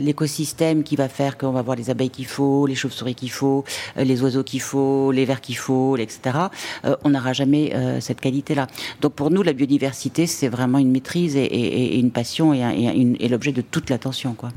l'écosystème 0.00 0.82
qui 0.82 0.96
va 0.96 1.08
faire 1.08 1.36
qu'on 1.38 1.52
va 1.52 1.60
avoir 1.60 1.76
les 1.76 1.90
abeilles 1.90 2.10
qu'il 2.10 2.26
faut, 2.26 2.66
les 2.66 2.74
chauves-souris 2.74 3.14
qu'il 3.14 3.30
faut, 3.30 3.64
euh, 3.96 4.04
les 4.04 4.22
oiseaux 4.22 4.42
qu'il 4.44 4.60
faut, 4.60 5.12
les 5.12 5.24
vers 5.24 5.40
qu'il 5.40 5.56
faut, 5.56 5.96
etc., 5.96 6.38
euh, 6.84 6.96
on 7.04 7.10
n'aura 7.10 7.32
jamais 7.32 7.72
euh, 7.74 8.00
cette 8.00 8.20
qualité-là. 8.20 8.66
Donc 9.00 9.12
pour 9.14 9.30
nous, 9.30 9.42
la 9.42 9.52
biodiversité, 9.52 10.26
c'est 10.26 10.48
vraiment 10.48 10.78
une 10.78 10.90
maîtrise 10.90 11.36
et, 11.36 11.44
et- 11.44 11.94
et 11.96 11.98
une 11.98 12.10
passion 12.10 12.52
et, 12.54 13.28
l'objet 13.28 13.52
de 13.52 13.62
toute 13.62 13.90
l'attention, 13.90 14.34
quoi. 14.34 14.50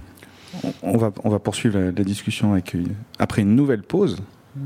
On- 0.84 0.98
va, 0.98 1.12
on 1.24 1.30
va 1.30 1.40
poursuivre 1.40 1.78
la, 1.80 1.86
la 1.92 2.04
discussion 2.04 2.54
avec, 2.54 2.74
une- 2.74 2.96
après 3.20 3.42
une 3.44 3.56
nouvelle 3.56 3.84
pause 3.84 4.18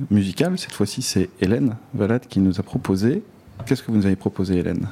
musicale. 0.10 0.58
Cette 0.58 0.72
fois-ci, 0.72 1.02
c'est 1.02 1.30
Hélène 1.42 1.76
Valade 1.94 2.24
qui 2.30 2.40
nous 2.40 2.60
a 2.60 2.64
proposé. 2.64 3.22
Qu'est-ce 3.66 3.84
que 3.84 3.92
vous 3.92 3.98
nous 3.98 4.06
avez 4.06 4.16
proposé, 4.16 4.58
Hélène? 4.58 4.88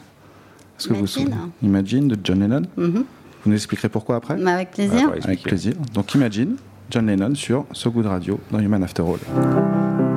Est-ce 0.77 0.87
que 0.89 0.93
vous 0.93 1.05
vous 1.05 1.17
Imagine. 1.19 1.33
souvenez? 1.33 1.51
Imagine 1.63 2.07
de 2.09 2.17
John 2.23 2.39
Lennon? 2.41 2.63
Mhm. 2.77 3.05
Vous 3.43 3.49
nous 3.49 3.55
expliquerez 3.55 3.89
pourquoi 3.89 4.17
après 4.17 4.37
Mais 4.37 4.51
avec 4.51 4.71
plaisir. 4.71 5.11
Avec 5.23 5.41
plaisir. 5.41 5.73
Donc 5.93 6.13
Imagine, 6.13 6.57
John 6.89 7.07
Lennon 7.07 7.35
sur 7.35 7.65
So 7.71 7.89
Good 7.91 8.05
Radio 8.05 8.39
dans 8.51 8.59
Human 8.59 8.83
After 8.83 9.03
All. 9.03 10.10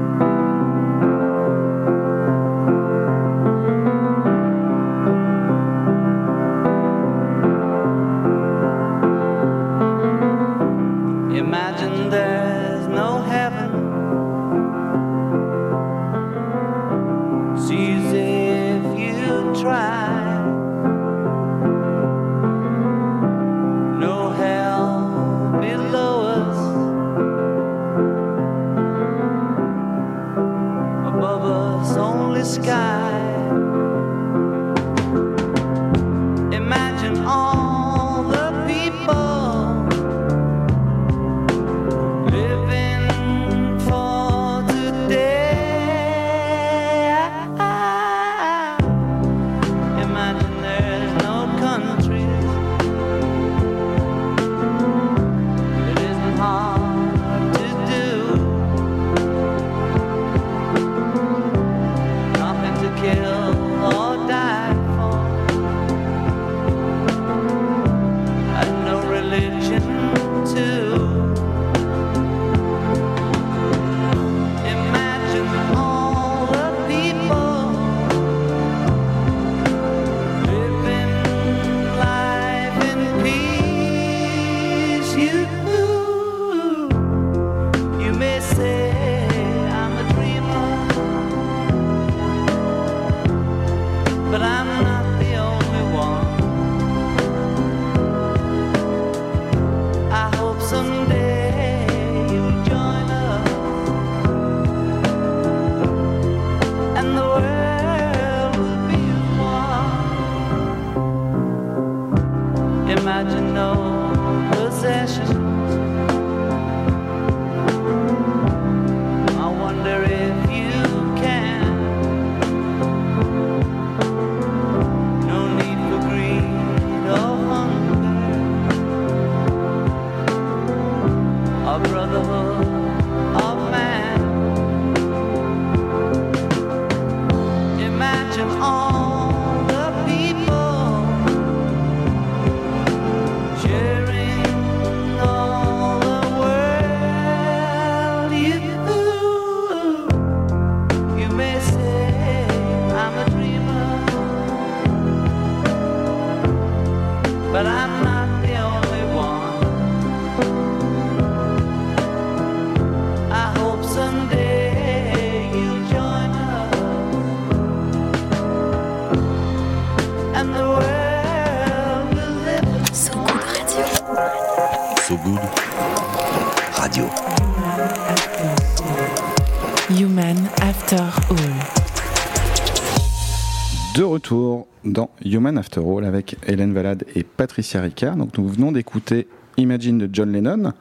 After 185.57 185.81
All 185.81 186.05
avec 186.05 186.37
Hélène 186.47 186.73
Valade 186.73 187.05
et 187.15 187.23
Patricia 187.23 187.81
Ricard. 187.81 188.17
Donc 188.17 188.37
nous 188.39 188.49
venons 188.49 188.73
d'écouter 188.73 189.27
Imagine 189.57 189.99
de 189.99 190.09
John 190.13 190.33
Lennon. 190.33 190.73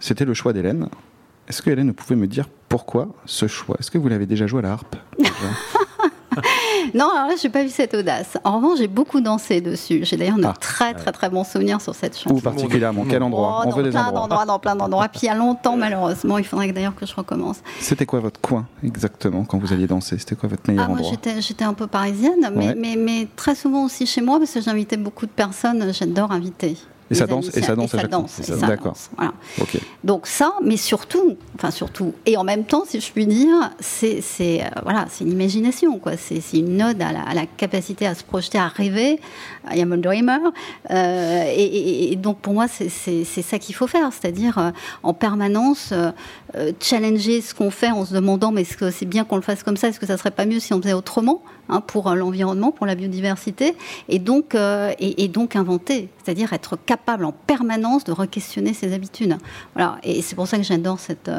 C'était 0.00 0.24
le 0.24 0.34
choix 0.34 0.52
d'Hélène. 0.52 0.88
Est-ce 1.48 1.62
que 1.62 1.70
Hélène, 1.70 1.88
vous 1.88 1.94
pouvez 1.94 2.16
me 2.16 2.26
dire 2.26 2.48
pourquoi 2.68 3.08
ce 3.24 3.46
choix? 3.46 3.76
Est-ce 3.78 3.90
que 3.90 3.98
vous 3.98 4.08
l'avez 4.08 4.26
déjà 4.26 4.46
joué 4.46 4.60
à 4.60 4.62
la 4.62 4.72
harpe? 4.72 4.96
Non, 6.94 7.10
alors 7.14 7.28
là, 7.28 7.34
j'ai 7.40 7.48
pas 7.48 7.62
vu 7.62 7.68
cette 7.70 7.94
audace. 7.94 8.36
En 8.44 8.56
revanche, 8.56 8.78
j'ai 8.78 8.88
beaucoup 8.88 9.20
dansé 9.20 9.60
dessus. 9.60 10.00
J'ai 10.04 10.16
d'ailleurs 10.16 10.36
de 10.36 10.44
Ah. 10.44 10.54
très 10.58 10.94
très 10.94 11.12
très 11.12 11.28
bons 11.30 11.44
souvenirs 11.44 11.80
sur 11.80 11.94
cette 11.94 12.16
chanson. 12.18 12.36
Où 12.36 12.40
particulièrement 12.40 13.04
Quel 13.08 13.22
endroit 13.22 13.60
Oh, 13.60 13.66
On 13.66 13.70
dans 13.70 13.76
veut 13.76 13.82
des 13.84 13.90
plein 13.90 14.06
endroits. 14.06 14.20
d'endroits, 14.22 14.44
dans 14.46 14.58
plein 14.58 14.76
d'endroits. 14.76 15.08
Puis 15.08 15.20
il 15.22 15.26
y 15.26 15.28
a 15.28 15.34
longtemps, 15.34 15.76
malheureusement, 15.76 16.38
il 16.38 16.44
faudrait 16.44 16.68
que- 16.68 16.74
d'ailleurs 16.74 16.94
que 16.94 17.06
je 17.06 17.14
recommence. 17.14 17.58
C'était 17.80 18.06
quoi 18.06 18.20
votre 18.20 18.40
coin 18.40 18.66
exactement 18.84 19.44
quand 19.44 19.58
vous 19.58 19.72
alliez 19.72 19.86
danser? 19.86 20.18
C'était 20.18 20.36
quoi 20.36 20.48
votre 20.48 20.62
meilleur 20.68 20.84
Ah, 20.84 20.88
moi, 20.88 20.98
endroit? 20.98 21.10
j'étais, 21.12 21.40
j'étais 21.40 21.64
un 21.64 21.74
peu 21.74 21.86
parisienne, 21.86 22.50
mais, 22.54 22.68
Ouais. 22.68 22.74
mais, 22.76 22.96
mais 22.96 23.28
très 23.36 23.54
souvent 23.54 23.84
aussi 23.84 24.06
chez 24.06 24.20
moi, 24.20 24.38
parce 24.38 24.52
que 24.52 24.60
j'invitais 24.60 24.96
beaucoup 24.96 25.26
de 25.26 25.30
personnes. 25.30 25.92
J'adore 25.92 26.32
inviter. 26.32 26.76
Et 27.10 27.14
ça 27.14 27.26
danse- 27.26 27.56
et 27.56 27.62
ça 27.62 27.74
danse 27.76 27.90
ça 27.92 27.98
Et 27.98 28.42
ça- 28.42 28.66
D'accord. 28.66 28.92
danse, 28.92 29.10
voilà. 29.16 29.32
Ok. 29.60 29.78
Donc 30.02 30.26
ça, 30.26 30.54
mais 30.62 30.76
surtout, 30.76 31.36
enfin 31.54 31.70
surtout, 31.70 32.12
et 32.26 32.36
en 32.36 32.42
même 32.44 32.64
temps, 32.64 32.82
si 32.86 33.00
je 33.00 33.12
puis 33.12 33.26
dire, 33.26 33.70
c'est 33.78 34.20
euh, 34.40 34.64
voilà, 34.82 35.06
c'est 35.10 35.24
une 35.24 35.32
imagination, 35.32 35.98
quoi. 36.00 36.16
C'est 36.16 36.40
c'est 36.40 36.58
une 36.58 36.82
ode 36.82 37.00
à 37.00 37.12
la, 37.12 37.22
à 37.22 37.34
la 37.34 37.46
capacité 37.46 38.06
à 38.06 38.14
se 38.14 38.24
projeter, 38.24 38.58
à 38.58 38.66
rêver. 38.68 39.20
I 39.74 39.80
am 39.80 39.92
a 39.92 39.96
dreamer. 39.96 40.38
Euh, 40.90 41.44
et, 41.48 41.62
et- 41.64 42.12
et 42.12 42.16
donc 42.16 42.38
pour 42.38 42.52
moi, 42.54 42.66
c'est 42.68 42.88
ça 43.24 43.58
qu'il 43.58 43.74
faut 43.74 43.86
faire, 43.86 44.10
c'est-à-dire 44.12 44.58
euh, 44.58 44.70
en 45.02 45.14
permanence 45.14 45.92
euh, 45.92 46.72
challenger 46.80 47.40
ce 47.40 47.54
qu'on 47.54 47.70
fait 47.70 47.90
en 47.90 48.04
se 48.04 48.14
demandant, 48.14 48.52
mais 48.52 48.62
est-ce 48.62 48.76
que 48.76 48.90
c'est 48.90 49.06
bien 49.06 49.24
qu'on 49.24 49.36
le 49.36 49.42
fasse 49.42 49.62
comme 49.62 49.76
ça? 49.76 49.88
Est-ce 49.88 50.00
que 50.00 50.06
ça 50.06 50.16
serait 50.16 50.30
pas 50.30 50.46
mieux 50.46 50.60
si 50.60 50.72
on 50.72 50.80
faisait 50.80 50.92
autrement 50.92 51.42
hein, 51.68 51.80
pour 51.80 52.10
l'environnement, 52.14 52.70
pour 52.70 52.86
la 52.86 52.94
biodiversité? 52.94 53.74
Et 54.08 54.18
donc 54.18 54.54
et, 54.54 55.24
et 55.24 55.28
donc 55.28 55.56
inventer, 55.56 56.08
c'est-à-dire 56.24 56.52
être 56.52 56.76
capable 56.86 57.24
en 57.24 57.32
permanence 57.32 58.04
de 58.04 58.12
re-questionner 58.12 58.72
ses 58.72 58.92
habitudes. 58.94 59.36
Voilà, 59.74 59.96
et 60.02 60.22
c'est 60.22 60.34
pour 60.36 60.46
ça 60.46 60.56
que 60.56 60.62
j'adore 60.62 60.98
cette, 61.00 61.30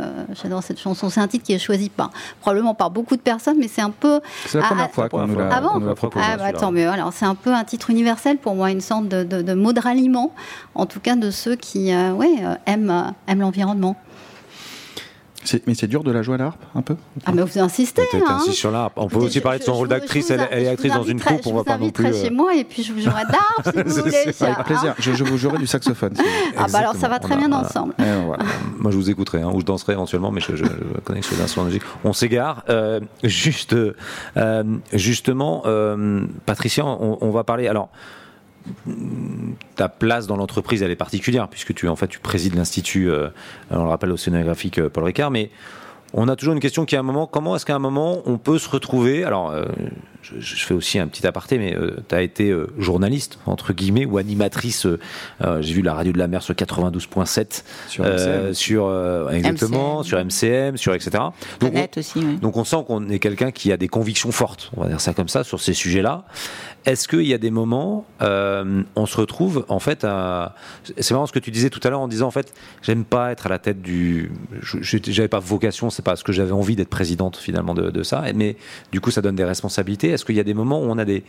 j'adore 0.41 0.63
cette 0.63 0.79
chanson. 0.79 1.09
C'est 1.09 1.19
un 1.21 1.27
titre 1.27 1.45
qui 1.45 1.53
est 1.53 1.59
choisi 1.59 1.89
par, 1.89 2.11
probablement 2.41 2.73
par 2.75 2.91
beaucoup 2.91 3.15
de 3.15 3.21
personnes, 3.21 3.57
mais 3.59 3.67
c'est 3.67 3.81
un 3.81 3.89
peu. 3.89 4.19
C'est 4.45 4.57
la 4.59 4.65
Ah, 4.65 4.67
première 4.69 4.85
ah, 4.89 4.93
fois 4.93 5.09
qu'on 5.09 5.27
nous 5.27 5.37
l'a 5.39 5.49
Ah 5.51 5.61
bon? 5.61 5.69
qu'on 5.69 5.79
nous 5.79 5.87
l'a 5.87 5.95
proposé. 5.95 6.25
Ah 6.27 6.37
bah. 6.37 6.91
Alors 6.91 7.13
c'est 7.13 7.25
un 7.25 7.35
peu 7.35 7.53
un 7.53 7.63
titre 7.63 7.89
universel 7.89 8.16
pour 8.41 8.55
moi, 8.55 8.71
une 8.71 8.81
sorte 8.81 9.07
de, 9.07 9.53
mot 9.53 9.73
de 9.73 9.79
ralliement, 9.79 10.31
en 10.75 10.85
tout 10.85 10.99
cas 10.99 11.15
de 11.15 11.31
ceux 11.31 11.55
qui 11.55 11.93
euh, 11.93 12.13
euh, 12.13 12.55
aiment, 12.65 12.89
euh, 12.89 13.11
aiment 13.27 13.41
l'environnement. 13.41 13.95
C'est- 15.47 15.65
Mais 15.65 15.73
c'est 15.75 15.87
dur 15.87 16.03
de 16.03 16.11
la 16.11 16.21
jouer 16.21 16.35
à 16.35 16.37
la 16.37 16.45
harpe, 16.47 16.63
un 16.75 16.81
peu 16.81 16.95
Ah 17.25 17.31
mais 17.33 17.41
vous 17.41 17.59
insistez. 17.59 18.01
Peut-être 18.11 18.29
hein. 18.29 18.37
insiste 18.41 18.57
sur 18.57 18.69
la. 18.71 18.91
On 18.97 19.07
peut 19.07 19.17
aussi 19.17 19.39
parler 19.41 19.59
de 19.59 19.63
son 19.63 19.73
je- 19.73 19.77
rôle 19.77 19.87
d'actrice. 19.87 20.29
Elle, 20.29 20.47
elle 20.51 20.63
est 20.63 20.67
actrice 20.67 20.93
dans 20.93 21.03
une 21.03 21.19
troupe. 21.19 21.45
On 21.47 21.53
va 21.53 21.63
pas 21.63 21.77
non 21.77 21.89
plus. 21.89 22.03
Je 22.05 22.09
vous 22.09 22.15
inviterai 22.15 22.21
euh, 22.21 22.29
chez 22.29 22.35
moi 22.35 22.55
et 22.55 22.63
puis 22.63 22.83
je 22.83 22.93
vous 22.93 22.99
jouerai 22.99 23.23
d'arbre 23.23 23.63
si 23.63 23.71
vous 23.95 24.03
voulez. 24.03 24.17
Avec 24.41 24.65
plaisir. 24.65 24.89
hein. 24.91 24.95
Je, 24.99 25.13
je 25.13 25.23
vous 25.23 25.37
jouerai 25.37 25.57
du 25.57 25.67
saxophone. 25.67 26.13
Ah 26.57 26.65
bah 26.71 26.79
alors 26.79 26.95
ça 26.95 27.07
va 27.07 27.19
très 27.19 27.35
bien 27.37 27.51
a- 27.51 27.57
ensemble. 27.61 27.93
Moi, 28.79 28.91
je 28.91 28.97
vous 28.97 29.09
écouterai, 29.09 29.41
hein, 29.41 29.51
ou 29.53 29.59
je 29.61 29.65
danserai 29.65 29.93
éventuellement, 29.93 30.31
mais 30.31 30.41
je, 30.41 30.55
je, 30.55 30.65
je 30.65 30.99
connais 31.03 31.21
que 31.21 31.25
je 31.27 31.59
de 31.59 31.65
musique. 31.65 31.83
On 32.03 32.13
s'égare. 32.13 32.63
Euh, 32.69 32.99
juste, 33.23 33.73
euh, 33.73 34.63
justement, 34.93 35.63
euh, 35.65 36.25
Patricia, 36.45 36.85
on, 36.85 37.17
on 37.21 37.31
va 37.31 37.43
parler. 37.43 37.67
Alors, 37.67 37.89
ta 39.75 39.89
place 39.89 40.27
dans 40.27 40.35
l'entreprise, 40.37 40.81
elle 40.81 40.91
est 40.91 40.95
particulière, 40.95 41.47
puisque 41.47 41.73
tu, 41.73 41.87
en 41.87 41.95
fait, 41.95 42.07
tu 42.07 42.19
présides 42.19 42.55
l'Institut, 42.55 43.09
euh, 43.09 43.29
on 43.71 43.83
le 43.83 43.89
rappelle, 43.89 44.11
océanographique 44.11 44.79
euh, 44.79 44.89
Paul 44.89 45.03
Ricard, 45.03 45.31
mais 45.31 45.49
on 46.13 46.29
a 46.29 46.35
toujours 46.37 46.53
une 46.53 46.61
question 46.61 46.85
qui 46.85 46.95
est 46.95 46.97
à 46.97 47.01
un 47.01 47.03
moment, 47.03 47.27
comment 47.27 47.55
est-ce 47.57 47.65
qu'à 47.65 47.75
un 47.75 47.79
moment 47.79 48.21
on 48.25 48.37
peut 48.37 48.59
se 48.59 48.69
retrouver 48.69 49.25
Alors, 49.25 49.51
euh, 49.51 49.65
je, 50.21 50.39
je 50.39 50.65
fais 50.65 50.73
aussi 50.73 50.99
un 50.99 51.07
petit 51.07 51.27
aparté, 51.27 51.57
mais 51.57 51.75
tu 52.07 52.15
as 52.15 52.21
été 52.21 52.49
euh, 52.49 52.67
journaliste, 52.77 53.39
entre 53.45 53.73
guillemets, 53.73 54.05
ou 54.05 54.17
animatrice. 54.17 54.85
euh, 54.85 54.99
euh, 55.43 55.61
J'ai 55.61 55.73
vu 55.73 55.81
la 55.81 55.93
radio 55.93 56.13
de 56.13 56.17
la 56.17 56.27
mer 56.27 56.41
sur 56.43 56.53
92.7. 56.53 57.63
Sur 57.89 58.05
euh, 58.05 58.47
MCM. 58.47 58.53
sur, 58.53 58.85
euh, 58.87 59.29
exactement, 59.31 59.99
MCM. 59.99 60.03
sur 60.03 60.17
MCM, 60.25 60.77
sur 60.77 60.93
etc. 60.93 61.11
Donc 61.59 61.73
on, 61.75 61.99
aussi, 61.99 62.19
oui. 62.19 62.37
donc 62.37 62.55
on 62.55 62.63
sent 62.63 62.77
qu'on 62.87 63.09
est 63.09 63.19
quelqu'un 63.19 63.51
qui 63.51 63.73
a 63.73 63.77
des 63.77 63.89
convictions 63.89 64.31
fortes, 64.31 64.71
on 64.77 64.83
va 64.83 64.87
dire 64.87 65.01
ça 65.01 65.13
comme 65.13 65.27
ça, 65.29 65.43
sur 65.43 65.59
ces 65.59 65.73
sujets-là. 65.73 66.23
Est-ce 66.87 67.09
qu'il 67.09 67.27
y 67.27 67.33
a 67.33 67.37
des 67.37 67.51
moments, 67.51 68.05
euh, 68.21 68.81
on 68.95 69.05
se 69.05 69.17
retrouve 69.17 69.65
en 69.67 69.79
fait 69.79 70.05
à... 70.05 70.55
C'est 70.97 71.13
marrant 71.13 71.27
ce 71.27 71.33
que 71.33 71.39
tu 71.39 71.51
disais 71.51 71.69
tout 71.69 71.81
à 71.83 71.89
l'heure 71.89 71.99
en 71.99 72.07
disant 72.07 72.27
en 72.27 72.31
fait, 72.31 72.53
j'aime 72.81 73.03
pas 73.03 73.33
être 73.33 73.45
à 73.45 73.49
la 73.49 73.59
tête 73.59 73.81
du... 73.81 74.31
J'avais 74.61 75.27
pas 75.27 75.39
vocation, 75.39 75.89
c'est 75.89 76.01
pas 76.01 76.15
ce 76.15 76.23
que 76.23 76.31
j'avais 76.31 76.53
envie 76.53 76.77
d'être 76.77 76.89
présidente 76.89 77.35
finalement 77.35 77.73
de, 77.73 77.91
de 77.91 78.03
ça, 78.03 78.23
mais 78.33 78.55
du 78.93 79.01
coup 79.01 79.11
ça 79.11 79.21
donne 79.21 79.35
des 79.35 79.43
responsabilités. 79.43 80.11
Est-ce 80.11 80.23
qu'il 80.23 80.37
y 80.37 80.39
a 80.39 80.45
des 80.45 80.53
moments 80.53 80.79
où 80.79 80.85
on 80.85 80.97
a 80.97 81.03
des... 81.03 81.25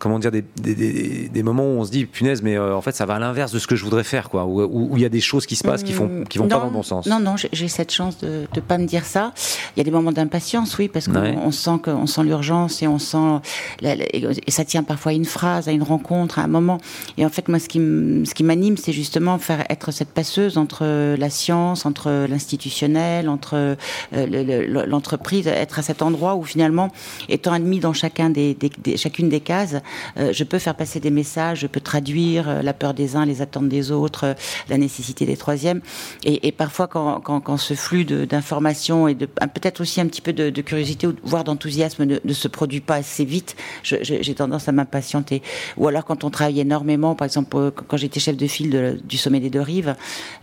Comment 0.00 0.18
dire, 0.18 0.30
des, 0.30 0.42
des, 0.62 0.74
des- 0.74 1.28
des 1.28 1.42
moments 1.42 1.64
où 1.64 1.78
on 1.78 1.84
se 1.84 1.90
dit, 1.90 2.06
punaise, 2.06 2.40
mais 2.42 2.56
euh, 2.56 2.74
en 2.74 2.80
fait, 2.80 2.92
ça 2.96 3.04
va 3.04 3.16
à 3.16 3.18
l'inverse 3.18 3.52
de 3.52 3.58
ce 3.58 3.66
que 3.66 3.76
je 3.76 3.84
voudrais 3.84 4.02
faire, 4.02 4.30
quoi. 4.30 4.46
Où 4.46 4.62
où- 4.62 4.96
il 4.96 5.02
y 5.02 5.04
a 5.04 5.10
des 5.10 5.20
choses 5.20 5.44
qui 5.44 5.56
se 5.56 5.62
passent 5.62 5.82
qui 5.82 5.92
font, 5.92 6.24
qui 6.28 6.38
vont 6.38 6.48
pas 6.48 6.56
dans 6.58 6.64
le 6.64 6.70
bon 6.70 6.82
sens. 6.82 7.06
Non, 7.06 7.20
non, 7.20 7.34
j'ai 7.52 7.68
cette 7.68 7.92
chance 7.92 8.16
de 8.18 8.46
ne 8.56 8.60
pas 8.62 8.78
me 8.78 8.86
dire 8.86 9.04
ça. 9.04 9.32
Il 9.76 9.78
y 9.78 9.82
a 9.82 9.84
des 9.84 9.90
moments 9.90 10.10
d'impatience, 10.10 10.76
oui, 10.78 10.88
parce 10.88 11.06
qu'on 11.06 11.20
Ouais. 11.20 11.36
on 11.36 11.50
sent 11.52 11.78
que, 11.82 11.90
on 11.90 12.06
sent 12.06 12.24
l'urgence 12.24 12.82
et 12.82 12.88
on 12.88 12.98
sent 12.98 13.40
la- 13.82 13.94
la- 13.94 14.06
et 14.12 14.50
ça 14.50 14.64
tient 14.64 14.82
parfois 14.82 15.12
à 15.12 15.14
une 15.14 15.26
phrase, 15.26 15.68
à 15.68 15.72
une 15.72 15.82
rencontre, 15.82 16.38
à 16.38 16.42
un 16.44 16.48
moment. 16.48 16.78
Et 17.18 17.26
en 17.26 17.28
fait, 17.28 17.46
moi, 17.48 17.58
ce 17.58 17.68
qui 17.68 17.78
ce 17.78 18.34
qui 18.34 18.42
m'anime, 18.42 18.78
c'est 18.78 18.92
justement 18.92 19.36
faire 19.38 19.64
être 19.68 19.90
cette 19.92 20.08
passeuse 20.10 20.56
entre 20.56 21.14
la 21.16 21.28
science, 21.30 21.84
entre 21.84 22.26
l'institutionnel, 22.26 23.28
entre 23.28 23.54
euh, 23.54 23.74
le- 24.12 24.42
le- 24.66 24.86
l'entreprise, 24.86 25.46
être 25.46 25.78
à 25.78 25.82
cet 25.82 26.00
endroit 26.00 26.36
où 26.36 26.42
finalement, 26.42 26.88
étant 27.28 27.52
admis 27.52 27.80
dans 27.80 27.92
chacun 27.92 28.30
des, 28.30 28.54
des- 28.54 28.70
des- 28.82 28.96
chacune 28.96 29.28
des 29.28 29.40
cases, 29.40 29.76
euh, 30.16 30.32
je 30.32 30.44
peux 30.44 30.58
faire 30.58 30.74
passer 30.74 31.00
des 31.00 31.10
messages, 31.10 31.60
je 31.60 31.66
peux 31.66 31.80
traduire 31.80 32.48
euh, 32.48 32.62
la 32.62 32.72
peur 32.72 32.94
des 32.94 33.16
uns, 33.16 33.24
les 33.24 33.42
attentes 33.42 33.68
des 33.68 33.90
autres, 33.90 34.24
euh, 34.24 34.34
la 34.68 34.78
nécessité 34.78 35.26
des 35.26 35.36
troisièmes. 35.36 35.80
Et, 36.24 36.52
parfois, 36.52 36.86
quand, 36.86 37.56
ce 37.56 37.74
flux 37.74 38.04
d'informations 38.04 39.08
et 39.08 39.14
peut-être 39.14 39.80
aussi 39.80 40.00
un 40.00 40.06
petit 40.06 40.20
peu 40.20 40.32
de, 40.32 40.60
curiosité 40.60 41.08
voire 41.22 41.44
d'enthousiasme 41.44 42.04
ne, 42.04 42.32
se 42.32 42.48
produit 42.48 42.80
pas 42.80 42.96
assez 42.96 43.24
vite, 43.24 43.56
j'ai 43.82 44.34
tendance 44.34 44.68
à 44.68 44.72
m'impatienter. 44.72 45.42
Ou 45.76 45.88
alors 45.88 46.04
quand 46.04 46.24
on 46.24 46.30
travaille 46.30 46.60
énormément, 46.60 47.14
par 47.14 47.26
exemple 47.26 47.70
quand 47.70 47.96
j'étais 47.96 48.20
chef 48.20 48.36
de 48.36 48.46
file 48.46 49.00
du 49.04 49.16
sommet 49.16 49.40
des 49.40 49.50
deux 49.50 49.60
rives, 49.60 49.94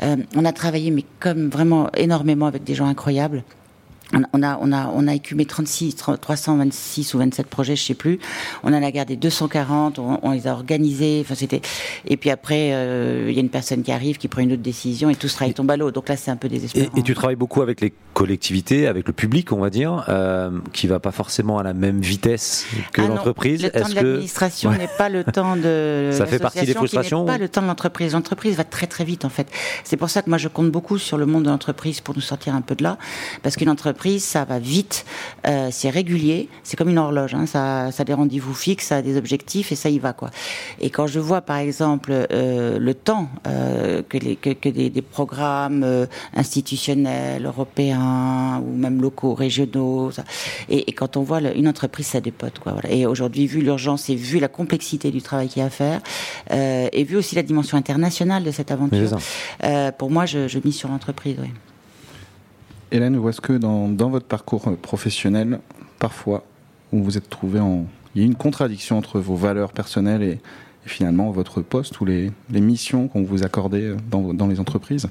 on 0.01 0.45
a 0.45 0.51
travaillé 0.51 0.91
mais 0.91 1.05
comme 1.19 1.49
vraiment 1.49 1.89
énormément 1.93 2.47
avec 2.47 2.63
des 2.63 2.75
gens 2.75 2.87
incroyables. 2.87 3.43
On 4.13 4.41
a, 4.41 4.57
on, 4.61 4.71
a, 4.71 4.87
on 4.87 5.05
a 5.07 5.13
écumé 5.13 5.45
36, 5.45 5.95
326 6.21 7.13
ou 7.13 7.17
27 7.17 7.47
projets, 7.47 7.75
je 7.75 7.83
sais 7.83 7.93
plus. 7.93 8.19
On 8.63 8.73
en 8.73 8.81
a 8.81 8.89
gardé 8.89 9.17
240, 9.17 9.99
on, 9.99 10.19
on 10.23 10.31
les 10.31 10.47
a 10.47 10.53
organisés. 10.53 11.19
Enfin, 11.25 11.35
c'était. 11.35 11.59
Et 12.05 12.15
puis 12.15 12.29
après, 12.29 12.71
euh, 12.71 13.25
il 13.27 13.35
y 13.35 13.37
a 13.37 13.41
une 13.41 13.49
personne 13.49 13.83
qui 13.83 13.91
arrive, 13.91 14.17
qui 14.17 14.29
prend 14.29 14.41
une 14.41 14.53
autre 14.53 14.61
décision, 14.61 15.09
et 15.09 15.15
tout 15.15 15.27
ce 15.27 15.35
travail 15.35 15.53
tombe 15.53 15.69
à 15.71 15.75
l'eau. 15.75 15.91
Donc 15.91 16.07
là, 16.07 16.15
c'est 16.15 16.31
un 16.31 16.37
peu 16.37 16.47
Et, 16.47 16.51
désespérant. 16.51 16.95
et 16.95 17.03
tu 17.03 17.13
travailles 17.15 17.35
beaucoup 17.35 17.61
avec 17.61 17.81
les 17.81 17.91
collectivités, 18.13 18.87
avec 18.87 19.07
le 19.07 19.13
public, 19.13 19.51
on 19.51 19.59
va 19.59 19.69
dire, 19.69 20.05
euh, 20.07 20.51
qui 20.71 20.87
va 20.87 21.01
pas 21.01 21.11
forcément 21.11 21.59
à 21.59 21.63
la 21.63 21.73
même 21.73 21.99
vitesse 21.99 22.65
que 22.93 23.01
Ah 23.01 23.07
l'entreprise. 23.07 23.61
Le 23.63 23.71
temps 23.71 23.89
de 23.89 23.95
l'administration 23.95 24.71
n'est 24.71 24.89
pas 24.97 25.09
le 25.09 25.25
temps 25.25 25.57
de. 25.57 26.11
Ça 26.13 26.25
fait 26.25 26.39
partie 26.39 26.61
des 26.61 26.67
l'association, 26.67 26.69
qui 26.69 26.69
n'est 26.69 26.75
frustrations, 26.75 27.25
Pas 27.25 27.37
le 27.37 27.49
temps 27.49 27.61
de 27.61 27.67
l'entreprise. 27.67 28.13
L'entreprise 28.13 28.55
va 28.55 28.63
très 28.63 28.87
très 28.87 29.03
vite 29.03 29.25
en 29.25 29.29
fait. 29.29 29.49
C'est 29.83 29.97
pour 29.97 30.09
ça 30.09 30.21
que 30.21 30.29
moi 30.29 30.37
je 30.37 30.47
compte 30.47 30.71
beaucoup 30.71 30.97
sur 30.97 31.17
le 31.17 31.25
monde 31.25 31.43
de 31.43 31.49
l'entreprise 31.49 31.99
pour 31.99 32.15
nous 32.15 32.21
sortir 32.21 32.55
un 32.55 32.61
peu 32.61 32.75
de 32.75 32.83
là, 32.83 32.97
parce 33.43 33.57
qu'une 33.57 33.69
entreprise 33.69 33.96
ça 34.19 34.45
va 34.45 34.59
vite, 34.59 35.05
euh, 35.47 35.69
c'est 35.71 35.89
régulier, 35.89 36.49
c'est 36.63 36.77
comme 36.77 36.89
une 36.89 36.97
horloge. 36.97 37.33
Hein, 37.33 37.45
ça, 37.45 37.91
ça 37.91 38.01
a 38.01 38.05
des 38.05 38.13
rendez-vous 38.13 38.53
fixes, 38.53 38.87
ça 38.87 38.97
a 38.97 39.01
des 39.01 39.17
objectifs 39.17 39.71
et 39.71 39.75
ça 39.75 39.89
y 39.89 39.99
va 39.99 40.13
quoi. 40.13 40.29
Et 40.79 40.89
quand 40.89 41.07
je 41.07 41.19
vois 41.19 41.41
par 41.41 41.57
exemple 41.57 42.11
euh, 42.13 42.77
le 42.79 42.93
temps 42.93 43.27
euh, 43.47 44.01
que, 44.07 44.17
les, 44.17 44.35
que, 44.35 44.51
que 44.51 44.69
des, 44.69 44.89
des 44.89 45.01
programmes 45.01 45.85
institutionnels, 46.35 47.45
européens 47.45 48.61
ou 48.65 48.75
même 48.75 49.01
locaux, 49.01 49.33
régionaux, 49.33 50.11
ça, 50.11 50.23
et, 50.69 50.89
et 50.89 50.93
quand 50.93 51.17
on 51.17 51.23
voit 51.23 51.41
le- 51.41 51.57
une 51.57 51.67
entreprise, 51.67 52.07
ça 52.07 52.21
dépote. 52.21 52.59
Quoi, 52.59 52.73
voilà. 52.73 52.91
Et 52.91 53.05
aujourd'hui, 53.05 53.47
vu 53.47 53.61
l'urgence 53.61 54.09
et 54.09 54.15
vu 54.15 54.39
la 54.39 54.47
complexité 54.47 55.11
du 55.11 55.21
travail 55.21 55.47
qu'il 55.49 55.61
y 55.61 55.63
a 55.63 55.67
à 55.67 55.69
faire, 55.69 56.01
et 56.51 57.03
vu 57.03 57.15
aussi 57.17 57.35
la 57.35 57.43
dimension 57.43 57.77
internationale 57.77 58.43
de 58.43 58.51
cette 58.51 58.71
aventure, 58.71 59.17
pour 59.97 60.09
moi, 60.11 60.25
je, 60.25 60.47
je 60.47 60.59
mise 60.63 60.75
sur 60.75 60.89
l'entreprise. 60.89 61.37
oui. 61.41 61.49
Hélène, 62.91 63.17
où 63.17 63.27
est-ce 63.29 63.41
que 63.41 63.53
dans, 63.53 64.09
votre 64.09 64.25
parcours 64.25 64.67
euh, 64.67 64.75
professionnel, 64.75 65.59
parfois, 65.99 66.43
vous 66.91 67.03
vous 67.03 67.17
êtes 67.17 67.29
trouvé 67.29 67.59
en. 67.59 67.85
Il 68.15 68.21
y 68.21 68.23
a 68.23 68.27
une 68.27 68.35
contradiction 68.35 68.97
entre 68.97 69.19
vos 69.19 69.35
valeurs 69.35 69.71
personnelles 69.71 70.23
et, 70.23 70.39
finalement 70.85 71.31
votre 71.31 71.61
poste 71.61 71.99
ou 71.99 72.05
les, 72.05 72.31
missions 72.49 73.09
qu'on 73.09 73.23
vous 73.23 73.43
accordait 73.43 73.83
euh, 73.83 73.97
dans, 74.09 74.47
les 74.47 74.59
entreprises? 74.59 75.09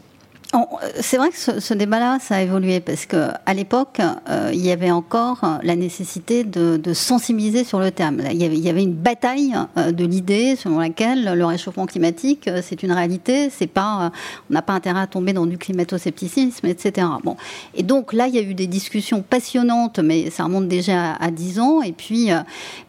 C'est 1.00 1.16
vrai 1.16 1.30
que 1.30 1.60
ce, 1.60 1.74
débat-là, 1.74 2.18
ça 2.20 2.36
a 2.36 2.42
évolué 2.42 2.80
parce 2.80 3.04
que 3.04 3.28
à 3.44 3.54
l'époque, 3.54 4.00
euh, 4.28 4.50
il 4.52 4.64
y 4.64 4.70
avait 4.70 4.90
encore 4.90 5.40
euh, 5.42 5.58
la 5.62 5.76
nécessité 5.76 6.44
de, 6.44 6.80
sensibiliser 6.94 7.64
sur 7.64 7.78
le 7.78 7.90
terme. 7.90 8.22
Il 8.30 8.42
y 8.42 8.68
avait, 8.68 8.82
une 8.82 8.94
bataille 8.94 9.54
euh, 9.76 9.92
de 9.92 10.04
l'idée 10.04 10.56
selon 10.56 10.78
laquelle 10.78 11.36
le 11.36 11.44
réchauffement 11.44 11.86
climatique, 11.86 12.48
euh, 12.48 12.60
c'est 12.62 12.82
une 12.82 12.92
réalité. 12.92 13.50
C'est 13.50 13.66
pas, 13.66 14.06
euh, 14.06 14.08
on 14.50 14.54
n'a 14.54 14.62
pas 14.62 14.72
intérêt 14.72 15.00
à 15.00 15.06
tomber 15.06 15.32
dans 15.32 15.46
du 15.46 15.58
climato-scepticisme, 15.58 16.66
etc. 16.66 17.06
Bon, 17.24 17.36
et 17.74 17.82
donc 17.82 18.12
là, 18.12 18.26
il 18.28 18.34
y 18.34 18.38
a 18.38 18.42
eu 18.42 18.54
des 18.54 18.66
discussions 18.66 19.22
passionnantes, 19.22 19.98
mais 19.98 20.30
ça 20.30 20.44
remonte 20.44 20.68
déjà 20.68 21.12
à, 21.12 21.26
à 21.26 21.30
10 21.30 21.60
ans. 21.60 21.82
Et 21.82 21.92
puis, 21.92 22.32
euh, 22.32 22.38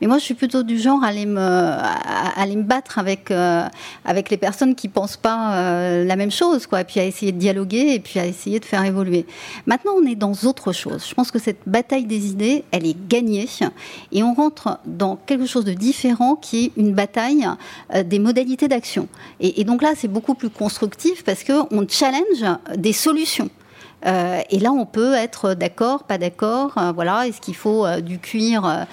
mais 0.02 0.08
moi, 0.08 0.18
je 0.18 0.24
suis 0.24 0.34
plutôt 0.34 0.64
du 0.64 0.80
genre 0.80 1.04
à 1.04 1.08
aller 1.08 1.26
me, 1.26 2.64
battre 2.64 3.00
avec 3.00 3.32
euh, 3.32 3.64
avec 4.06 4.30
les 4.30 4.38
personnes 4.38 4.76
qui 4.76 4.88
pensent 4.88 5.18
pas 5.18 5.56
euh, 5.56 6.06
la 6.06 6.16
même 6.16 6.32
chose, 6.32 6.68
quoi. 6.68 6.82
Et 6.82 6.84
puis 6.84 7.00
à 7.00 7.06
essayer 7.06 7.32
de 7.32 7.38
et 7.50 8.00
puis 8.00 8.20
à 8.20 8.26
essayer 8.26 8.60
de 8.60 8.66
faire 8.66 8.84
évoluer. 8.84 9.26
Maintenant, 9.66 9.94
on 9.98 10.06
est 10.06 10.16
dans 10.16 10.34
autre 10.46 10.72
chose. 10.74 11.06
Je 11.08 11.14
pense 11.14 11.32
que 11.32 11.40
cette 11.40 11.60
bataille 11.66 12.06
des 12.06 12.28
idées, 12.28 12.64
elle 12.72 12.86
est 12.86 12.98
gagnée 13.08 13.48
et 14.12 14.24
on 14.24 14.34
rentre 14.34 14.80
dans 14.86 15.16
quelque 15.16 15.46
chose 15.46 15.66
de 15.66 15.74
différent 15.74 16.36
qui 16.36 16.66
est 16.66 16.72
une 16.78 16.94
bataille 16.94 17.48
euh, 17.94 18.04
des 18.04 18.20
modalités 18.20 18.68
d'action. 18.68 19.08
Et, 19.40 19.62
et 19.62 19.64
donc 19.64 19.82
là, 19.82 19.94
c'est 19.96 20.08
beaucoup 20.08 20.34
plus 20.34 20.50
constructif 20.50 21.24
parce 21.24 21.44
que 21.44 21.54
on 21.72 21.88
challenge 21.88 22.46
des 22.78 22.94
solutions. 22.94 23.50
Euh, 24.06 24.42
et 24.50 24.60
là, 24.60 24.72
on 24.72 24.86
peut 24.86 25.16
être 25.16 25.54
d'accord, 25.54 26.04
pas 26.04 26.18
d'accord. 26.18 26.74
euh, 26.78 26.92
voilà, 26.92 27.28
est-ce 27.28 27.42
qu'il 27.42 27.56
faut 27.56 27.86
euh, 27.86 28.00
du 28.00 28.20
cuir, 28.20 28.86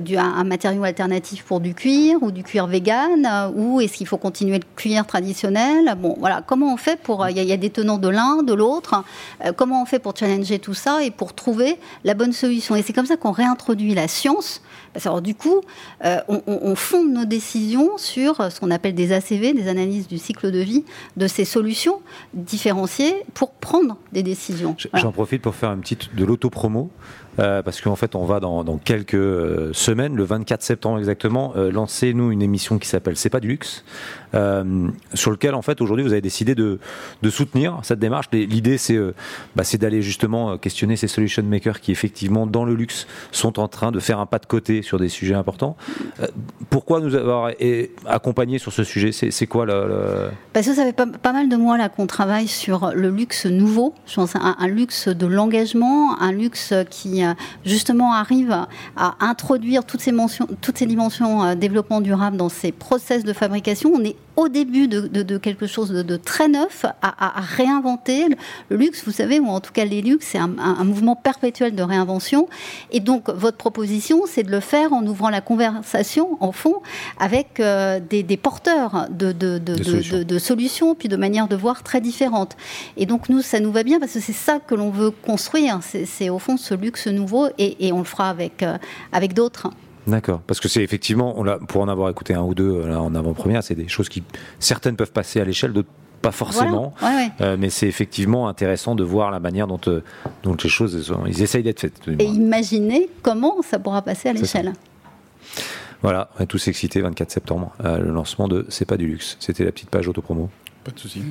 du, 0.00 0.16
un, 0.16 0.44
matériau 0.44 0.84
alternatif 0.84 1.44
pour 1.44 1.60
du 1.60 1.74
cuir 1.74 2.18
ou 2.22 2.30
du 2.30 2.42
cuir 2.42 2.66
vegan, 2.66 3.52
ou 3.54 3.80
est-ce 3.80 3.94
qu'il 3.94 4.06
faut 4.06 4.18
continuer 4.18 4.58
le 4.58 4.64
cuir 4.76 5.06
traditionnel? 5.06 5.94
Bon, 5.98 6.16
voilà, 6.18 6.42
comment 6.46 6.72
on 6.72 6.76
fait 6.76 7.00
pour 7.00 7.28
Il 7.28 7.38
y, 7.38 7.44
y 7.44 7.52
a 7.52 7.56
des 7.56 7.70
tenants 7.70 7.98
de 7.98 8.08
l'un, 8.08 8.42
de 8.42 8.52
l'autre. 8.52 9.02
comment 9.56 9.82
on 9.82 9.86
fait 9.86 9.98
pour 9.98 10.16
challenger 10.16 10.58
tout 10.58 10.74
ça 10.74 11.02
et 11.02 11.10
pour 11.10 11.34
trouver 11.34 11.78
la 12.04 12.14
bonne 12.14 12.32
solution? 12.32 12.76
Et 12.76 12.82
c'est 12.82 12.92
comme 12.92 13.06
ça 13.06 13.16
qu'on 13.16 13.32
réintroduit 13.32 13.94
la 13.94 14.08
science. 14.08 14.60
Parce 14.92 15.04
que, 15.04 15.08
alors, 15.08 15.22
du 15.22 15.34
coup, 15.34 15.60
euh, 16.04 16.16
on, 16.28 16.42
on- 16.46 16.58
on 16.62 16.74
fonde 16.74 17.12
nos 17.12 17.24
décisions 17.24 17.96
sur 17.96 18.50
ce 18.50 18.58
qu'on 18.58 18.70
appelle 18.70 18.94
des 18.94 19.12
ACV, 19.12 19.52
des 19.52 19.68
analyses 19.68 20.08
du 20.08 20.18
cycle 20.18 20.50
de 20.50 20.58
vie 20.58 20.84
de 21.16 21.26
ces 21.28 21.44
solutions 21.44 22.00
différenciées 22.34 23.14
pour 23.34 23.52
prendre 23.52 23.96
des 24.12 24.22
décisions. 24.22 24.76
Voilà. 24.90 25.02
J'en 25.04 25.12
profite 25.12 25.42
pour 25.42 25.54
faire 25.54 25.72
une 25.72 25.80
petite 25.80 26.14
de 26.14 26.24
l'autopromo. 26.24 26.90
euh, 27.38 27.62
parce 27.62 27.80
qu'en 27.80 27.94
fait, 27.96 28.16
on 28.16 28.24
va 28.24 28.40
dans, 28.40 28.64
dans 28.64 28.76
quelques 28.76 29.14
euh, 29.14 29.72
semaines, 29.72 30.16
le 30.16 30.24
24 30.24 30.62
septembre 30.62 30.98
exactement, 30.98 31.52
euh, 31.56 31.70
lancer 31.70 32.12
nous 32.12 32.32
une 32.32 32.42
émission 32.42 32.78
qui 32.78 32.88
s'appelle 32.88 33.16
C'est 33.16 33.30
pas 33.30 33.38
du 33.40 33.48
luxe, 33.48 33.84
euh, 33.84 34.19
sur 34.32 35.30
lequel 35.30 35.54
en 35.54 35.62
fait 35.62 35.80
aujourd'hui 35.80 36.04
vous 36.04 36.12
avez 36.12 36.20
décidé 36.20 36.54
de, 36.54 36.78
soutenir 37.30 37.78
cette 37.82 37.98
démarche. 37.98 38.26
L'idée 38.32 38.78
c'est 38.78 38.96
euh, 38.96 39.14
bah, 39.54 39.64
c'est 39.64 39.78
d'aller 39.78 40.02
justement 40.02 40.52
euh, 40.52 40.56
questionner 40.56 40.96
ces 40.96 41.06
solution 41.06 41.42
makers 41.42 41.80
qui 41.80 41.92
effectivement 41.92 42.46
dans 42.46 42.64
le 42.64 42.74
luxe 42.74 43.06
sont 43.30 43.60
en 43.60 43.68
train 43.68 43.92
de 43.92 44.00
faire 44.00 44.18
un 44.18 44.26
pas 44.26 44.38
de 44.38 44.46
côté 44.46 44.82
sur 44.82 44.98
des 44.98 45.08
sujets 45.08 45.34
importants. 45.34 45.76
Euh, 46.20 46.26
pourquoi 46.70 47.00
nous 47.00 47.14
avoir 47.14 47.50
accompagnés 48.06 48.58
sur 48.58 48.72
ce 48.72 48.84
sujet? 48.84 49.12
C'est 49.12 49.46
quoi 49.46 49.66
le, 49.66 50.30
Parce 50.52 50.66
que 50.66 50.74
ça 50.74 50.84
fait 50.84 50.92
pas, 50.92 51.32
mal 51.32 51.48
de 51.48 51.56
mois 51.56 51.78
là 51.78 51.88
qu'on 51.88 52.06
travaille 52.06 52.48
sur 52.48 52.92
le 52.94 53.10
luxe 53.10 53.46
nouveau, 53.46 53.94
je 54.06 54.14
pense 54.14 54.34
un, 54.36 54.68
luxe 54.68 55.08
de 55.08 55.26
l'engagement, 55.26 56.20
un 56.20 56.32
luxe 56.32 56.74
qui 56.90 57.24
euh, 57.24 57.32
justement 57.64 58.14
arrive 58.14 58.52
à 58.96 59.14
introduire 59.20 59.84
toutes 59.84 60.00
ces, 60.00 60.12
toutes 60.60 60.78
ces 60.78 60.86
dimensions 60.86 61.44
euh, 61.44 61.54
développement 61.54 62.00
durable 62.00 62.36
dans 62.36 62.48
ces 62.48 62.72
process 62.72 63.24
de 63.24 63.32
fabrication. 63.32 63.92
On 63.94 64.04
est 64.04 64.16
au 64.36 64.48
début 64.48 64.88
de, 64.88 65.00
de- 65.02 65.22
de 65.22 65.36
quelque 65.38 65.66
chose 65.66 65.90
de, 65.90 66.02
de 66.02 66.16
très 66.16 66.48
neuf 66.48 66.84
à, 66.84 66.94
à- 67.02 67.38
à 67.38 67.40
réinventer. 67.42 68.26
Le, 68.70 68.76
luxe, 68.76 69.02
vous 69.04 69.10
savez, 69.12 69.38
ou 69.38 69.48
en 69.48 69.60
tout 69.60 69.72
cas 69.72 69.84
les 69.84 70.00
luxes, 70.00 70.28
c'est 70.30 70.38
un, 70.38 70.56
un- 70.58 70.76
un 70.78 70.84
mouvement 70.84 71.14
perpétuel 71.16 71.74
de 71.74 71.82
réinvention. 71.82 72.48
Et 72.90 73.00
donc 73.00 73.28
votre 73.28 73.58
proposition, 73.58 74.22
c'est 74.26 74.42
de 74.44 74.50
le 74.50 74.60
faire 74.60 74.92
en 74.94 75.04
ouvrant 75.06 75.28
la 75.28 75.40
conversation, 75.42 76.38
en 76.40 76.52
fond, 76.52 76.76
avec 77.18 77.60
euh, 77.60 78.00
des, 78.00 78.22
des 78.22 78.36
porteurs 78.38 79.08
de, 79.10 79.34
solutions. 79.82 80.18
de- 80.18 80.22
de 80.22 80.38
solutions, 80.38 80.94
puis 80.94 81.08
de 81.08 81.16
manières 81.16 81.48
de 81.48 81.56
voir 81.56 81.82
très 81.82 82.00
différentes. 82.00 82.56
Et 82.96 83.04
donc 83.06 83.28
nous, 83.28 83.42
ça 83.42 83.60
nous 83.60 83.72
va 83.72 83.82
bien 83.82 83.98
parce 84.00 84.12
que 84.12 84.20
c'est 84.20 84.32
ça 84.32 84.58
que 84.58 84.74
l'on 84.74 84.90
veut 84.90 85.10
construire. 85.10 85.80
C'est 85.82 86.06
c'est 86.06 86.30
au 86.30 86.38
fond 86.38 86.56
ce 86.56 86.72
luxe 86.74 87.08
nouveau 87.08 87.48
et, 87.58 87.86
et 87.86 87.92
on 87.92 87.98
le 87.98 88.04
fera 88.04 88.30
avec, 88.30 88.62
euh, 88.62 88.78
avec 89.12 89.34
d'autres. 89.34 89.68
D'accord, 90.06 90.40
parce 90.46 90.60
que 90.60 90.68
c'est 90.68 90.82
effectivement, 90.82 91.34
on 91.38 91.42
l'a- 91.44 91.58
pour 91.58 91.82
en 91.82 91.88
avoir 91.88 92.08
écouté 92.10 92.34
un 92.34 92.42
ou 92.42 92.54
deux 92.54 92.70
euh, 92.70 92.88
là, 92.88 93.00
en 93.02 93.14
avant-première, 93.14 93.62
c'est 93.62 93.74
des 93.74 93.88
choses 93.88 94.08
qui 94.08 94.22
certaines 94.58 94.96
peuvent 94.96 95.12
passer 95.12 95.40
à 95.40 95.44
l'échelle, 95.44 95.72
d'autres 95.72 95.88
pas 96.22 96.32
forcément. 96.32 96.92
Voilà. 97.00 97.16
Ouais, 97.16 97.22
ouais. 97.24 97.30
Euh, 97.40 97.56
mais 97.58 97.70
c'est 97.70 97.86
effectivement 97.88 98.48
intéressant 98.48 98.94
de 98.94 99.02
voir 99.02 99.30
la 99.30 99.40
manière 99.40 99.66
dont, 99.66 99.80
euh, 99.86 100.02
dont 100.42 100.54
les 100.62 100.68
choses, 100.68 101.10
ils 101.26 101.42
essayent 101.42 101.62
d'être 101.62 101.80
faites. 101.80 101.98
Et 102.18 102.24
imaginer 102.24 103.08
comment 103.22 103.62
ça 103.62 103.78
pourra 103.78 104.02
passer 104.02 104.28
à 104.28 104.34
l'échelle. 104.34 104.74
Voilà, 106.02 106.28
on 106.38 106.42
est 106.42 106.46
tous 106.46 106.68
excités, 106.68 107.00
24 107.00 107.30
septembre, 107.30 107.72
euh, 107.84 107.98
le 107.98 108.10
lancement 108.10 108.48
de 108.48 108.66
C'est 108.68 108.84
pas 108.86 108.96
du 108.98 109.06
luxe. 109.06 109.36
C'était 109.40 109.64
la 109.64 109.72
petite 109.72 109.90
page 109.90 110.08
autopromo. 110.08 110.50
Pas 110.84 110.90
de 110.92 110.98
souci. 110.98 111.22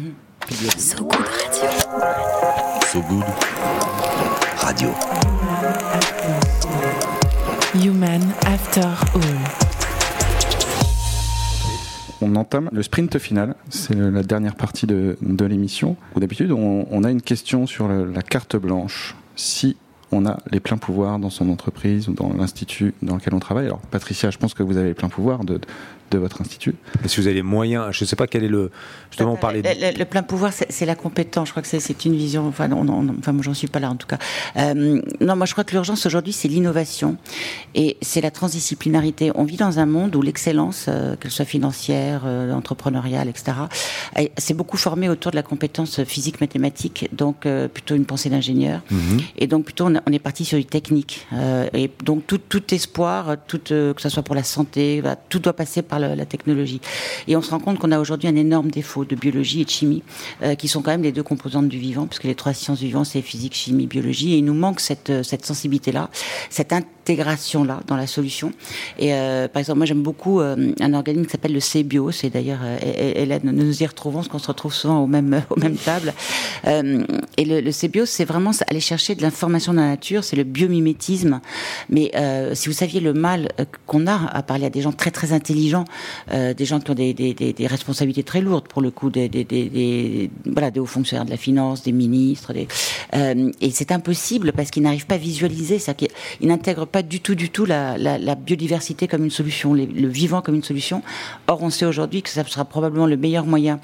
So 0.77 1.03
Good 1.03 1.11
Radio. 1.13 1.69
So 2.91 3.01
Good 3.01 3.23
Radio. 4.57 4.89
Human 7.75 8.21
After 8.47 8.81
All. 8.81 9.21
On 12.19 12.35
entame 12.35 12.69
le 12.73 12.81
sprint 12.81 13.19
final, 13.19 13.55
c'est 13.69 13.93
la 13.93 14.23
dernière 14.23 14.55
partie 14.55 14.87
de, 14.87 15.17
de 15.21 15.45
l'émission. 15.45 15.95
D'habitude, 16.15 16.51
on, 16.51 17.03
a 17.03 17.11
une 17.11 17.21
question 17.21 17.67
sur 17.67 17.87
la 17.87 18.21
carte 18.23 18.55
blanche. 18.55 19.15
Si 19.35 19.77
on 20.11 20.25
a 20.25 20.39
les 20.51 20.59
pleins 20.59 20.77
pouvoirs 20.77 21.19
dans 21.19 21.29
son 21.29 21.49
entreprise 21.49 22.09
ou 22.09 22.13
dans 22.13 22.33
l'institut 22.33 22.95
dans 23.03 23.15
lequel 23.15 23.35
on 23.35 23.39
travaille. 23.39 23.67
Alors, 23.67 23.81
Patricia, 23.91 24.31
je 24.31 24.39
pense 24.39 24.55
que 24.55 24.63
vous 24.63 24.77
avez 24.77 24.87
les 24.87 24.93
pleins 24.95 25.09
pouvoirs 25.09 25.43
de, 25.43 25.61
de 26.11 26.17
votre 26.17 26.41
institut. 26.41 26.75
Et 27.03 27.07
si 27.07 27.19
vous 27.19 27.27
avez 27.27 27.35
les 27.35 27.41
moyens, 27.41 27.87
je 27.91 28.03
ne 28.03 28.07
sais 28.07 28.15
pas 28.15 28.27
quel 28.27 28.43
est 28.43 28.47
le. 28.49 28.71
Justement, 29.11 29.33
on 29.33 29.37
parlait. 29.37 29.61
de- 29.61 29.67
Le, 29.69 29.91
le- 29.93 29.97
le 29.99 30.05
plein 30.05 30.23
pouvoir, 30.23 30.51
c'est 30.53 30.85
la 30.85 30.95
compétence. 30.95 31.47
Je 31.47 31.53
crois 31.53 31.61
que 31.61 31.67
c'est- 31.67 32.05
une 32.05 32.15
vision. 32.15 32.47
Enfin, 32.47 32.67
non, 32.67 32.83
non, 32.83 33.01
non, 33.03 33.15
enfin 33.19 33.31
moi, 33.33 33.43
j'en 33.43 33.53
suis 33.53 33.67
pas 33.67 33.79
là 33.79 33.89
en 33.89 33.95
tout 33.95 34.07
cas. 34.07 34.17
Euh, 34.57 35.01
non, 35.19 35.35
moi, 35.35 35.45
je 35.45 35.51
crois 35.53 35.63
que 35.63 35.71
l'urgence 35.73 36.05
aujourd'hui, 36.05 36.33
c'est 36.33 36.47
l'innovation 36.47 37.17
et 37.75 37.97
c'est 38.01 38.21
la 38.21 38.31
transdisciplinarité. 38.31 39.31
On 39.35 39.43
vit 39.43 39.57
dans 39.57 39.79
un 39.79 39.85
monde 39.85 40.15
où 40.15 40.21
l'excellence, 40.21 40.85
euh, 40.87 41.15
qu'elle 41.15 41.31
soit 41.31 41.45
financière, 41.45 42.23
euh, 42.25 42.53
entrepreneuriale, 42.53 43.27
etc., 43.29 43.57
c'est 44.37 44.53
beaucoup 44.53 44.77
formé 44.77 45.09
autour 45.09 45.31
de 45.31 45.35
la 45.35 45.43
compétence 45.43 46.03
physique, 46.03 46.41
mathématique. 46.41 47.09
Donc, 47.13 47.45
euh, 47.45 47.67
plutôt 47.67 47.95
une 47.95 48.05
pensée 48.05 48.29
d'ingénieur. 48.29 48.81
Mhm. 48.91 49.19
Et 49.37 49.47
donc 49.47 49.65
plutôt 49.65 49.87
on, 49.87 49.93
on 50.07 50.11
est 50.13 50.19
parti 50.19 50.45
sur 50.45 50.57
du 50.57 50.65
technique. 50.65 51.25
Euh, 51.33 51.67
et 51.73 51.89
donc 52.03 52.25
tout, 52.27 52.37
tout 52.37 52.73
espoir, 52.73 53.35
tout, 53.47 53.61
euh, 53.71 53.93
que 53.93 54.01
ce 54.01 54.09
soit 54.09 54.23
pour 54.23 54.35
la 54.35 54.43
santé, 54.43 55.01
bah, 55.01 55.15
tout 55.29 55.39
doit 55.39 55.53
passer 55.53 55.81
par 55.81 55.98
par 55.99 56.15
la, 56.15 56.25
technologie. 56.25 56.81
Et 57.27 57.35
on 57.35 57.41
se 57.41 57.49
rend 57.49 57.59
compte 57.59 57.79
qu'on 57.79 57.91
a 57.91 57.99
aujourd'hui 57.99 58.27
un 58.27 58.35
énorme 58.35 58.69
défaut 58.69 59.05
de 59.05 59.15
biologie 59.15 59.61
et 59.61 59.65
de 59.65 59.69
chimie, 59.69 60.03
euh, 60.43 60.55
qui 60.55 60.67
sont 60.67 60.81
quand 60.81 60.91
même 60.91 61.03
les 61.03 61.11
deux 61.11 61.23
composantes 61.23 61.67
du 61.67 61.79
vivant, 61.79 62.07
puisque 62.07 62.25
les 62.25 62.35
trois 62.35 62.53
sciences 62.53 62.79
du 62.79 62.85
vivant, 62.85 63.03
c'est 63.03 63.21
physique, 63.21 63.55
chimie, 63.55 63.87
biologie, 63.87 64.33
et 64.33 64.37
il 64.37 64.45
nous 64.45 64.53
manque 64.53 64.79
cette, 64.79 65.09
euh, 65.09 65.23
cette 65.23 65.45
sensibilité-là, 65.45 66.09
cette 66.49 66.73
intégration-là 67.09 67.81
dans 67.87 67.95
la 67.95 68.07
solution. 68.07 68.51
Et 68.99 69.13
euh, 69.13 69.47
par 69.47 69.59
exemple, 69.59 69.79
moi 69.79 69.85
j'aime 69.85 70.03
beaucoup 70.03 70.41
euh, 70.41 70.73
un 70.79 70.93
organisme 70.93 71.25
qui 71.25 71.31
s'appelle 71.31 71.53
le 71.53 71.59
CBio, 71.59 72.11
c'est 72.11 72.29
d'ailleurs 72.29 72.59
euh, 72.63 72.77
Hélène, 73.15 73.41
nous 73.43 73.65
nous 73.65 73.83
y 73.83 73.85
retrouvons, 73.85 74.19
parce 74.19 74.27
qu'on 74.27 74.39
se 74.39 74.47
retrouve 74.47 74.73
souvent 74.73 74.99
au 74.99 75.07
même, 75.07 75.41
aux 75.49 75.59
mêmes 75.59 75.75
tables. 75.85 76.13
Euh, 76.67 77.03
et 77.37 77.45
le, 77.45 77.61
le 77.61 77.71
CBio, 77.71 78.05
c'est 78.05 78.25
vraiment 78.25 78.51
aller 78.67 78.79
chercher 78.79 79.15
de 79.15 79.23
l'information 79.23 79.73
dans 79.73 79.81
la 79.81 79.89
nature, 79.89 80.23
c'est 80.23 80.35
le 80.35 80.43
biomimétisme. 80.43 81.41
Mais 81.89 82.11
si 82.53 82.67
vous 82.67 82.73
saviez 82.73 82.99
le 82.99 83.13
mal 83.13 83.49
qu'on 83.87 84.07
a 84.07 84.27
à 84.31 84.43
parler 84.43 84.65
à 84.65 84.69
des 84.69 84.81
gens 84.81 84.91
très 84.91 85.11
très 85.11 85.33
intelligents, 85.33 85.85
des 86.31 86.65
gens 86.65 86.79
qui 86.79 86.91
ont 86.91 86.95
des, 86.95 87.13
des, 87.13 87.33
des, 87.33 87.53
des 87.53 87.67
responsabilités 87.67 88.23
très 88.23 88.41
lourdes 88.41 88.67
pour 88.67 88.81
le 88.81 88.91
coup, 88.91 89.09
des, 89.09 89.29
des, 89.29 90.29
voilà, 90.45 90.71
des 90.71 90.79
hauts 90.79 90.85
fonctionnaires 90.85 91.25
de 91.25 91.31
la 91.31 91.37
finance, 91.37 91.83
des 91.83 91.91
ministres, 91.91 92.53
et 92.55 93.71
c'est 93.71 93.91
impossible 93.91 94.51
parce 94.51 94.69
qu'ils 94.71 94.83
n'arrivent 94.83 95.07
pas 95.07 95.15
à 95.15 95.19
visualiser, 95.19 95.79
c'est-à-dire 95.79 96.07
qu'ils 96.07 96.17
ils 96.41 96.47
n'intègrent 96.47 96.87
pas 96.87 96.98
du 97.01 97.21
tout, 97.21 97.35
du 97.35 97.49
tout 97.49 97.65
la, 97.65 98.35
biodiversité 98.35 99.07
comme 99.07 99.23
une 99.23 99.31
solution, 99.31 99.73
le 99.73 100.07
vivant 100.07 100.41
comme 100.41 100.55
une 100.55 100.63
solution. 100.63 101.01
Or, 101.47 101.61
on 101.63 101.69
sait 101.69 101.85
aujourd'hui 101.85 102.21
que 102.21 102.29
ça 102.29 102.43
sera 102.45 102.65
probablement 102.65 103.07
le 103.07 103.17
meilleur 103.17 103.45
moyen 103.45 103.79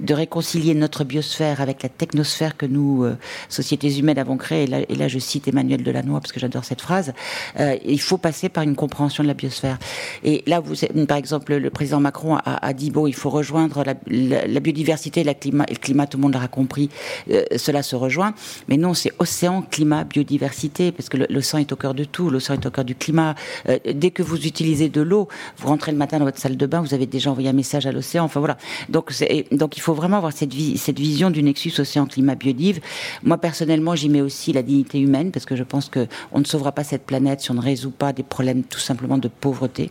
de 0.00 0.14
réconcilier 0.14 0.74
notre 0.74 1.04
biosphère 1.04 1.60
avec 1.60 1.82
la 1.82 1.88
technosphère 1.88 2.56
que 2.56 2.66
nous, 2.66 3.04
euh, 3.04 3.16
sociétés 3.48 3.98
humaines, 3.98 4.18
avons 4.18 4.36
créée. 4.36 4.68
Et 4.88 4.94
là, 4.94 5.08
je 5.08 5.18
cite 5.18 5.48
Emmanuel 5.48 5.82
Delannoy 5.82 6.20
parce 6.20 6.32
que 6.32 6.40
j'adore 6.40 6.64
cette 6.64 6.80
phrase. 6.80 7.12
Euh, 7.58 7.76
il 7.84 8.00
faut 8.00 8.18
passer 8.18 8.48
par 8.48 8.64
une 8.64 8.74
compréhension 8.74 9.22
de 9.22 9.28
la 9.28 9.34
biosphère. 9.34 9.78
Et 10.24 10.42
là, 10.46 10.60
vous, 10.60 10.74
par 11.06 11.16
exemple, 11.16 11.54
le 11.54 11.70
président 11.70 12.00
Macron 12.00 12.38
a, 12.44 12.72
dit 12.72 12.90
bon, 12.90 13.06
il 13.06 13.14
faut 13.14 13.30
rejoindre 13.30 13.84
la, 14.06 14.60
biodiversité, 14.60 15.20
et 15.20 15.24
le 15.24 15.34
climat, 15.78 16.06
tout 16.06 16.16
le 16.16 16.22
monde 16.22 16.34
l'aura 16.34 16.48
compris. 16.48 16.90
Euh, 17.30 17.44
cela 17.56 17.82
se 17.82 17.96
rejoint. 17.96 18.34
Mais 18.68 18.76
non, 18.76 18.94
c'est 18.94 19.12
océan, 19.18 19.62
climat, 19.62 20.04
biodiversité, 20.04 20.92
parce 20.92 21.08
que 21.08 21.18
l'océan 21.30 21.60
est 21.60 21.72
au 21.72 21.76
cœur 21.76 21.94
de 21.94 22.04
tout. 22.04 22.30
L'océan 22.30 22.54
au 22.66 22.70
cœur 22.70 22.84
du 22.84 22.94
climat. 22.94 23.34
Euh, 23.68 23.78
dès 23.92 24.10
que 24.10 24.22
vous 24.22 24.46
utilisez 24.46 24.88
de 24.88 25.00
l'eau, 25.00 25.28
vous 25.58 25.68
rentrez 25.68 25.92
le 25.92 25.98
matin 25.98 26.18
dans 26.18 26.24
votre 26.24 26.38
salle 26.38 26.56
de 26.56 26.66
bain, 26.66 26.80
vous 26.80 26.94
avez 26.94 27.06
déjà 27.06 27.30
envoyé 27.30 27.48
un 27.48 27.54
message 27.54 27.86
à 27.86 27.92
l'océan. 27.92 28.24
Enfin 28.24 28.40
voilà. 28.40 28.56
Donc, 28.88 29.12
donc 29.52 29.76
il 29.76 29.80
faut 29.80 29.94
vraiment 29.94 30.18
avoir 30.18 30.32
cette, 30.32 30.52
cette 30.76 30.98
vision 30.98 31.30
du 31.30 31.42
nexus 31.42 31.72
océan, 31.78 32.06
climat, 32.06 32.34
biodive. 32.34 32.80
Moi 33.22 33.38
personnellement, 33.38 33.94
j'y 33.94 34.08
mets 34.08 34.20
aussi 34.20 34.52
la 34.52 34.62
dignité 34.62 35.00
humaine, 35.00 35.30
parce 35.30 35.46
que 35.46 35.56
je 35.56 35.64
pense 35.64 35.88
que 35.88 36.06
on 36.32 36.40
ne 36.40 36.44
sauvera 36.44 36.72
pas 36.72 36.84
cette 36.84 37.06
planète 37.06 37.40
si 37.40 37.50
on 37.50 37.54
ne 37.54 37.62
résout 37.62 37.90
pas 37.90 38.12
des 38.12 38.22
problèmes 38.22 38.62
tout 38.62 38.80
simplement 38.80 39.18
de 39.18 39.28
pauvreté. 39.28 39.90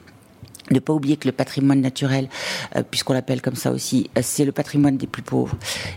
Ne 0.71 0.79
pas 0.79 0.93
oublier 0.93 1.17
que 1.17 1.27
le 1.27 1.31
patrimoine 1.31 1.81
naturel, 1.81 2.27
euh, 2.75 2.83
puisqu'on 2.89 3.13
l'appelle 3.13 3.41
comme 3.41 3.55
ça 3.55 3.71
aussi, 3.71 4.09
euh, 4.17 4.21
c'est 4.23 4.45
le 4.45 4.51
patrimoine 4.51 4.97
des 4.97 5.07
plus 5.07 5.21
pauvres 5.23 5.55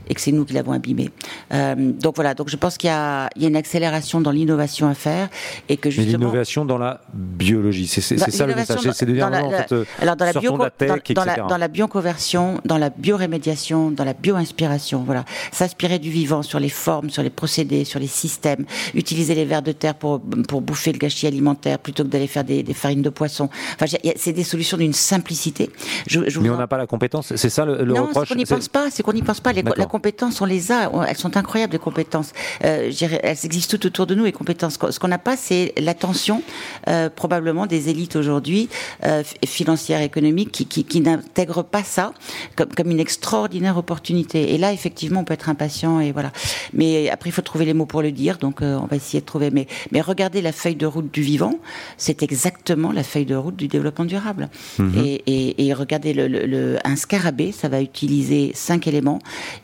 et 0.08 0.14
que 0.14 0.20
c'est 0.20 0.32
nous 0.32 0.44
qui 0.44 0.54
l'avons 0.54 0.72
abîmé. 0.72 1.10
Euh, 1.52 1.74
donc 1.92 2.14
voilà, 2.16 2.34
donc 2.34 2.48
je 2.48 2.56
pense 2.56 2.76
qu'il 2.78 2.88
y 2.88 2.90
a, 2.92 3.28
il 3.36 3.42
y 3.42 3.44
a 3.44 3.48
une 3.48 3.56
accélération 3.56 4.20
dans 4.20 4.30
l'innovation 4.30 4.88
à 4.88 4.94
faire 4.94 5.28
et 5.68 5.76
que 5.76 5.90
justement. 5.90 6.18
l'innovation 6.18 6.64
dans 6.64 6.78
la 6.78 7.00
biologie, 7.14 7.86
c'est 7.86 8.00
c'est- 8.00 8.16
Bah, 8.16 8.26
ça 8.30 8.46
le 8.46 8.54
message. 8.54 8.78
C'est 8.92 9.06
de 9.06 9.12
dire 9.12 9.26
dans 9.26 9.30
la- 9.30 9.44
en 9.44 9.50
fait, 9.50 9.72
euh, 9.72 9.84
alors 10.00 10.16
dans 10.16 10.24
la, 10.24 10.32
bio, 10.32 10.56
de 10.56 10.62
la 10.62 10.70
tech, 10.70 10.88
dans, 10.88 10.96
etc. 10.96 11.14
dans 11.14 11.24
la, 11.24 11.36
dans 11.36 11.56
la 11.58 11.68
bioconversion, 11.68 12.60
dans 12.64 12.78
la 12.78 12.90
biorémédiation, 12.90 13.90
dans 13.90 14.04
la 14.04 14.14
bio-inspiration, 14.14 15.02
voilà, 15.04 15.24
s'inspirer 15.52 15.98
du 15.98 16.10
vivant 16.10 16.42
sur 16.42 16.58
les 16.60 16.68
formes, 16.68 17.10
sur 17.10 17.22
les 17.22 17.30
procédés, 17.30 17.84
sur 17.84 18.00
les 18.00 18.06
systèmes, 18.06 18.64
utiliser 18.94 19.34
les 19.34 19.44
vers 19.44 19.62
de 19.62 19.72
terre 19.72 19.94
pour 19.94 20.20
pour 20.48 20.60
bouffer 20.62 20.92
le 20.92 20.98
gâchis 20.98 21.26
alimentaire 21.26 21.78
plutôt 21.78 22.04
que 22.04 22.08
d'aller 22.08 22.26
faire 22.26 22.44
des, 22.44 22.62
des 22.62 22.74
farines 22.74 23.02
de 23.02 23.10
poisson. 23.10 23.48
Enfin, 23.74 23.86
c'est 24.16 24.32
des 24.32 24.44
solutions 24.44 24.61
d'une 24.78 24.92
simplicité. 24.92 25.70
Je, 26.06 26.28
je 26.28 26.40
Mais 26.40 26.50
on 26.50 26.54
en- 26.54 26.58
n'a 26.58 26.66
pas 26.66 26.78
la 26.78 26.86
compétence. 26.86 27.34
C'est 27.36 27.50
ça 27.50 27.64
le, 27.64 27.84
le 27.84 27.92
non, 27.94 28.06
reproche. 28.06 28.28
c'est 28.28 28.34
qu'on 28.34 28.38
n'y 28.38 28.44
pense 28.46 28.68
pas. 28.68 28.90
C'est 28.90 29.02
qu'on 29.02 29.12
n'y 29.12 29.22
pense 29.22 29.40
pas. 29.40 29.52
Les, 29.52 29.62
la 29.62 29.86
compétence, 29.86 30.40
on 30.40 30.44
les 30.44 30.72
a. 30.72 30.90
Elles 31.08 31.16
sont 31.16 31.36
incroyables 31.36 31.72
les 31.74 31.78
compétences. 31.78 32.32
Euh, 32.64 32.90
elles 33.22 33.38
existent 33.44 33.76
tout 33.76 33.86
autour 33.86 34.06
de 34.06 34.14
nous. 34.14 34.24
Les 34.24 34.32
compétences. 34.32 34.78
Ce 34.90 34.98
qu'on 34.98 35.08
n'a 35.08 35.18
pas, 35.18 35.36
c'est 35.36 35.72
l'attention 35.78 36.42
euh, 36.88 37.08
probablement 37.10 37.66
des 37.66 37.88
élites 37.88 38.16
aujourd'hui 38.16 38.68
euh, 39.04 39.22
financières, 39.44 40.00
économiques, 40.00 40.52
qui, 40.52 40.66
qui, 40.66 40.84
qui 40.84 41.00
n'intègrent 41.00 41.64
pas 41.64 41.82
ça 41.84 42.12
comme, 42.56 42.68
comme 42.74 42.90
une 42.90 43.00
extraordinaire 43.00 43.76
opportunité. 43.76 44.54
Et 44.54 44.58
là, 44.58 44.72
effectivement, 44.72 45.20
on 45.20 45.24
peut 45.24 45.34
être 45.34 45.48
impatient 45.48 46.00
et 46.00 46.12
voilà. 46.12 46.32
Mais 46.72 47.10
après, 47.10 47.30
il 47.30 47.32
faut 47.32 47.42
trouver 47.42 47.64
les 47.64 47.74
mots 47.74 47.86
pour 47.86 48.02
le 48.02 48.12
dire. 48.12 48.38
Donc, 48.38 48.62
euh, 48.62 48.78
on 48.82 48.86
va 48.86 48.96
essayer 48.96 49.20
de 49.20 49.26
trouver. 49.26 49.50
Mais, 49.50 49.66
mais 49.90 50.00
regardez 50.00 50.42
la 50.42 50.52
feuille 50.52 50.76
de 50.76 50.86
route 50.86 51.12
du 51.12 51.22
vivant. 51.22 51.58
C'est 51.96 52.22
exactement 52.22 52.92
la 52.92 53.02
feuille 53.02 53.26
de 53.26 53.34
route 53.36 53.56
du 53.56 53.68
développement 53.68 54.04
durable. 54.04 54.48
Et, 54.96 55.22
et, 55.26 55.66
et 55.66 55.74
regardez 55.74 56.12
le, 56.14 56.28
le- 56.28 56.46
le- 56.46 56.78
un 56.84 56.96
scarabée, 56.96 57.52
ça 57.52 57.68
va 57.68 57.80
utiliser 57.80 58.52
cinq 58.54 58.86
éléments 58.86 59.18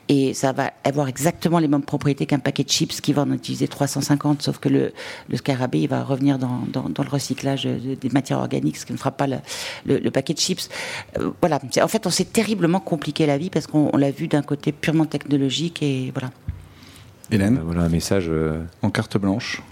et 0.08 0.34
ça 0.34 0.52
va 0.52 0.72
avoir 0.84 1.08
exactement 1.08 1.58
les 1.58 1.68
mêmes 1.68 1.82
propriétés 1.82 2.26
qu'un 2.26 2.38
paquet 2.38 2.64
de 2.64 2.68
chips 2.70 3.00
qui 3.00 3.12
va 3.12 3.22
en 3.22 3.32
utiliser 3.32 3.68
350, 3.68 4.42
sauf 4.42 4.58
que 4.58 4.68
le, 4.68 4.92
le 5.28 5.36
scarabée, 5.36 5.80
il 5.80 5.88
va 5.88 6.02
revenir 6.04 6.38
dans, 6.38 6.60
dans, 6.72 6.88
dans 6.88 7.02
le 7.02 7.08
recyclage 7.10 7.64
de- 7.64 7.94
des 7.94 8.08
matières 8.10 8.38
organiques, 8.38 8.76
ce 8.76 8.86
qui 8.86 8.92
ne 8.92 8.98
fera 8.98 9.10
pas 9.10 9.26
le, 9.26 9.36
le- 9.86 9.98
le 9.98 10.10
paquet 10.10 10.34
de 10.34 10.38
chips. 10.38 10.68
Euh, 11.18 11.30
voilà. 11.40 11.60
En 11.82 11.88
fait, 11.88 12.06
on 12.06 12.10
s'est 12.10 12.24
terriblement 12.24 12.80
compliqué 12.80 13.26
la 13.26 13.38
vie 13.38 13.50
parce 13.50 13.66
qu'on 13.66 13.90
on 13.92 13.96
l'a 13.96 14.10
vu 14.10 14.28
d'un 14.28 14.42
côté 14.42 14.72
purement 14.72 15.04
technologique 15.06 15.82
et 15.82 16.12
voilà. 16.14 16.30
Hélène, 17.30 17.60
Voilà 17.62 17.82
un 17.82 17.88
message. 17.90 18.26
euh, 18.28 18.62
en 18.82 18.90
carte 18.90 19.18
blanche. 19.18 19.62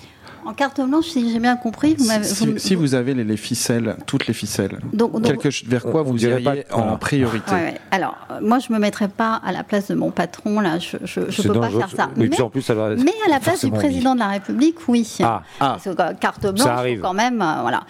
En 0.46 0.54
carte 0.54 0.80
blanche, 0.80 1.06
si 1.06 1.32
j'ai 1.32 1.40
bien 1.40 1.56
compris, 1.56 1.96
vous 1.98 2.06
m'avez. 2.06 2.24
Si, 2.24 2.46
vous- 2.46 2.58
si 2.58 2.74
vous 2.76 2.94
avez 2.94 3.14
les, 3.14 3.24
les 3.24 3.36
ficelles, 3.36 3.96
toutes 4.06 4.26
les 4.28 4.34
ficelles, 4.34 4.78
Donc- 4.92 5.12
donc- 5.12 5.24
quelque 5.24 5.50
ch- 5.50 5.64
vers 5.66 5.82
quoi 5.82 6.02
vous 6.02 6.24
iriez 6.24 6.44
pas- 6.44 6.54
en 6.74 6.82
voilà. 6.82 6.96
priorité 6.98 7.52
Ouais, 7.52 7.58
ouais. 7.62 7.80
Alors, 7.90 8.16
euh, 8.30 8.38
moi, 8.40 8.58
je 8.60 8.72
me 8.72 8.78
mettrais 8.78 9.08
pas 9.08 9.40
à 9.44 9.50
la 9.52 9.64
place 9.64 9.88
de 9.88 9.94
mon 9.94 10.10
patron, 10.10 10.60
là, 10.60 10.78
je 10.78 10.96
ne 10.96 11.42
peux 11.52 11.60
pas 11.60 11.68
faire 11.70 11.90
ça. 11.90 12.10
Mais, 12.16 12.28
puis 12.28 12.42
en 12.42 12.48
plus, 12.50 12.62
ça 12.62 12.74
va. 12.74 12.90
mais 12.94 13.12
à 13.26 13.30
la 13.30 13.40
place 13.40 13.64
du 13.64 13.70
président 13.72 14.14
de 14.14 14.20
la 14.20 14.28
République, 14.28 14.76
oui. 14.88 15.06
Ah, 15.22 15.42
Ah, 15.60 15.78
Parce 15.82 15.84
que, 15.84 15.90
euh, 16.02 16.14
carte 16.14 16.46
blanche, 16.46 16.98
quand 17.02 17.14
même, 17.14 17.42
euh, 17.42 17.60
voilà. 17.62 17.82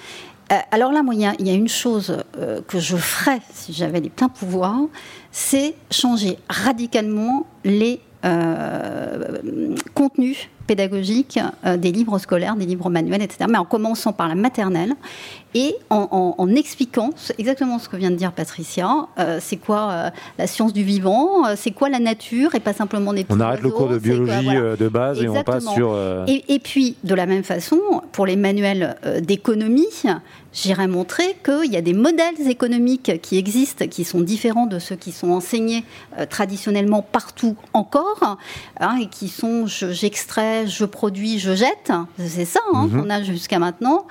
Euh, 0.52 0.56
alors 0.70 0.92
là, 0.92 1.02
moi, 1.02 1.14
il 1.14 1.20
y 1.20 1.26
a- 1.26 1.34
il 1.40 1.46
y, 1.46 1.50
a 1.50 1.54
une 1.54 1.68
chose 1.68 2.16
euh, 2.38 2.60
que 2.68 2.78
je 2.78 2.96
ferais 2.96 3.40
si 3.52 3.72
j'avais 3.72 4.00
les 4.00 4.10
pleins 4.10 4.28
pouvoirs, 4.28 4.78
c'est 5.32 5.74
changer 5.90 6.38
radicalement 6.48 7.46
les 7.64 8.00
euh, 8.24 9.74
contenus 9.94 10.48
pédagogiques 10.66 11.38
euh, 11.64 11.76
des 11.76 11.92
livres 11.92 12.18
scolaires, 12.18 12.56
des 12.56 12.66
livres 12.66 12.90
manuels, 12.90 13.22
etc. 13.22 13.46
Mais 13.50 13.58
en 13.58 13.64
commençant 13.64 14.12
par 14.12 14.28
la 14.28 14.34
maternelle 14.34 14.94
et 15.54 15.74
en, 15.90 16.08
en- 16.10 16.34
en 16.38 16.54
expliquant 16.54 17.10
exactement 17.38 17.78
ce 17.78 17.88
que 17.88 17.96
vient 17.96 18.10
de 18.10 18.16
dire 18.16 18.32
Patricia. 18.32 19.06
euh, 19.18 19.38
c'est 19.40 19.56
quoi 19.56 19.90
euh, 19.90 20.10
la 20.38 20.46
science 20.46 20.72
du 20.72 20.82
vivant 20.82 21.46
euh, 21.46 21.54
C'est 21.56 21.70
quoi 21.70 21.88
la 21.88 21.98
nature 21.98 22.54
et 22.54 22.60
pas 22.60 22.72
simplement 22.74 23.12
des 23.12 23.24
On 23.30 23.40
arrête 23.40 23.62
le 23.62 23.70
cours 23.70 23.88
de 23.88 23.98
quoi, 23.98 23.98
biologie 23.98 24.44
voilà. 24.44 24.76
de 24.76 24.88
base 24.88 25.22
et 25.22 25.28
on 25.28 25.42
passe 25.42 25.66
sur. 25.72 25.96
Et, 26.26 26.44
et 26.48 26.58
puis, 26.58 26.96
de 27.04 27.14
la 27.14 27.26
même 27.26 27.44
façon, 27.44 27.78
pour 28.12 28.26
les 28.26 28.36
manuels 28.36 28.96
d'économie, 29.22 29.86
j'irais 30.52 30.88
montrer 30.88 31.36
qu'il 31.44 31.72
y 31.72 31.76
a 31.76 31.82
des 31.82 31.92
modèles 31.94 32.48
économiques 32.48 33.20
qui 33.22 33.38
existent, 33.38 33.86
qui 33.86 34.04
sont 34.04 34.20
différents 34.20 34.66
de 34.66 34.78
ceux 34.78 34.96
qui 34.96 35.12
sont 35.12 35.30
enseignés 35.30 35.84
traditionnellement 36.28 37.02
partout 37.02 37.56
encore, 37.72 38.36
hein, 38.80 38.98
et 39.00 39.06
qui 39.06 39.28
sont 39.28 39.66
je- 39.66 39.92
j'extrais, 39.92 40.66
je, 40.66 40.84
produis, 40.84 41.38
je 41.38 41.54
jette. 41.54 41.92
C'est 42.18 42.44
ça 42.44 42.60
hein, 42.74 42.88
qu'on 42.90 43.08
a 43.10 43.22
jusqu'à 43.22 43.58
maintenant. 43.58 44.06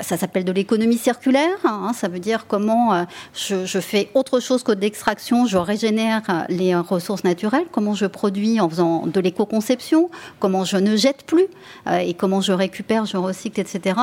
Ça 0.00 0.16
s'appelle 0.16 0.44
de 0.44 0.52
l'économie 0.52 0.79
circulaire. 0.96 1.56
hein, 1.64 1.92
ça 1.94 2.08
veut 2.08 2.18
dire 2.18 2.46
comment 2.46 2.94
euh, 2.94 3.04
je, 3.34 3.80
fais 3.80 4.10
autre 4.14 4.40
chose 4.40 4.62
que 4.62 4.72
de 4.72 4.80
l'extraction, 4.80 5.46
je 5.46 5.56
régénère 5.56 6.22
euh, 6.28 6.42
les 6.48 6.74
euh, 6.74 6.80
ressources 6.80 7.24
naturelles, 7.24 7.66
comment 7.70 7.94
je 7.94 8.06
produis 8.06 8.60
en 8.60 8.68
faisant 8.68 9.06
de 9.06 9.20
l'éco-conception, 9.20 10.10
comment 10.38 10.64
je 10.64 10.76
ne 10.76 10.96
jette 10.96 11.24
plus 11.24 11.46
et 11.90 12.14
comment 12.14 12.40
je 12.40 12.52
récupère, 12.52 13.06
je 13.06 13.16
recycle, 13.16 13.60
etc. 13.60 13.98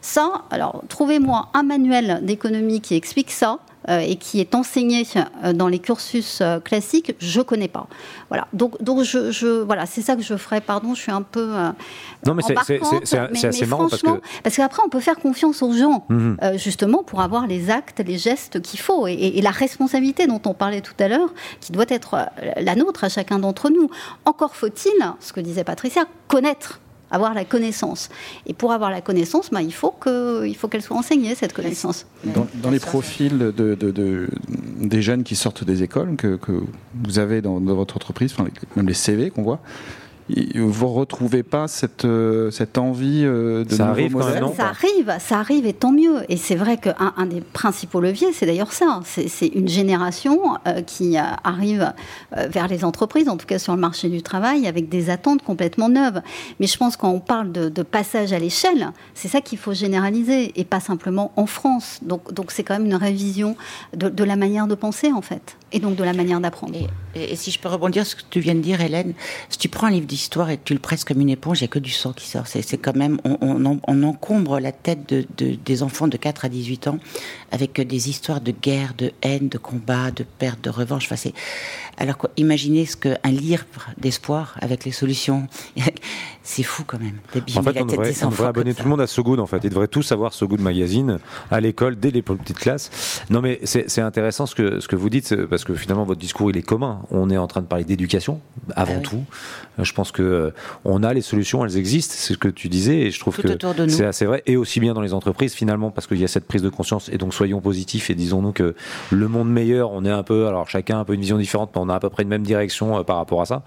Ça, 0.00 0.44
alors 0.50 0.82
trouvez-moi 0.88 1.48
un 1.54 1.62
manuel 1.62 2.20
d'économie 2.22 2.80
qui 2.80 2.94
explique 2.94 3.30
ça. 3.30 3.58
Euh, 3.88 4.00
et 4.00 4.16
qui 4.16 4.40
est 4.40 4.54
enseigné 4.54 5.04
euh, 5.44 5.52
dans 5.52 5.68
les 5.68 5.78
cursus 5.78 6.40
euh, 6.40 6.60
classiques, 6.60 7.14
je 7.18 7.40
connais 7.40 7.68
pas. 7.68 7.86
Voilà. 8.28 8.46
Donc, 8.52 8.82
donc 8.82 9.02
je, 9.02 9.30
je- 9.30 9.62
voilà, 9.62 9.86
c'est 9.86 10.02
ça 10.02 10.16
que 10.16 10.22
je 10.22 10.36
ferais. 10.36 10.60
Pardon, 10.60 10.94
je 10.94 11.00
suis 11.02 11.12
un 11.12 11.22
peu. 11.22 11.48
Non, 12.26 12.34
mais 12.34 12.42
c'est- 12.42 12.56
assez 13.46 13.66
marrant 13.66 13.88
parce 13.88 14.02
que- 14.02 14.20
parce 14.42 14.56
qu'après, 14.56 14.82
on 14.84 14.88
peut 14.88 15.00
faire 15.00 15.16
confiance 15.18 15.62
aux 15.62 15.72
gens, 15.72 16.04
Mhm. 16.08 16.36
justement, 16.56 17.02
pour 17.02 17.20
avoir 17.20 17.46
les 17.46 17.70
actes, 17.70 18.00
les 18.06 18.18
gestes 18.18 18.60
qu'il 18.60 18.80
faut. 18.80 19.06
Et, 19.06 19.12
et- 19.12 19.38
et 19.38 19.42
la 19.42 19.50
responsabilité 19.50 20.26
dont 20.26 20.40
on 20.46 20.54
parlait 20.54 20.80
tout 20.80 20.94
à 20.98 21.08
l'heure, 21.08 21.32
qui 21.60 21.72
doit 21.72 21.86
être 21.88 22.16
la 22.60 22.74
nôtre 22.74 23.04
à 23.04 23.08
chacun 23.08 23.38
d'entre 23.38 23.70
nous. 23.70 23.88
Encore 24.24 24.54
faut-il, 24.56 24.92
ce 25.20 25.32
que 25.32 25.40
disait 25.40 25.64
Patricia, 25.64 26.04
connaître 26.28 26.80
avoir 27.10 27.34
la 27.34 27.44
connaissance. 27.44 28.08
Et 28.46 28.52
pour 28.54 28.72
avoir 28.72 28.90
la 28.90 29.00
connaissance, 29.00 29.50
ben, 29.50 29.60
il 29.60 29.72
faut 29.72 29.90
qu'elle 29.92 30.82
soit 30.82 30.96
enseignée, 30.96 31.34
cette 31.34 31.52
connaissance. 31.52 32.06
Dans, 32.24 32.46
dans 32.54 32.70
les 32.70 32.80
profils 32.80 33.36
de, 33.38 33.50
de- 33.50 33.74
de- 33.74 34.28
des 34.80 35.02
jeunes 35.02 35.22
qui 35.24 35.36
sortent 35.36 35.64
des 35.64 35.82
écoles 35.82 36.16
que, 36.16 36.36
que 36.36 36.52
vous 37.04 37.18
avez 37.18 37.40
dans, 37.40 37.60
dans 37.60 37.74
votre 37.74 37.96
entreprise, 37.96 38.32
enfin, 38.34 38.44
les- 38.44 38.52
même 38.76 38.86
les 38.88 38.94
CV 38.94 39.30
qu'on 39.30 39.42
voit, 39.42 39.60
vous 40.56 40.88
retrouvez 40.92 41.42
pas 41.42 41.68
cette, 41.68 42.04
euh, 42.04 42.50
cette 42.50 42.76
envie 42.78 43.22
euh, 43.24 43.64
de 43.64 43.72
Ça 43.74 43.88
arrive 43.88 44.12
quand 44.12 44.26
même, 44.28 44.40
non 44.40 44.54
Ça 44.54 44.68
arrive, 44.68 45.14
ça 45.20 45.38
arrive 45.38 45.66
et 45.66 45.72
tant 45.72 45.92
mieux. 45.92 46.16
Et 46.28 46.36
c'est 46.36 46.54
vrai 46.54 46.76
qu'un 46.76 47.14
un 47.16 47.26
des 47.26 47.40
principaux 47.40 48.00
leviers, 48.00 48.32
c'est 48.32 48.46
d'ailleurs 48.46 48.72
ça. 48.72 49.00
C'est 49.04 49.28
c'est 49.28 49.46
une 49.48 49.68
génération 49.68 50.40
euh, 50.66 50.82
qui 50.82 51.16
arrive 51.16 51.92
euh, 52.36 52.46
vers 52.48 52.68
les 52.68 52.84
entreprises, 52.84 53.28
en 53.28 53.36
tout 53.36 53.46
cas 53.46 53.58
sur 53.58 53.74
le 53.74 53.80
marché 53.80 54.08
du 54.08 54.22
travail, 54.22 54.66
avec 54.66 54.88
des 54.88 55.10
attentes 55.10 55.42
complètement 55.42 55.88
neuves. 55.88 56.20
Mais 56.60 56.66
je 56.66 56.76
pense 56.76 56.96
quand 56.96 57.10
on 57.10 57.20
parle 57.20 57.50
de, 57.52 57.68
de 57.68 57.82
passage 57.82 58.32
à 58.32 58.38
l'échelle, 58.38 58.90
c'est 59.14 59.28
ça 59.28 59.40
qu'il 59.40 59.58
faut 59.58 59.72
généraliser 59.72 60.52
et 60.60 60.64
pas 60.64 60.80
simplement 60.80 61.32
en 61.36 61.46
France. 61.46 62.00
Donc 62.02 62.32
donc 62.34 62.50
c'est 62.50 62.62
quand 62.64 62.74
même 62.74 62.86
une 62.86 62.94
révision 62.94 63.56
de, 63.96 64.08
de 64.08 64.24
la 64.24 64.36
manière 64.36 64.66
de 64.66 64.74
penser 64.74 65.10
en 65.12 65.22
fait, 65.22 65.56
et 65.72 65.80
donc 65.80 65.96
de 65.96 66.04
la 66.04 66.12
manière 66.12 66.40
d'apprendre. 66.40 66.74
Et, 66.74 66.86
et- 67.18 67.32
et 67.32 67.36
si 67.36 67.50
je 67.50 67.58
peux 67.58 67.68
rebondir 67.68 68.06
sur 68.06 68.18
ce 68.18 68.24
que 68.24 68.28
tu 68.30 68.40
viens 68.40 68.54
de 68.54 68.60
dire, 68.60 68.80
Hélène, 68.80 69.12
si 69.48 69.58
tu 69.58 69.68
prends 69.68 69.86
un 69.88 69.90
livre 69.90 70.06
d'histoire 70.18 70.50
et 70.50 70.58
tu 70.62 70.72
le 70.74 70.80
presses 70.80 71.04
comme 71.04 71.20
une 71.20 71.30
éponge, 71.30 71.60
il 71.60 71.62
n'y 71.62 71.66
a 71.66 71.68
que 71.68 71.78
du 71.78 71.90
sang 71.92 72.12
qui 72.12 72.26
sort. 72.26 72.48
C'est 72.48 72.76
quand 72.78 72.96
même, 72.96 73.18
on, 73.24 73.38
on 73.40 73.64
en- 73.64 73.78
on 73.86 74.02
encombre 74.02 74.58
la 74.58 74.72
tête 74.72 75.08
de, 75.08 75.24
de- 75.36 75.56
des 75.64 75.82
enfants 75.84 76.08
de 76.08 76.16
4 76.16 76.44
à 76.44 76.48
18 76.48 76.88
ans 76.88 76.98
avec 77.50 77.80
des 77.80 78.08
histoires 78.10 78.40
de 78.40 78.52
guerre, 78.52 78.92
de 78.98 79.12
haine, 79.22 79.48
de 79.48 79.58
combat, 79.58 80.10
de 80.10 80.24
perte, 80.38 80.62
de 80.64 80.70
revanche. 80.70 81.04
Enfin, 81.06 81.16
c'est- 81.16 81.34
alors 81.96 82.16
quoi, 82.18 82.30
imaginez 82.36 82.86
ce 82.86 82.96
qu'un 82.96 83.16
livre 83.30 83.64
d'espoir 83.96 84.56
avec 84.60 84.84
les 84.84 84.92
solutions, 84.92 85.46
c'est 86.42 86.62
fou 86.62 86.84
quand 86.86 86.98
même. 87.00 87.18
En 87.56 87.62
fait, 87.62 87.80
on 87.80 87.84
devrait, 87.86 88.14
on 88.24 88.28
devrait 88.30 88.46
abonner 88.48 88.74
tout 88.74 88.84
le 88.84 88.88
monde 88.90 89.00
à 89.00 89.06
So 89.06 89.22
Good, 89.22 89.40
en 89.40 89.46
fait. 89.46 89.60
Ils 89.64 89.70
devraient 89.70 89.88
tous 89.88 90.12
avoir 90.12 90.32
So 90.32 90.46
Good 90.48 90.60
Magazine 90.60 91.18
à 91.50 91.60
l'école, 91.60 91.98
dès 91.98 92.10
les 92.10 92.22
petites 92.22 92.58
classes. 92.58 93.22
Non, 93.30 93.40
mais 93.40 93.60
c'est 93.64 94.00
intéressant 94.00 94.46
ce 94.46 94.54
que, 94.54 94.80
ce 94.80 94.88
que 94.88 94.96
vous 94.96 95.10
dites, 95.10 95.34
parce 95.46 95.64
que 95.64 95.74
finalement, 95.74 96.04
votre 96.04 96.20
discours, 96.20 96.50
il 96.50 96.56
est 96.56 96.62
commun. 96.62 97.00
On 97.10 97.30
est 97.30 97.36
en 97.38 97.46
train 97.46 97.60
de 97.60 97.66
parler 97.66 97.84
d'éducation, 97.84 98.40
avant 98.76 98.94
Ah 98.98 99.00
tout. 99.00 99.24
Euh, 99.78 99.84
Je 99.84 99.92
pense 99.92 100.12
que 100.12 100.22
euh, 100.22 100.50
on 100.84 101.02
a 101.02 101.12
les 101.14 101.22
solutions, 101.22 101.64
elles 101.64 101.76
existent, 101.76 102.14
c'est 102.16 102.34
ce 102.34 102.38
que 102.38 102.48
tu 102.48 102.68
disais, 102.68 102.98
et 103.02 103.10
je 103.10 103.20
trouve 103.20 103.36
Tout 103.36 103.42
que 103.42 103.88
c'est 103.88 104.04
assez 104.06 104.24
vrai, 104.24 104.42
et 104.46 104.56
aussi 104.56 104.80
bien 104.80 104.94
dans 104.94 105.00
les 105.02 105.14
entreprises, 105.14 105.54
finalement, 105.54 105.90
parce 105.90 106.06
qu'il 106.06 106.18
y 106.18 106.24
a 106.24 106.28
cette 106.28 106.46
prise 106.46 106.62
de 106.62 106.68
conscience, 106.68 107.08
et 107.10 107.18
donc 107.18 107.32
soyons 107.38 107.60
positifs, 107.60 108.10
et 108.10 108.14
disons-nous 108.14 108.52
que 108.52 108.74
le 109.10 109.28
monde 109.28 109.50
meilleur, 109.50 109.92
on 109.92 110.04
est 110.04 110.10
un 110.10 110.22
peu, 110.22 110.46
alors 110.48 110.68
chacun 110.68 110.96
a 110.98 111.00
un 111.00 111.04
peu 111.04 111.14
une 111.14 111.20
vision 111.20 111.38
différente, 111.38 111.70
mais 111.74 111.80
on 111.80 111.88
a 111.88 111.94
à 111.94 112.00
peu 112.00 112.10
près 112.10 112.22
une 112.24 112.28
même 112.28 112.42
direction 112.42 112.98
euh, 112.98 113.02
par 113.04 113.16
rapport 113.16 113.40
à 113.40 113.46
ça. 113.46 113.62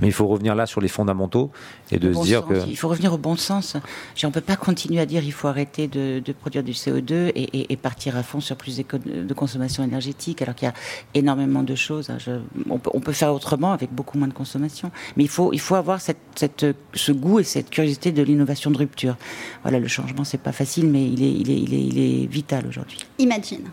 Mais 0.00 0.06
il 0.08 0.12
faut 0.12 0.26
revenir 0.26 0.54
là 0.54 0.66
sur 0.66 0.80
les 0.80 0.88
fondamentaux, 0.88 1.50
et 1.92 1.98
de 1.98 2.12
se 2.12 2.22
dire 2.22 2.40
sens. 2.40 2.48
que... 2.64 2.68
Il 2.68 2.76
faut 2.76 2.88
revenir 2.88 3.12
au 3.12 3.18
bon 3.18 3.36
sens. 3.36 3.76
Je- 4.16 4.26
On 4.26 4.30
ne 4.30 4.34
peut 4.34 4.40
pas 4.40 4.56
continuer 4.56 5.00
à 5.00 5.06
dire 5.06 5.22
il 5.24 5.32
faut 5.32 5.48
arrêter 5.48 5.86
de, 5.88 6.20
de 6.24 6.32
produire 6.32 6.62
du 6.62 6.72
CO2 6.72 7.12
et, 7.12 7.30
et- 7.58 7.72
et 7.72 7.76
partir 7.76 8.16
à 8.16 8.22
fond 8.22 8.40
sur 8.40 8.56
plus 8.56 8.76
de 8.78 9.34
consommation 9.34 9.84
énergétique, 9.84 10.40
alors 10.42 10.54
qu'il 10.54 10.66
y 10.66 10.70
a 10.70 10.74
énormément 11.14 11.62
de 11.62 11.74
choses. 11.74 12.08
hein. 12.10 12.18
Je- 12.18 12.40
on, 12.70 12.78
peut, 12.78 12.90
on 12.94 13.00
peut 13.00 13.12
faire 13.12 13.32
autrement 13.34 13.72
avec 13.72 13.92
beaucoup 13.92 14.16
moins 14.18 14.28
de 14.28 14.32
consommation. 14.32 14.90
Mais 15.16 15.24
il 15.24 15.28
faut, 15.28 15.52
il 15.52 15.60
faut 15.60 15.74
avoir 15.74 16.00
cette, 16.00 16.18
cette- 16.36 16.66
ce 16.94 17.12
goût 17.12 17.40
et 17.40 17.44
cette 17.44 17.70
curiosité 17.70 18.12
de 18.12 18.22
l'innovation 18.22 18.70
de 18.70 18.78
rupture. 18.78 19.16
Voilà, 19.62 19.78
le 19.78 19.88
changement, 19.88 20.24
c'est 20.24 20.38
pas 20.40 20.52
facile, 20.52 20.86
mais 20.88 21.04
il 21.04 21.22
est, 21.22 21.32
il 21.32 21.50
est, 21.50 21.58
il 21.60 21.74
est, 21.74 21.84
il 21.84 21.98
est 21.98 22.26
vital 22.26 22.66
aujourd'hui. 22.68 22.98
Imagine. 23.20 23.64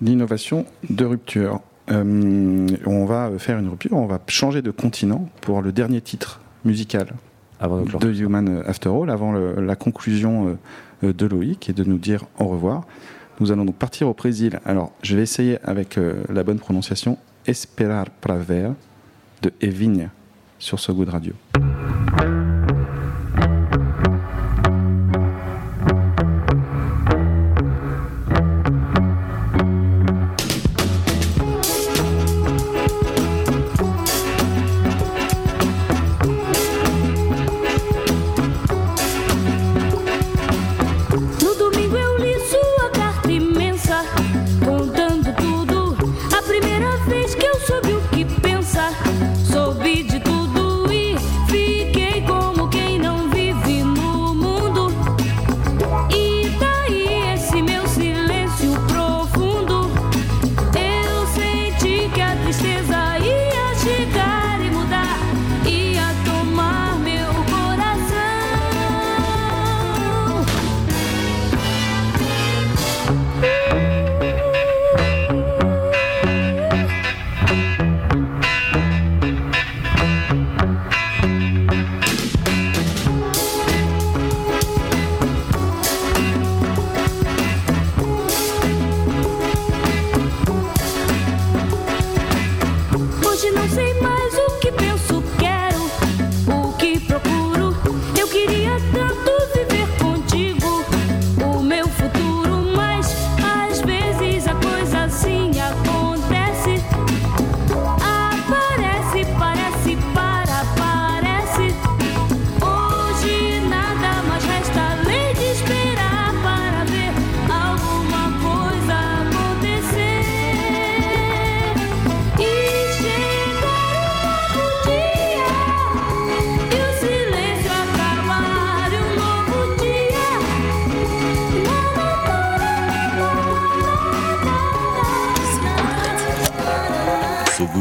L'innovation 0.00 0.64
de 0.88 1.04
rupture. 1.04 1.60
Euh, 1.90 2.66
on 2.86 3.04
va 3.04 3.30
faire 3.38 3.58
une 3.58 3.68
rupture, 3.68 3.92
on 3.92 4.06
va 4.06 4.18
changer 4.26 4.62
de 4.62 4.70
continent 4.70 5.28
pour 5.42 5.60
le 5.60 5.70
dernier 5.70 6.00
titre 6.00 6.40
musical 6.64 7.08
Avant 7.60 7.82
de 7.82 7.98
de 7.98 8.10
Human 8.22 8.62
After 8.66 8.88
All, 8.88 9.10
avant 9.10 9.32
le- 9.32 9.60
la 9.60 9.76
conclusion 9.76 10.56
euh, 11.04 11.12
de 11.12 11.26
Loïc 11.26 11.68
et 11.68 11.74
de 11.74 11.84
nous 11.84 11.98
dire 11.98 12.24
au 12.38 12.46
revoir. 12.46 12.86
Nous 13.40 13.52
allons 13.52 13.64
donc 13.66 13.76
partir 13.76 14.08
au 14.08 14.14
Brésil. 14.14 14.60
Alors, 14.64 14.92
je 15.02 15.14
vais 15.16 15.22
essayer 15.22 15.58
avec 15.62 15.98
euh, 15.98 16.22
la 16.32 16.42
bonne 16.42 16.58
prononciation 16.58 17.18
Esperar 17.46 18.06
para 18.08 18.36
ver 18.36 18.72
de 19.42 19.52
Evigne 19.60 20.08
sur 20.58 20.80
So 20.80 20.94
Good 20.94 21.10
Radio. 21.10 21.34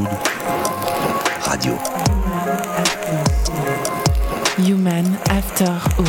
Good 0.04 0.10
Radio. 1.41 1.74
Human 4.58 5.06
After 5.30 5.70
All. 5.97 6.06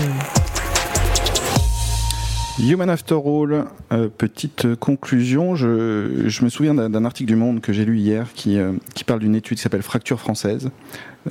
Human 2.59 2.91
After 2.91 3.15
All, 3.15 3.67
euh, 3.93 4.09
petite 4.09 4.75
conclusion. 4.77 5.55
Je, 5.55 6.25
je 6.27 6.45
me 6.45 6.49
souviens 6.49 6.75
d'un 6.75 6.91
d'un 6.91 7.05
article 7.05 7.29
du 7.29 7.37
Monde 7.37 7.61
que 7.61 7.73
j'ai 7.73 7.85
lu 7.85 7.99
hier 7.99 8.33
qui, 8.35 8.59
euh, 8.59 8.73
qui 8.95 9.05
parle 9.05 9.21
d'une 9.21 9.37
étude 9.37 9.59
qui 9.59 9.63
s'appelle 9.63 9.83
Fracture 9.83 10.19
française. 10.19 10.71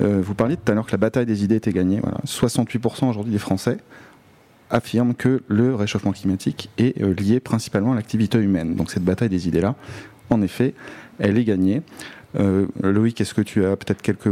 Euh, 0.00 0.22
vous 0.24 0.34
parliez 0.34 0.56
tout 0.56 0.72
à 0.72 0.74
l'heure 0.74 0.86
que 0.86 0.92
la 0.92 0.98
bataille 0.98 1.26
des 1.26 1.44
idées 1.44 1.56
était 1.56 1.72
gagnée. 1.72 2.00
Voilà. 2.02 2.18
68% 2.26 3.08
aujourd'hui 3.10 3.32
des 3.32 3.38
Français 3.38 3.76
affirment 4.70 5.14
que 5.14 5.42
le 5.48 5.74
réchauffement 5.74 6.12
climatique 6.12 6.70
est 6.78 7.00
euh, 7.02 7.12
lié 7.12 7.40
principalement 7.40 7.92
à 7.92 7.94
l'activité 7.94 8.38
humaine. 8.38 8.74
Donc 8.74 8.90
cette 8.90 9.04
bataille 9.04 9.28
des 9.28 9.48
idées-là, 9.48 9.74
en 10.30 10.40
effet, 10.40 10.74
elle 11.18 11.36
est 11.36 11.44
gagnée. 11.44 11.82
Euh, 12.38 12.66
Loïc, 12.82 13.20
est-ce 13.20 13.34
que 13.34 13.40
tu 13.42 13.64
as 13.64 13.76
peut-être 13.76 14.02
quelques, 14.02 14.28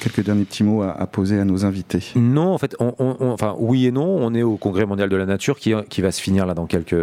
quelques 0.00 0.22
derniers 0.24 0.44
petits 0.44 0.62
mots 0.64 0.82
à, 0.82 0.90
à 0.90 1.06
poser 1.06 1.38
à 1.38 1.44
nos 1.44 1.64
invités? 1.64 2.04
Non, 2.14 2.52
en 2.52 2.58
fait, 2.58 2.76
on, 2.80 2.94
on- 2.98 3.16
on- 3.20 3.30
enfin 3.30 3.54
oui 3.58 3.86
et 3.86 3.92
non. 3.92 4.04
On 4.06 4.34
est 4.34 4.42
au 4.42 4.56
Congrès 4.56 4.84
mondial 4.86 5.08
de 5.08 5.16
la 5.16 5.26
nature 5.26 5.58
qui, 5.58 5.72
qui 5.88 6.02
va 6.02 6.12
se 6.12 6.20
finir 6.20 6.46
là 6.46 6.54
dans 6.54 6.66
quelques 6.66 6.94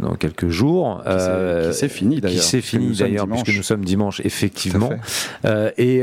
dans 0.00 0.14
quelques 0.14 0.48
jours. 0.48 1.00
Qui 1.04 1.10
s'est- 1.12 1.16
Euh, 1.18 1.72
fini, 1.88 2.20
d'ailleurs, 2.20 2.40
Qui 2.42 2.46
s'est 2.46 2.60
fini 2.60 2.94
d'ailleurs 2.96 3.26
puisque 3.28 3.56
nous 3.56 3.62
sommes 3.62 3.84
dimanche 3.84 4.20
effectivement. 4.24 4.90
Euh, 5.44 5.70
et, 5.78 6.02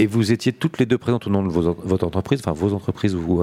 et 0.00 0.06
vous 0.06 0.32
étiez 0.32 0.52
toutes 0.52 0.78
les 0.78 0.86
deux 0.86 0.98
présentes 0.98 1.26
au 1.26 1.30
nom 1.30 1.42
de 1.42 1.48
vos, 1.48 1.76
votre 1.84 2.06
entreprise, 2.06 2.40
enfin 2.40 2.52
vos 2.52 2.72
entreprises 2.74 3.14
où, 3.14 3.42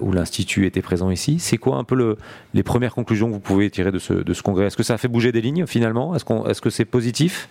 où 0.00 0.12
l'institut 0.12 0.66
était 0.66 0.82
présent 0.82 1.10
ici. 1.10 1.38
C'est 1.38 1.58
quoi 1.58 1.76
un 1.76 1.84
peu 1.84 1.94
le, 1.94 2.16
les 2.54 2.62
premières 2.62 2.94
conclusions 2.94 3.28
que 3.28 3.32
vous 3.34 3.40
pouvez 3.40 3.70
tirer 3.70 3.92
de 3.92 3.98
ce, 3.98 4.12
de 4.14 4.34
ce 4.34 4.42
congrès? 4.42 4.66
Est-ce 4.66 4.76
que 4.76 4.82
ça 4.82 4.94
a 4.94 4.98
fait 4.98 5.08
bouger 5.08 5.32
des 5.32 5.40
lignes 5.40 5.66
finalement? 5.66 6.14
Est-ce 6.14 6.24
qu'on 6.24 6.46
est-ce 6.46 6.60
que 6.60 6.70
c'est 6.70 6.84
positif? 6.84 7.48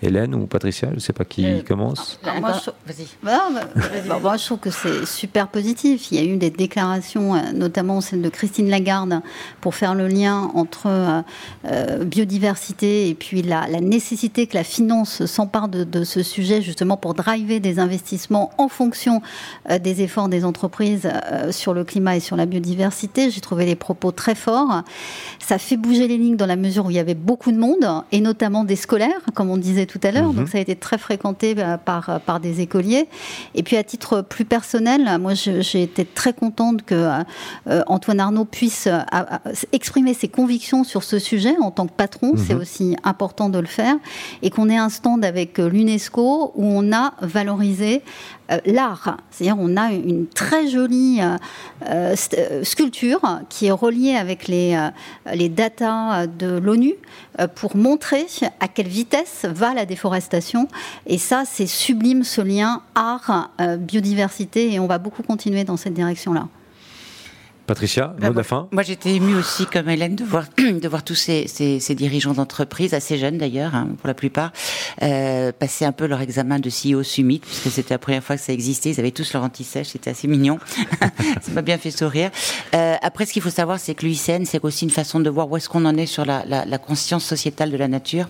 Hélène 0.00 0.34
ou 0.34 0.46
Patricia, 0.46 0.88
je 0.90 0.94
ne 0.94 1.00
sais 1.00 1.12
pas 1.12 1.24
qui 1.24 1.44
Euh, 1.44 1.60
commence. 1.66 2.20
Alors, 2.22 2.40
moi, 2.40 2.52
je- 2.64 2.70
Vas-y. 2.92 3.06
Voilà, 3.22 3.48
bah, 4.06 4.18
moi, 4.22 4.36
je 4.36 4.44
trouve 4.46 4.58
que 4.58 4.70
c'est 4.70 5.04
super 5.06 5.48
positif. 5.48 6.12
Il 6.12 6.18
y 6.18 6.20
a 6.20 6.24
eu 6.32 6.36
des 6.36 6.50
déclarations, 6.50 7.34
euh, 7.34 7.38
notamment 7.52 8.00
celle 8.00 8.22
de 8.22 8.28
Christine 8.28 8.70
Lagarde, 8.70 9.20
pour 9.60 9.74
faire 9.74 9.94
le 9.96 10.06
lien 10.06 10.50
entre 10.54 10.86
euh, 10.86 11.20
euh, 11.66 12.04
biodiversité 12.04 13.08
et 13.08 13.14
puis 13.14 13.42
la, 13.42 13.66
la 13.66 13.80
nécessité 13.80 14.46
que 14.46 14.54
la 14.54 14.62
finance 14.64 15.26
s'empare 15.26 15.68
de, 15.68 15.82
de 15.82 16.04
ce 16.04 16.22
sujet, 16.22 16.62
justement 16.62 16.96
pour 16.96 17.14
driver 17.14 17.58
des 17.58 17.80
investissements 17.80 18.52
en 18.58 18.68
fonction 18.68 19.20
euh, 19.70 19.78
des 19.80 20.02
efforts 20.02 20.28
des 20.28 20.44
entreprises 20.44 21.08
euh, 21.32 21.50
sur 21.50 21.74
le 21.74 21.82
climat 21.84 22.16
et 22.16 22.20
sur 22.20 22.36
la 22.36 22.46
biodiversité. 22.46 23.30
J'ai 23.30 23.40
trouvé 23.40 23.66
les 23.66 23.74
propos 23.76 24.12
très 24.12 24.36
forts. 24.36 24.82
Ça 25.40 25.58
fait 25.58 25.76
bouger 25.76 26.06
les 26.06 26.18
lignes 26.18 26.36
dans 26.36 26.46
la 26.46 26.56
mesure 26.56 26.86
où 26.86 26.90
il 26.90 26.96
y 26.96 27.00
avait 27.00 27.14
beaucoup 27.14 27.50
de 27.50 27.58
monde, 27.58 27.84
et 28.12 28.20
notamment 28.20 28.62
des 28.64 28.76
scolaires, 28.76 29.20
comme 29.34 29.50
on 29.50 29.56
disait 29.56 29.86
tout 29.88 30.00
à 30.04 30.12
l'heure. 30.12 30.32
Donc 30.32 30.48
ça 30.48 30.58
a 30.58 30.60
été 30.60 30.76
très 30.76 30.98
fréquenté 30.98 31.54
euh, 31.58 31.76
par, 31.76 32.20
par 32.24 32.38
des 32.38 32.60
écoliers. 32.60 33.08
Et 33.54 33.62
puis 33.64 33.76
à 33.76 33.82
titre 33.82 34.22
plus 34.22 34.44
personnel, 34.44 35.18
moi 35.18 35.34
j'ai 35.34 35.82
été 35.82 36.04
très 36.04 36.32
contente 36.32 36.84
que 36.84 36.94
euh, 37.66 37.82
Antoine 37.88 38.20
Arnaud 38.20 38.44
puisse 38.44 38.86
euh, 38.86 39.00
exprimer 39.72 40.14
ses 40.14 40.28
convictions 40.28 40.84
sur 40.84 41.02
ce 41.02 41.18
sujet 41.18 41.56
en 41.60 41.70
tant 41.70 41.86
que 41.86 41.92
patron. 41.92 42.34
C'est 42.36 42.54
aussi 42.54 42.96
important 43.02 43.48
de 43.48 43.58
le 43.58 43.66
faire. 43.66 43.96
Et 44.42 44.50
qu'on 44.50 44.68
ait 44.68 44.76
un 44.76 44.90
stand 44.90 45.24
avec 45.24 45.58
euh, 45.58 45.68
l'UNESCO 45.68 46.52
où 46.54 46.64
on 46.64 46.92
a 46.92 47.14
valorisé 47.20 48.02
euh, 48.50 48.58
l'art. 48.64 49.18
C'est-à-dire 49.30 49.56
on 49.58 49.76
a 49.76 49.92
une 49.92 50.26
très 50.26 50.68
jolie 50.68 51.20
euh, 51.86 52.14
sculpture 52.62 53.20
qui 53.50 53.66
est 53.66 53.70
reliée 53.70 54.14
avec 54.14 54.48
les, 54.48 54.74
euh, 54.74 55.34
les 55.34 55.50
datas 55.50 56.26
de 56.26 56.58
l'ONU 56.58 56.94
pour 57.54 57.76
montrer 57.76 58.26
à 58.58 58.66
quelle 58.66 58.88
vitesse 58.88 59.44
va 59.48 59.74
la 59.78 59.86
déforestation. 59.86 60.68
Et 61.06 61.18
ça, 61.18 61.44
c'est 61.46 61.66
sublime 61.66 62.24
ce 62.24 62.40
lien 62.40 62.82
art, 62.94 63.50
euh, 63.60 63.76
biodiversité, 63.76 64.72
et 64.72 64.80
on 64.80 64.86
va 64.86 64.98
beaucoup 64.98 65.22
continuer 65.22 65.64
dans 65.64 65.76
cette 65.76 65.94
direction-là. 65.94 66.48
Patricia, 67.68 68.14
mot 68.20 68.30
de 68.30 68.36
la 68.36 68.42
fin? 68.42 68.66
Moi, 68.72 68.82
j'étais 68.82 69.14
émue 69.14 69.34
aussi, 69.36 69.66
comme 69.66 69.88
Hélène, 69.90 70.16
de 70.16 70.24
voir, 70.24 70.46
de 70.58 70.88
voir 70.88 71.04
tous 71.04 71.14
ces, 71.14 71.46
ces, 71.46 71.78
ces 71.80 71.94
dirigeants 71.94 72.32
d'entreprise, 72.32 72.94
assez 72.94 73.18
jeunes 73.18 73.36
d'ailleurs, 73.38 73.74
hein, 73.74 73.88
pour 73.98 74.08
la 74.08 74.14
plupart, 74.14 74.52
euh, 75.02 75.52
passer 75.52 75.84
un 75.84 75.92
peu 75.92 76.06
leur 76.06 76.20
examen 76.22 76.58
de 76.58 76.70
CEO 76.70 77.02
Summit, 77.02 77.40
puisque 77.40 77.70
c'était 77.70 77.92
la 77.94 77.98
première 77.98 78.24
fois 78.24 78.36
que 78.36 78.42
ça 78.42 78.52
existait. 78.54 78.90
Ils 78.90 78.98
avaient 79.00 79.10
tous 79.10 79.32
leur 79.34 79.42
anti-sèche, 79.44 79.88
c'était 79.88 80.10
assez 80.10 80.26
mignon. 80.28 80.58
ça 81.42 81.52
m'a 81.52 81.62
bien 81.62 81.76
fait 81.78 81.90
sourire. 81.90 82.30
Euh, 82.74 82.94
après, 83.02 83.26
ce 83.26 83.32
qu'il 83.34 83.42
faut 83.42 83.50
savoir, 83.50 83.78
c'est 83.78 83.94
que 83.94 84.06
l'UICN, 84.06 84.44
c'est 84.46 84.64
aussi 84.64 84.84
une 84.86 84.90
façon 84.90 85.20
de 85.20 85.28
voir 85.28 85.50
où 85.50 85.56
est-ce 85.58 85.68
qu'on 85.68 85.84
en 85.84 85.96
est 85.96 86.06
sur 86.06 86.24
la, 86.24 86.44
la, 86.46 86.64
la 86.64 86.78
conscience 86.78 87.24
sociétale 87.24 87.70
de 87.70 87.76
la 87.76 87.88
nature. 87.88 88.28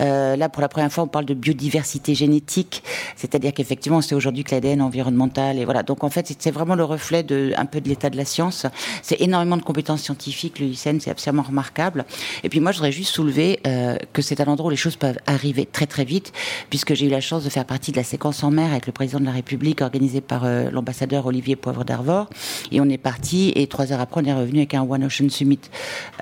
Euh, 0.00 0.34
là, 0.36 0.48
pour 0.48 0.60
la 0.60 0.68
première 0.68 0.92
fois, 0.92 1.04
on 1.04 1.08
parle 1.08 1.24
de 1.26 1.34
biodiversité 1.34 2.14
génétique, 2.16 2.82
c'est-à-dire 3.16 3.52
qu'effectivement, 3.54 4.00
c'est 4.00 4.16
aujourd'hui 4.16 4.42
que 4.42 4.52
l'ADN 4.54 4.82
environnemental 4.82 5.58
et 5.58 5.64
voilà. 5.64 5.82
Donc 5.84 6.02
en 6.04 6.10
fait, 6.10 6.26
c'est- 6.26 6.42
c'est 6.42 6.50
vraiment 6.50 6.74
le 6.74 6.84
reflet 6.84 7.22
de 7.22 7.52
un 7.56 7.66
peu 7.66 7.80
de 7.80 7.88
l'état 7.88 8.10
de 8.10 8.16
la 8.16 8.24
science. 8.24 8.66
C'est 9.02 9.20
énormément 9.20 9.56
de 9.56 9.62
compétences 9.62 10.02
scientifiques, 10.02 10.58
le 10.58 10.66
ICN, 10.66 10.98
c'est 11.00 11.10
absolument 11.10 11.42
remarquable. 11.42 12.04
Et 12.44 12.48
puis 12.48 12.60
moi, 12.60 12.72
je 12.72 12.78
voudrais 12.78 12.92
juste 12.92 13.14
soulever 13.14 13.60
euh, 13.66 13.96
que 14.12 14.22
c'est 14.22 14.40
un 14.40 14.46
endroit 14.46 14.68
où 14.68 14.70
les 14.70 14.76
choses 14.76 14.96
peuvent 14.96 15.18
arriver 15.26 15.66
très 15.66 15.86
très 15.86 16.04
vite, 16.04 16.32
puisque 16.70 16.94
j'ai 16.94 17.06
eu 17.06 17.10
la 17.10 17.20
chance 17.20 17.44
de 17.44 17.50
faire 17.50 17.64
partie 17.64 17.92
de 17.92 17.96
la 17.96 18.04
séquence 18.04 18.42
en 18.44 18.50
mer 18.50 18.70
avec 18.70 18.86
le 18.86 18.92
président 18.92 19.20
de 19.20 19.24
la 19.24 19.32
République, 19.32 19.80
organisée 19.80 20.20
par 20.20 20.42
euh, 20.44 20.70
l'ambassadeur 20.70 21.26
Olivier 21.26 21.56
Poivre 21.56 21.84
d'Arvor. 21.84 22.28
Et 22.70 22.80
on 22.80 22.88
est 22.88 22.98
parti, 22.98 23.52
et 23.54 23.66
trois 23.66 23.92
heures 23.92 24.00
après, 24.00 24.20
on 24.22 24.24
est 24.24 24.32
revenu 24.34 24.58
avec 24.58 24.74
un 24.74 24.82
One 24.82 25.04
Ocean 25.04 25.28
Summit 25.28 25.58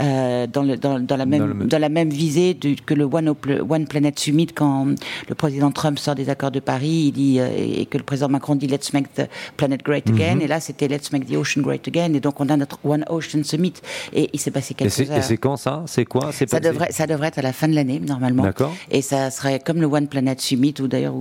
euh, 0.00 0.46
dans, 0.46 0.62
le, 0.62 0.76
dans, 0.76 0.98
dans 1.00 1.16
la 1.16 1.26
même 1.26 1.40
Dans 1.40 1.46
le 1.46 1.54
même- 1.54 1.68
dans 1.68 1.78
la 1.78 1.88
même 1.88 2.10
visée 2.10 2.54
du- 2.54 2.76
que 2.76 2.94
le 2.94 3.04
One, 3.04 3.86
Planet 3.86 4.18
Summit 4.18 4.48
quand 4.48 4.86
le 5.28 5.34
président 5.34 5.70
Trump 5.70 5.98
sort 5.98 6.14
des 6.14 6.28
accords 6.30 6.50
de 6.50 6.60
Paris, 6.60 7.04
il 7.08 7.12
dit 7.12 7.36
euh, 7.40 7.48
et 7.56 7.86
que 7.86 7.98
le 7.98 8.04
président 8.04 8.28
Macron 8.28 8.54
dit 8.56 8.66
Let's 8.66 8.92
make 8.92 9.12
the 9.14 9.22
planet 9.56 9.82
great 9.82 10.08
again. 10.08 10.36
Mhm. 10.36 10.42
Et 10.42 10.46
là, 10.46 10.60
c'était 10.60 10.88
Let's 10.88 11.12
make 11.12 11.26
the 11.26 11.36
ocean 11.36 11.62
great 11.62 11.86
again. 11.88 12.12
Et 12.14 12.20
donc, 12.20 12.39
on 12.40 12.48
a 12.48 12.56
notre 12.56 12.78
One 12.84 13.04
Ocean 13.08 13.42
Summit. 13.44 13.74
Et 14.12 14.28
il 14.32 14.40
s'est 14.40 14.50
passé 14.50 14.72
Et 14.72 14.74
quelques 14.74 14.92
c'est 14.92 15.04
et 15.10 15.22
c'est 15.22 15.36
quand 15.36 15.56
ça? 15.56 15.82
C'est 15.86 16.04
quoi? 16.04 16.32
Ça 16.32 16.46
pas- 16.46 16.60
devrait, 16.60 16.92
ça 16.92 17.06
devrait 17.06 17.28
être 17.28 17.38
à 17.38 17.42
la 17.42 17.52
fin 17.52 17.68
de 17.68 17.74
l'année, 17.74 18.00
normalement. 18.00 18.42
D'accord. 18.42 18.74
Et 18.90 19.02
ça 19.02 19.30
serait 19.30 19.60
comme 19.60 19.80
le 19.80 19.86
One 19.86 20.08
Planet 20.08 20.40
Summit, 20.40 20.74
ou 20.80 20.88
d'ailleurs 20.88 21.14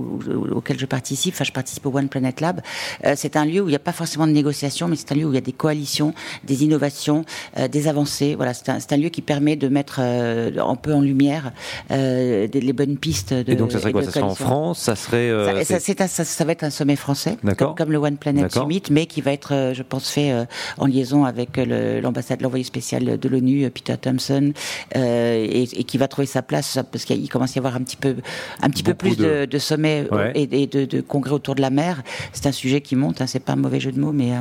auquel 0.52 0.78
je 0.78 0.86
participe, 0.86 1.34
enfin 1.34 1.44
je 1.44 1.52
participe 1.52 1.84
au 1.86 1.96
One 1.96 2.08
Planet 2.08 2.40
Lab. 2.40 2.60
Euh, 3.04 3.14
c'est 3.16 3.36
un 3.36 3.44
lieu 3.44 3.60
où 3.60 3.66
il 3.66 3.70
n'y 3.70 3.76
a 3.76 3.80
pas 3.80 3.92
forcément 3.92 4.26
de 4.26 4.32
négociation, 4.32 4.88
mais 4.88 4.96
c'est 4.96 5.12
un 5.12 5.14
lieu 5.14 5.24
où 5.26 5.32
il 5.32 5.34
y 5.34 5.38
a 5.38 5.42
des 5.42 5.52
coalitions, 5.52 6.14
des 6.44 6.64
innovations, 6.64 7.24
euh, 7.58 7.68
des 7.68 7.88
avancées. 7.88 8.34
Voilà, 8.34 8.54
c'est 8.54 8.92
un, 8.92 8.96
lieu 8.96 9.08
qui 9.08 9.22
permet 9.22 9.56
de 9.56 9.68
mettre 9.68 9.96
euh, 10.00 10.50
un 10.58 10.76
peu 10.76 10.94
en 10.94 11.00
lumière 11.00 11.52
des- 11.90 12.48
les 12.52 12.72
bonnes 12.72 12.96
pistes 12.96 13.32
de 13.34 13.52
Et 13.52 13.56
donc 13.56 13.72
ça 13.72 13.80
serait 13.80 13.92
quoi? 13.92 14.02
Ça 14.02 14.10
serait 14.10 14.22
en. 14.22 14.34
France? 14.34 14.78
Ça 14.80 14.96
serait. 14.96 15.30
Ça, 15.64 15.76
un- 15.76 16.44
va 16.44 16.52
être 16.52 16.64
un 16.64 16.70
sommet 16.70 16.96
français, 16.96 17.36
comme, 17.58 17.74
comme 17.74 17.92
le 17.92 17.98
One 17.98 18.16
Planet. 18.16 18.50
Summit, 18.52 18.82
mais 18.90 19.06
qui 19.06 19.20
va 19.20 19.32
être, 19.32 19.72
je 19.74 19.82
pense, 19.82 20.08
fait 20.10 20.32
en 20.78 20.86
liaison 20.86 21.09
avec 21.24 21.58
euh, 21.58 22.00
l'ambassade, 22.00 22.40
l'envoyé 22.40 22.64
spécial 22.64 23.18
de 23.18 23.28
l'ONU, 23.28 23.64
euh, 23.64 23.70
Peter 23.70 23.96
Thompson, 24.00 24.52
euh, 24.96 25.46
et, 25.48 25.62
et 25.62 25.84
qui 25.84 25.98
va 25.98 26.08
trouver 26.08 26.26
sa 26.26 26.42
place 26.42 26.78
parce 26.90 27.04
qu'il 27.04 27.28
commence 27.28 27.52
à 27.52 27.54
y 27.56 27.58
avoir 27.58 27.76
un 27.76 27.80
petit 27.82 27.96
peu, 27.96 28.16
un 28.62 28.70
petit 28.70 28.82
peu 28.82 28.94
plus 28.94 29.16
de- 29.16 29.58
sommets 29.58 30.06
Ouais. 30.10 30.32
et, 30.34 30.62
et 30.62 30.66
de, 30.66 30.84
de 30.86 31.00
congrès 31.02 31.32
autour 31.32 31.54
de 31.54 31.60
la 31.60 31.70
mer. 31.70 32.02
C'est 32.32 32.46
un 32.46 32.52
sujet 32.52 32.80
qui 32.80 32.96
monte, 32.96 33.20
hein, 33.20 33.26
c'est 33.26 33.40
pas 33.44 33.52
un 33.52 33.56
mauvais 33.56 33.78
jeu 33.80 33.92
de 33.92 34.00
mots, 34.00 34.12
mais 34.12 34.32
euh, 34.32 34.40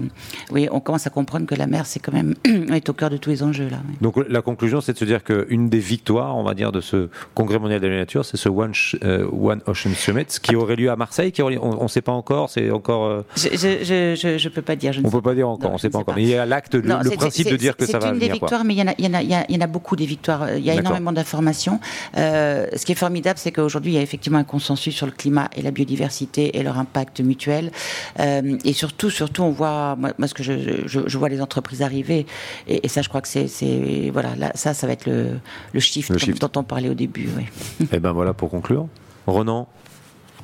oui, 0.52 0.68
on 0.72 0.80
commence 0.80 1.06
à 1.06 1.10
comprendre 1.10 1.46
que 1.46 1.56
la 1.56 1.68
mer, 1.68 1.86
c'est 1.86 2.00
quand 2.00 2.14
même 2.14 2.36
est 2.74 2.88
au 2.90 2.94
cœur 2.94 3.10
de 3.10 3.18
tous 3.18 3.30
les 3.32 3.44
enjeux 3.44 3.68
là. 3.70 3.80
Donc 4.02 4.16
la 4.30 4.42
conclusion, 4.42 4.80
c'est 4.82 4.94
de 4.94 4.98
se 4.98 5.06
dire 5.06 5.24
qu'une 5.24 5.70
des 5.70 5.80
victoires, 5.80 6.38
on 6.38 6.44
va 6.44 6.54
dire, 6.54 6.72
de 6.72 6.80
ce 6.82 7.10
congrès 7.36 7.60
mondial 7.60 7.80
de 7.82 7.88
la 7.88 7.98
nature, 7.98 8.24
c'est 8.26 8.38
ce 8.38 8.48
One, 8.50 8.72
euh, 9.04 9.28
Ocean 9.68 9.94
Summit, 9.96 10.26
qui 10.42 10.56
aurait 10.56 10.76
lieu 10.76 10.90
à 10.90 10.96
Marseille. 10.96 11.32
Qui 11.32 11.42
on 11.44 11.84
ne 11.84 11.88
sait 11.88 12.02
pas 12.02 12.12
encore. 12.12 12.50
C'est 12.50 12.72
encore. 12.72 13.24
Je, 13.36 13.50
je, 13.52 14.16
je, 14.16 14.38
je, 14.38 14.50
peux 14.50 14.62
pas 14.62 14.76
dire. 14.76 14.94
Je 14.94 15.02
ne 15.02 15.06
on 15.06 15.10
sais 15.10 15.18
peut 15.18 15.22
pas 15.22 15.36
dire 15.36 15.50
encore. 15.50 15.70
Non, 15.72 15.76
on 15.76 15.78
je 15.78 15.82
sait 15.84 15.88
ne 15.88 15.92
pas 15.94 15.98
sais 16.00 16.02
encore. 16.02 16.14
pas. 16.16 16.20
Mais 16.20 16.24
il 16.26 16.30
y 16.30 16.36
a 16.36 16.46
l'acte, 16.60 16.74
le, 16.76 17.10
c'est- 17.10 17.16
principe 17.16 17.46
c'est- 17.48 17.52
de 17.52 17.58
dire 17.58 17.76
que 17.78 17.86
c'est 17.86 17.92
ça 17.94 18.00
va 18.00 18.08
une 18.08 18.14
des 18.20 18.28
venir. 18.28 18.40
quoi. 18.40 18.48
victoires, 18.48 18.64
mais 18.66 18.74
il 18.74 18.80
y 18.80 18.82
en 18.82 18.88
a, 18.88 18.94
il 18.98 19.06
y 19.06 19.08
en 19.08 19.14
a, 19.14 19.22
il 19.22 19.30
y 19.30 19.34
a- 19.34 19.46
il 19.50 19.56
y 19.56 19.58
en 19.58 19.62
a 19.62 19.68
beaucoup 19.68 19.96
des 19.96 20.06
victoires. 20.06 20.56
Il 20.58 20.64
y 20.64 20.70
a 20.70 20.76
énormément 20.76 21.12
d'informations. 21.12 21.80
Euh, 22.18 22.68
ce 22.76 22.86
qui 22.86 22.92
est 22.92 22.96
formidable, 22.96 23.40
c'est 23.40 23.52
qu'aujourd'hui, 23.52 23.94
il 23.94 23.96
y 23.96 24.00
a 24.00 24.02
effectivement 24.02 24.40
un 24.40 24.44
consensus 24.44 24.96
sur 24.96 25.06
le 25.06 25.12
climat 25.12 25.50
et 25.56 25.62
la 25.62 25.72
biodiversité 25.72 26.58
et 26.58 26.64
leur 26.64 26.78
impact 26.78 27.22
mutuel. 27.22 27.72
Euh, 28.20 28.58
et 28.66 28.74
surtout, 28.74 29.10
surtout, 29.10 29.44
on 29.44 29.52
voit, 29.52 29.96
moi, 29.96 30.12
moi, 30.18 30.28
ce 30.28 30.34
que 30.34 30.44
je, 30.44 30.54
je, 30.86 31.00
je 31.06 31.18
vois 31.18 31.30
les 31.30 31.42
entreprises 31.42 31.82
arriver, 31.82 32.26
et, 32.68 32.86
et 32.86 32.88
ça, 32.88 33.02
je 33.02 33.10
crois 33.10 33.22
que 33.22 33.28
c'est, 33.28 33.48
c'est 33.48 34.10
voilà, 34.12 34.36
là, 34.36 34.52
ça, 34.56 34.74
ça 34.74 34.88
va 34.88 34.94
être 34.94 35.06
le, 35.06 35.40
le 35.74 35.80
shift, 35.80 36.10
Le 36.10 36.16
comme- 36.16 36.26
shift. 36.26 36.42
dont 36.42 36.60
on 36.60 36.64
parlait 36.64 36.90
au 36.90 36.94
début. 36.94 37.30
oui. 37.38 37.46
Et 37.92 38.00
ben 38.00 38.12
voilà 38.12 38.34
pour 38.34 38.50
conclure. 38.50 38.88
Ronan, 39.28 39.68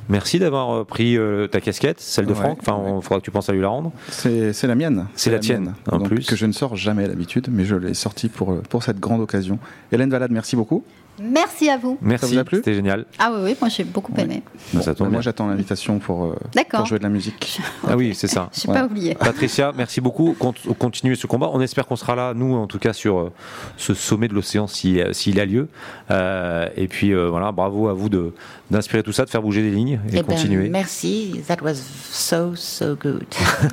merci 0.09 0.39
d'avoir 0.39 0.71
euh, 0.71 0.83
pris 0.83 1.17
euh, 1.17 1.47
ta 1.47 1.61
casquette, 1.61 1.99
celle 1.99 2.25
de 2.25 2.33
Ouais, 2.33 2.39
Franck. 2.39 2.59
Enfin, 2.61 2.81
il 2.97 3.01
faudra 3.01 3.19
que 3.19 3.25
tu 3.25 3.31
penses 3.31 3.49
à 3.49 3.53
lui 3.53 3.61
la 3.61 3.69
rendre. 3.69 3.91
C'est 4.09 4.63
la 4.63 4.75
mienne. 4.75 5.07
C'est 5.15 5.31
la 5.31 5.39
tienne, 5.39 5.73
en 5.91 5.97
Donc, 5.97 6.07
plus. 6.07 6.25
Que 6.25 6.35
je 6.35 6.45
ne 6.45 6.51
sors 6.51 6.75
jamais 6.75 7.07
d'habitude, 7.07 7.47
mais 7.51 7.65
je 7.65 7.75
l'ai 7.75 7.93
sortie 7.93 8.29
pour, 8.29 8.51
euh, 8.51 8.61
pour 8.69 8.83
cette 8.83 8.99
grande 8.99 9.21
occasion. 9.21 9.59
Hélène 9.91 10.09
Valade, 10.09 10.31
merci 10.31 10.55
beaucoup. 10.55 10.83
Merci 11.21 11.69
à 11.69 11.77
vous. 11.77 11.97
Merci, 12.01 12.33
vous 12.33 12.39
a 12.39 12.43
plu 12.43 12.57
c'était 12.57 12.73
génial. 12.73 13.05
Ah 13.19 13.31
oui, 13.33 13.39
oui, 13.43 13.55
moi 13.59 13.69
j'ai 13.69 13.83
beaucoup 13.83 14.11
aimé. 14.17 14.43
Bah, 14.73 14.81
ça 14.81 14.93
tombe 14.93 15.11
moi 15.11 15.21
j'attends 15.21 15.47
l'invitation 15.47 15.99
pour, 15.99 16.25
euh, 16.25 16.35
pour 16.69 16.85
jouer 16.85 16.97
de 16.99 17.03
la 17.03 17.09
musique. 17.09 17.59
Ah 17.87 17.95
oui, 17.95 18.13
c'est 18.13 18.27
ça. 18.27 18.49
Je 18.53 18.67
n'ai 18.67 18.73
Ouais. 18.73 18.79
pas 18.79 18.85
oublié. 18.85 19.15
Patricia, 19.15 19.71
merci 19.75 20.01
beaucoup. 20.01 20.35
Cont- 20.37 20.53
Continuez 20.77 21.15
ce 21.15 21.27
combat. 21.27 21.49
On 21.53 21.61
espère 21.61 21.87
qu'on 21.87 21.95
sera 21.95 22.15
là, 22.15 22.33
nous, 22.35 22.55
en 22.55 22.67
tout 22.67 22.79
cas, 22.79 22.91
sur 22.93 23.17
euh, 23.19 23.31
ce 23.77 23.93
sommet 23.93 24.27
de 24.27 24.33
l'océan 24.33 24.67
si- 24.67 24.99
euh, 24.99 25.13
s'il 25.13 25.39
a 25.39 25.45
lieu. 25.45 25.69
Euh, 26.11 26.67
et 26.75 26.87
puis 26.87 27.13
euh, 27.13 27.29
voilà, 27.29 27.51
bravo 27.51 27.87
à 27.87 27.93
vous 27.93 28.09
de 28.09 28.33
d'inspirer 28.71 29.03
tout 29.03 29.11
ça, 29.11 29.23
de 29.25 29.29
faire 29.29 29.41
bouger 29.43 29.61
les 29.61 29.71
lignes 29.71 29.99
et 30.07 30.09
Eh 30.09 30.11
ben, 30.17 30.23
continuer. 30.23 30.69
merci. 30.69 31.39
That 31.47 31.57
was 31.61 31.75
so, 32.11 32.55
so 32.55 32.95
good. 32.95 33.25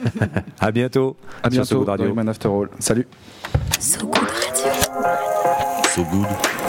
À 0.61 0.70
bientôt. 0.70 1.16
À 1.43 1.51
sur 1.51 1.64
So 1.66 1.74
bientôt 1.74 1.78
Good 1.78 1.86
dans 1.86 1.93
Radio. 1.93 2.07
Human 2.12 2.28
After 2.28 2.49
All. 2.49 2.68
Salut. 2.78 3.07
So 3.80 4.07
Good 4.07 4.14
Radio. 4.20 4.72
So 5.95 6.05
Good 6.05 6.61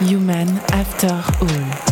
Human 0.00 0.48
After 0.72 1.22
All. 1.42 1.85